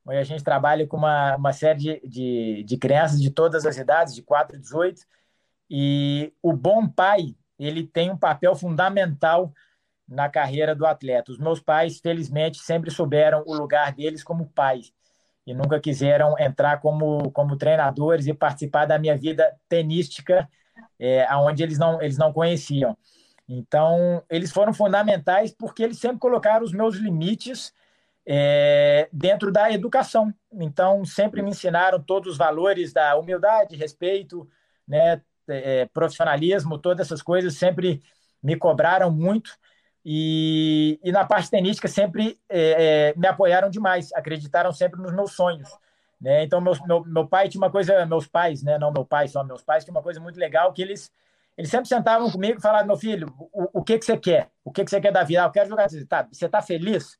onde 0.07 0.18
a 0.18 0.24
gente 0.24 0.44
trabalha 0.44 0.87
com 0.87 0.96
uma, 0.96 1.37
uma 1.37 1.52
série 1.52 1.78
de, 1.78 2.09
de, 2.09 2.64
de 2.64 2.76
crianças 2.76 3.20
de 3.20 3.30
todas 3.30 3.66
as 3.66 3.76
idades, 3.76 4.14
de 4.14 4.22
4 4.22 4.57
a 4.57 4.61
18. 4.61 5.02
E 5.68 6.33
o 6.42 6.52
bom 6.52 6.87
pai, 6.87 7.35
ele 7.59 7.85
tem 7.85 8.11
um 8.11 8.16
papel 8.16 8.54
fundamental 8.54 9.52
na 10.07 10.28
carreira 10.28 10.74
do 10.74 10.87
atleta. 10.87 11.33
Os 11.33 11.38
meus 11.38 11.61
pais, 11.61 11.98
felizmente, 11.98 12.59
sempre 12.59 12.90
souberam 12.90 13.42
o 13.46 13.54
lugar 13.54 13.92
deles 13.92 14.22
como 14.22 14.46
pais 14.50 14.92
e 15.46 15.52
nunca 15.52 15.80
quiseram 15.80 16.38
entrar 16.38 16.80
como, 16.80 17.30
como 17.33 17.57
treinadores 17.57 18.26
e 18.26 18.35
participar 18.35 18.87
da 18.87 18.98
minha 18.98 19.16
vida 19.16 19.54
tenística 19.68 20.48
é, 21.04 21.36
onde 21.36 21.62
eles 21.62 21.78
não, 21.78 22.00
eles 22.00 22.16
não 22.16 22.32
conheciam. 22.32 22.96
Então, 23.46 24.22
eles 24.30 24.50
foram 24.50 24.72
fundamentais 24.72 25.52
porque 25.52 25.82
eles 25.82 25.98
sempre 25.98 26.18
colocaram 26.18 26.64
os 26.64 26.72
meus 26.72 26.96
limites 26.96 27.74
é, 28.26 29.06
dentro 29.12 29.52
da 29.52 29.70
educação. 29.70 30.32
Então, 30.52 31.04
sempre 31.04 31.42
me 31.42 31.50
ensinaram 31.50 32.00
todos 32.00 32.32
os 32.32 32.38
valores 32.38 32.92
da 32.92 33.16
humildade, 33.16 33.76
respeito, 33.76 34.48
né, 34.88 35.20
é, 35.46 35.86
profissionalismo, 35.92 36.78
todas 36.78 37.06
essas 37.06 37.20
coisas 37.20 37.54
sempre 37.54 38.02
me 38.42 38.56
cobraram 38.56 39.10
muito. 39.10 39.50
E, 40.06 40.98
e 41.02 41.12
na 41.12 41.24
parte 41.24 41.50
tenística 41.50 41.88
sempre 41.88 42.38
é, 42.48 43.12
é 43.12 43.14
me 43.16 43.26
apoiaram 43.26 43.70
demais, 43.70 44.12
acreditaram 44.14 44.72
sempre 44.72 45.00
nos 45.00 45.12
meus 45.12 45.32
sonhos. 45.32 45.68
Né? 46.24 46.42
Então, 46.42 46.58
meu, 46.58 46.72
meu, 47.04 47.28
pai 47.28 47.50
tinha 47.50 47.60
uma 47.60 47.70
coisa, 47.70 48.06
meus 48.06 48.26
pais, 48.26 48.62
né? 48.62 48.78
não 48.78 48.90
meu 48.90 49.04
pai, 49.04 49.28
só 49.28 49.44
meus 49.44 49.62
pais, 49.62 49.84
tinha 49.84 49.92
uma 49.92 50.02
coisa 50.02 50.18
muito 50.18 50.40
legal 50.40 50.72
que 50.72 50.80
eles, 50.80 51.12
eles 51.54 51.70
sempre 51.70 51.87
sentavam 51.87 52.30
comigo 52.30 52.58
e 52.58 52.62
falavam, 52.62 52.87
meu 52.87 52.96
filho, 52.96 53.30
o, 53.52 53.80
o 53.80 53.84
que, 53.84 53.98
que 53.98 54.06
você 54.06 54.16
quer? 54.16 54.50
O 54.64 54.72
que, 54.72 54.82
que 54.82 54.90
você 54.90 55.02
quer 55.02 55.12
da 55.12 55.22
vida? 55.22 55.42
Ah, 55.42 55.48
eu 55.48 55.50
quero 55.50 55.68
jogar. 55.68 55.87
Tá, 56.08 56.26
você 56.32 56.46
está 56.46 56.62
feliz? 56.62 57.18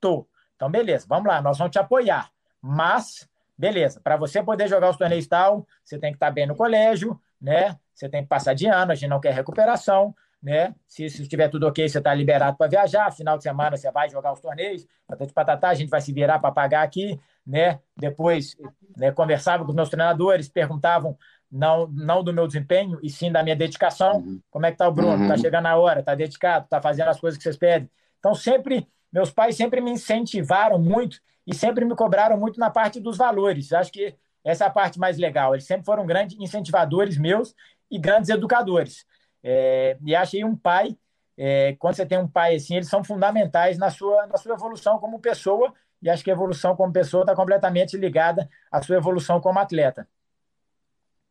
Tô. 0.00 0.26
Então, 0.54 0.70
beleza, 0.70 1.04
vamos 1.06 1.26
lá, 1.26 1.42
nós 1.42 1.58
vamos 1.58 1.70
te 1.70 1.78
apoiar. 1.78 2.30
Mas, 2.62 3.28
beleza, 3.58 4.00
para 4.00 4.16
você 4.16 4.42
poder 4.42 4.68
jogar 4.68 4.88
os 4.88 4.96
torneios 4.96 5.26
tal, 5.26 5.66
você 5.84 5.98
tem 5.98 6.12
que 6.12 6.16
estar 6.16 6.28
tá 6.28 6.32
bem 6.32 6.46
no 6.46 6.56
colégio, 6.56 7.20
né? 7.38 7.76
Você 7.92 8.08
tem 8.08 8.22
que 8.22 8.28
passar 8.30 8.54
de 8.54 8.66
ano, 8.66 8.90
a 8.90 8.94
gente 8.94 9.10
não 9.10 9.20
quer 9.20 9.34
recuperação, 9.34 10.14
né? 10.42 10.74
Se, 10.88 11.10
se 11.10 11.20
estiver 11.20 11.50
tudo 11.50 11.66
ok, 11.66 11.86
você 11.86 11.98
está 11.98 12.14
liberado 12.14 12.56
para 12.56 12.70
viajar. 12.70 13.12
Final 13.12 13.36
de 13.36 13.42
semana 13.42 13.76
você 13.76 13.90
vai 13.90 14.08
jogar 14.08 14.32
os 14.32 14.40
torneios, 14.40 14.86
patati 15.06 15.34
patatá, 15.34 15.68
a 15.68 15.74
gente 15.74 15.90
vai 15.90 16.00
se 16.00 16.10
virar 16.10 16.38
para 16.38 16.50
pagar 16.50 16.82
aqui 16.82 17.20
né? 17.46 17.78
Depois 17.96 18.56
né, 18.96 19.12
conversava 19.12 19.64
com 19.64 19.70
os 19.70 19.76
meus 19.76 19.88
treinadores, 19.88 20.48
perguntavam 20.48 21.16
não, 21.50 21.86
não 21.86 22.24
do 22.24 22.32
meu 22.32 22.46
desempenho, 22.46 22.98
e 23.02 23.08
sim 23.08 23.30
da 23.30 23.42
minha 23.42 23.54
dedicação. 23.54 24.16
Uhum. 24.16 24.40
Como 24.50 24.66
é 24.66 24.72
que 24.72 24.78
tá 24.78 24.88
o 24.88 24.92
Bruno? 24.92 25.22
Uhum. 25.22 25.28
Tá 25.28 25.36
chegando 25.36 25.66
a 25.66 25.76
hora, 25.76 26.02
tá 26.02 26.14
dedicado, 26.14 26.66
tá 26.68 26.80
fazendo 26.80 27.08
as 27.08 27.20
coisas 27.20 27.38
que 27.38 27.44
vocês 27.44 27.56
pedem. 27.56 27.88
Então, 28.18 28.34
sempre, 28.34 28.86
meus 29.12 29.30
pais 29.30 29.56
sempre 29.56 29.80
me 29.80 29.92
incentivaram 29.92 30.78
muito 30.78 31.20
e 31.46 31.54
sempre 31.54 31.84
me 31.84 31.94
cobraram 31.94 32.36
muito 32.36 32.58
na 32.58 32.70
parte 32.70 32.98
dos 32.98 33.16
valores. 33.16 33.72
Acho 33.72 33.92
que 33.92 34.14
essa 34.44 34.64
é 34.64 34.66
a 34.66 34.70
parte 34.70 34.98
mais 34.98 35.16
legal. 35.16 35.54
Eles 35.54 35.66
sempre 35.66 35.84
foram 35.84 36.04
grandes 36.04 36.36
incentivadores 36.38 37.16
meus 37.16 37.54
e 37.90 37.98
grandes 37.98 38.28
educadores. 38.30 39.06
É, 39.42 39.96
e 40.04 40.14
achei 40.14 40.44
um 40.44 40.56
pai, 40.56 40.96
é, 41.36 41.76
quando 41.78 41.94
você 41.94 42.04
tem 42.04 42.18
um 42.18 42.26
pai 42.26 42.56
assim, 42.56 42.74
eles 42.74 42.88
são 42.88 43.04
fundamentais 43.04 43.78
na 43.78 43.90
sua, 43.90 44.26
na 44.26 44.36
sua 44.36 44.54
evolução 44.54 44.98
como 44.98 45.20
pessoa 45.20 45.72
e 46.02 46.10
acho 46.10 46.22
que 46.22 46.30
a 46.30 46.34
evolução 46.34 46.76
como 46.76 46.92
pessoa 46.92 47.22
está 47.22 47.34
completamente 47.34 47.96
ligada 47.96 48.48
à 48.70 48.82
sua 48.82 48.96
evolução 48.96 49.40
como 49.40 49.58
atleta. 49.58 50.06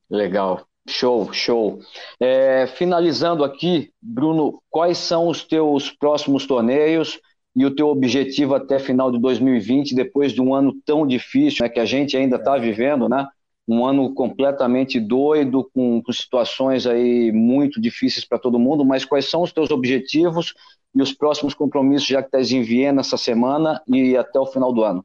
Legal, 0.09 0.65
show, 0.87 1.31
show. 1.33 1.79
É, 2.19 2.67
finalizando 2.67 3.43
aqui, 3.43 3.91
Bruno, 4.01 4.61
quais 4.69 4.97
são 4.97 5.27
os 5.27 5.43
teus 5.43 5.89
próximos 5.89 6.45
torneios 6.45 7.19
e 7.55 7.65
o 7.65 7.73
teu 7.73 7.87
objetivo 7.87 8.53
até 8.53 8.77
final 8.79 9.11
de 9.11 9.19
2020, 9.19 9.95
depois 9.95 10.33
de 10.33 10.41
um 10.41 10.53
ano 10.53 10.73
tão 10.85 11.07
difícil 11.07 11.63
né, 11.63 11.69
que 11.69 11.79
a 11.79 11.85
gente 11.85 12.17
ainda 12.17 12.35
está 12.35 12.57
vivendo, 12.57 13.07
né? 13.07 13.25
Um 13.67 13.85
ano 13.85 14.13
completamente 14.13 14.99
doido, 14.99 15.69
com, 15.73 16.01
com 16.01 16.11
situações 16.11 16.85
aí 16.85 17.31
muito 17.31 17.81
difíceis 17.81 18.25
para 18.25 18.37
todo 18.37 18.59
mundo, 18.59 18.85
mas 18.85 19.03
quais 19.03 19.29
são 19.29 19.41
os 19.41 19.51
teus 19.51 19.71
objetivos 19.71 20.53
e 20.93 21.01
os 21.01 21.11
próximos 21.11 21.53
compromissos, 21.53 22.07
já 22.07 22.21
que 22.21 22.27
estás 22.27 22.51
em 22.51 22.61
Viena 22.61 23.01
essa 23.01 23.17
semana 23.17 23.81
e 23.87 24.15
até 24.15 24.39
o 24.39 24.45
final 24.45 24.71
do 24.71 24.83
ano? 24.83 25.03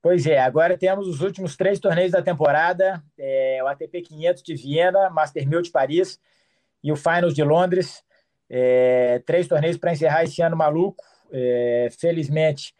Pois 0.00 0.26
é, 0.26 0.38
agora 0.38 0.78
temos 0.78 1.08
os 1.08 1.20
últimos 1.20 1.56
três 1.56 1.80
torneios 1.80 2.12
da 2.12 2.22
temporada: 2.22 3.02
é, 3.18 3.60
o 3.62 3.66
ATP 3.66 4.02
500 4.02 4.42
de 4.42 4.54
Viena, 4.54 5.10
Master 5.10 5.46
1000 5.46 5.62
de 5.62 5.70
Paris 5.70 6.20
e 6.82 6.92
o 6.92 6.96
Finals 6.96 7.34
de 7.34 7.42
Londres. 7.42 8.04
É, 8.48 9.20
três 9.26 9.48
torneios 9.48 9.76
para 9.76 9.92
encerrar 9.92 10.22
esse 10.22 10.40
ano 10.40 10.56
maluco. 10.56 11.02
É, 11.30 11.88
felizmente, 11.98 12.74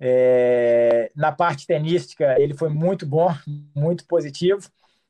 é, 0.00 1.10
na 1.14 1.32
parte 1.32 1.66
tenística, 1.66 2.38
ele 2.38 2.54
foi 2.54 2.68
muito 2.68 3.04
bom, 3.04 3.34
muito 3.74 4.06
positivo. 4.06 4.60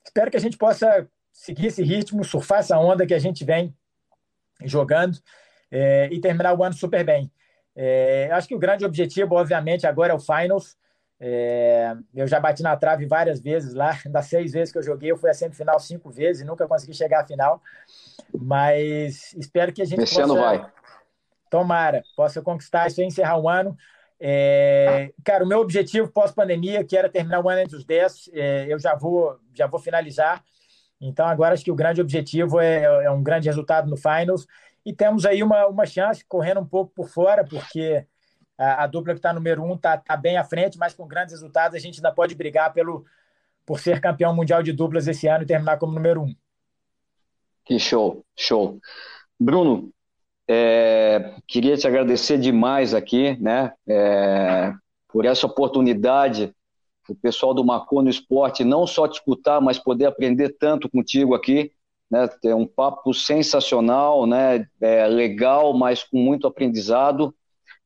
Espero 0.04 0.30
que 0.30 0.36
a 0.36 0.40
gente 0.40 0.56
possa 0.56 1.06
seguir 1.32 1.66
esse 1.66 1.82
ritmo, 1.82 2.24
surfar 2.24 2.60
essa 2.60 2.78
onda 2.78 3.06
que 3.06 3.14
a 3.14 3.18
gente 3.18 3.44
vem 3.44 3.74
jogando 4.64 5.18
é, 5.70 6.08
e 6.10 6.20
terminar 6.20 6.54
o 6.54 6.64
ano 6.64 6.74
super 6.74 7.04
bem. 7.04 7.30
É, 7.76 8.28
acho 8.32 8.48
que 8.48 8.54
o 8.54 8.58
grande 8.58 8.84
objetivo, 8.84 9.34
obviamente, 9.36 9.86
agora 9.86 10.12
é 10.12 10.16
o 10.16 10.18
Finals. 10.18 10.76
É, 11.20 11.96
eu 12.14 12.26
já 12.26 12.40
bati 12.40 12.62
na 12.62 12.76
trave 12.76 13.06
várias 13.06 13.40
vezes 13.40 13.74
lá, 13.74 13.98
das 14.06 14.26
seis 14.26 14.52
vezes 14.52 14.72
que 14.72 14.78
eu 14.78 14.82
joguei, 14.82 15.10
eu 15.10 15.16
fui 15.16 15.28
a 15.30 15.34
semifinal 15.34 15.78
cinco 15.78 16.10
vezes 16.10 16.42
e 16.42 16.44
nunca 16.44 16.66
consegui 16.66 16.94
chegar 16.94 17.20
à 17.20 17.26
final. 17.26 17.62
Mas 18.36 19.32
espero 19.34 19.72
que 19.72 19.82
a 19.82 19.84
gente 19.84 20.02
Esse 20.02 20.14
possa. 20.14 20.24
Ano 20.24 20.40
vai. 20.40 20.66
Tomara, 21.50 22.02
possa 22.16 22.42
conquistar 22.42 22.88
isso 22.88 23.00
e 23.00 23.04
encerrar 23.04 23.38
o 23.38 23.48
ano. 23.48 23.76
É, 24.20 25.12
cara, 25.24 25.44
o 25.44 25.46
meu 25.46 25.60
objetivo 25.60 26.10
pós-pandemia, 26.10 26.84
que 26.84 26.96
era 26.96 27.08
terminar 27.08 27.44
o 27.44 27.48
ano 27.48 27.60
entre 27.60 27.76
os 27.76 27.84
10, 27.84 28.30
é, 28.32 28.66
eu 28.68 28.78
já 28.78 28.94
vou, 28.94 29.38
já 29.54 29.66
vou 29.66 29.78
finalizar. 29.78 30.42
Então, 31.00 31.26
agora 31.26 31.54
acho 31.54 31.64
que 31.64 31.70
o 31.70 31.76
grande 31.76 32.00
objetivo 32.00 32.58
é, 32.58 32.82
é 33.04 33.10
um 33.10 33.22
grande 33.22 33.48
resultado 33.48 33.88
no 33.88 33.96
Finals 33.96 34.46
e 34.84 34.92
temos 34.92 35.24
aí 35.24 35.42
uma, 35.42 35.66
uma 35.66 35.86
chance, 35.86 36.24
correndo 36.24 36.60
um 36.60 36.66
pouco 36.66 36.92
por 36.92 37.08
fora, 37.08 37.44
porque 37.44 38.04
a, 38.56 38.84
a 38.84 38.86
dupla 38.86 39.12
que 39.12 39.18
está 39.18 39.32
número 39.32 39.62
um 39.62 39.74
está 39.74 39.96
tá 39.96 40.16
bem 40.16 40.36
à 40.36 40.44
frente, 40.44 40.78
mas 40.78 40.94
com 40.94 41.06
grandes 41.06 41.34
resultados 41.34 41.76
a 41.76 41.78
gente 41.78 41.98
ainda 41.98 42.12
pode 42.12 42.34
brigar 42.34 42.72
pelo, 42.72 43.04
por 43.64 43.78
ser 43.78 44.00
campeão 44.00 44.34
mundial 44.34 44.62
de 44.62 44.72
duplas 44.72 45.06
esse 45.06 45.28
ano 45.28 45.44
e 45.44 45.46
terminar 45.46 45.78
como 45.78 45.92
número 45.92 46.22
um. 46.22 46.34
Que 47.64 47.78
show, 47.78 48.24
show. 48.34 48.80
Bruno, 49.38 49.92
É, 50.50 51.34
queria 51.46 51.76
te 51.76 51.86
agradecer 51.86 52.38
demais 52.38 52.94
aqui, 52.94 53.36
né, 53.38 53.72
é, 53.86 54.72
por 55.08 55.26
essa 55.26 55.46
oportunidade, 55.46 56.54
o 57.08 57.14
pessoal 57.14 57.52
do 57.54 57.64
Marcou 57.64 58.02
no 58.02 58.10
Esporte, 58.10 58.64
não 58.64 58.86
só 58.86 59.06
te 59.06 59.14
escutar, 59.14 59.60
mas 59.60 59.78
poder 59.78 60.06
aprender 60.06 60.56
tanto 60.58 60.88
contigo 60.88 61.34
aqui, 61.34 61.72
né, 62.10 62.26
ter 62.40 62.54
um 62.54 62.66
papo 62.66 63.12
sensacional, 63.12 64.26
né, 64.26 64.66
é, 64.80 65.06
legal, 65.06 65.76
mas 65.76 66.02
com 66.02 66.18
muito 66.18 66.46
aprendizado. 66.46 67.34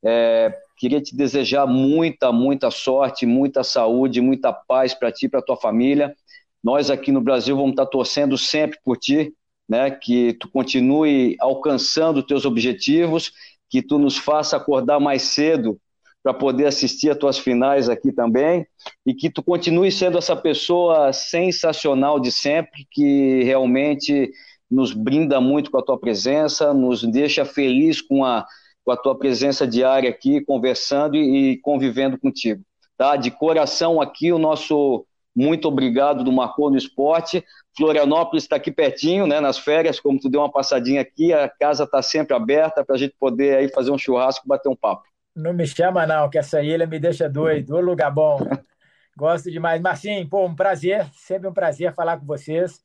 É, 0.05 0.53
queria 0.77 1.01
te 1.01 1.17
desejar 1.17 1.67
muita, 1.67 2.33
muita 2.33 2.71
sorte, 2.71 3.27
muita 3.27 3.65
saúde, 3.65 4.21
muita 4.21 4.53
paz 4.53 4.95
para 4.95 5.13
ti 5.13 5.27
e 5.27 5.29
para 5.29 5.43
tua 5.43 5.57
família. 5.57 6.15
Nós 6.63 6.91
aqui 6.91 7.11
no 7.13 7.21
Brasil 7.21 7.57
vamos 7.57 7.73
estar 7.73 7.87
torcendo 7.87 8.37
sempre 8.39 8.79
por 8.85 8.97
ti, 8.97 9.33
né? 9.69 9.91
Que 9.91 10.33
tu 10.35 10.49
continue 10.51 11.37
alcançando 11.41 12.23
teus 12.23 12.45
objetivos, 12.45 13.33
que 13.69 13.83
tu 13.83 13.99
nos 13.99 14.17
faça 14.17 14.57
acordar 14.57 15.01
mais 15.01 15.23
cedo 15.23 15.81
para 16.23 16.33
poder 16.33 16.67
assistir 16.67 17.11
as 17.11 17.17
tuas 17.17 17.39
finais 17.39 17.89
aqui 17.89 18.13
também 18.13 18.67
e 19.05 19.13
que 19.13 19.29
tu 19.29 19.43
continue 19.43 19.91
sendo 19.91 20.19
essa 20.19 20.37
pessoa 20.37 21.13
sensacional 21.13 22.21
de 22.21 22.31
sempre 22.31 22.87
que 22.91 23.43
realmente 23.43 24.31
nos 24.71 24.93
brinda 24.93 25.41
muito 25.41 25.71
com 25.71 25.79
a 25.79 25.83
tua 25.83 25.99
presença, 25.99 26.73
nos 26.73 27.03
deixa 27.03 27.45
feliz 27.45 28.01
com 28.01 28.25
a, 28.25 28.47
com 28.85 28.93
a 28.93 28.97
tua 28.97 29.19
presença 29.19 29.67
diária 29.67 30.09
aqui, 30.09 30.41
conversando 30.41 31.17
e, 31.17 31.59
convivendo 31.59 32.19
contigo. 32.19 32.63
Tá? 32.97 33.17
De 33.17 33.31
coração 33.31 34.01
aqui 34.01 34.33
o 34.33 34.39
nosso 34.39 35.05
muito 35.35 35.67
obrigado 35.67 36.23
do 36.23 36.33
Marcou 36.33 36.71
no 36.71 36.77
Esporte. 36.77 37.45
Florianópolis 37.77 38.45
está 38.45 38.57
aqui 38.57 38.71
pertinho, 38.71 39.27
né, 39.27 39.41
nas 39.41 39.59
férias, 39.59 39.99
como 39.99 40.21
tu 40.21 40.29
deu 40.29 40.41
uma 40.41 40.53
passadinha 40.53 41.01
aqui, 41.01 41.33
a 41.33 41.49
casa 41.49 41.85
está 41.85 42.03
sempre 42.03 42.37
aberta 42.37 42.85
para 42.85 42.95
a 42.95 42.99
gente 42.99 43.15
poder 43.19 43.57
aí 43.57 43.69
fazer 43.69 43.91
um 43.91 43.99
churrasco, 43.99 44.47
bater 44.47 44.69
um 44.69 44.77
papo. 44.77 45.05
Não 45.35 45.55
me 45.55 45.67
chama 45.67 46.07
não, 46.07 46.29
que 46.29 46.37
essa 46.37 46.63
ilha 46.63 46.87
me 46.87 46.99
deixa 46.99 47.29
doido, 47.29 47.75
ô 47.75 47.81
lugar 47.81 48.11
bom. 48.11 48.39
Gosto 49.17 49.51
demais. 49.51 49.81
Marcinho, 49.81 50.29
pô, 50.29 50.47
um 50.47 50.55
prazer, 50.55 51.07
sempre 51.15 51.49
um 51.49 51.53
prazer 51.53 51.95
falar 51.95 52.19
com 52.19 52.27
vocês. 52.27 52.83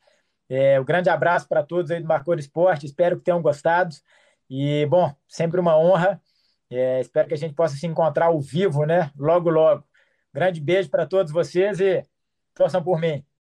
É, 0.49 0.79
um 0.79 0.85
grande 0.85 1.09
abraço 1.09 1.47
para 1.47 1.63
todos 1.63 1.91
aí 1.91 1.99
do 1.99 2.07
Marcou 2.07 2.33
no 2.33 2.39
Esporte, 2.39 2.85
espero 2.85 3.17
que 3.17 3.23
tenham 3.23 3.41
gostado. 3.41 3.93
E, 4.49 4.85
bom, 4.85 5.13
sempre 5.27 5.59
uma 5.59 5.77
honra. 5.77 6.21
É, 6.69 7.01
espero 7.01 7.27
que 7.27 7.33
a 7.33 7.37
gente 7.37 7.53
possa 7.53 7.75
se 7.75 7.85
encontrar 7.85 8.27
ao 8.27 8.39
vivo, 8.39 8.85
né? 8.85 9.11
Logo, 9.17 9.49
logo. 9.49 9.83
Grande 10.33 10.61
beijo 10.61 10.89
para 10.89 11.05
todos 11.05 11.31
vocês 11.31 11.79
e 11.79 12.05
Torçam 12.57 12.83
por 12.83 12.99
mim. 12.99 13.23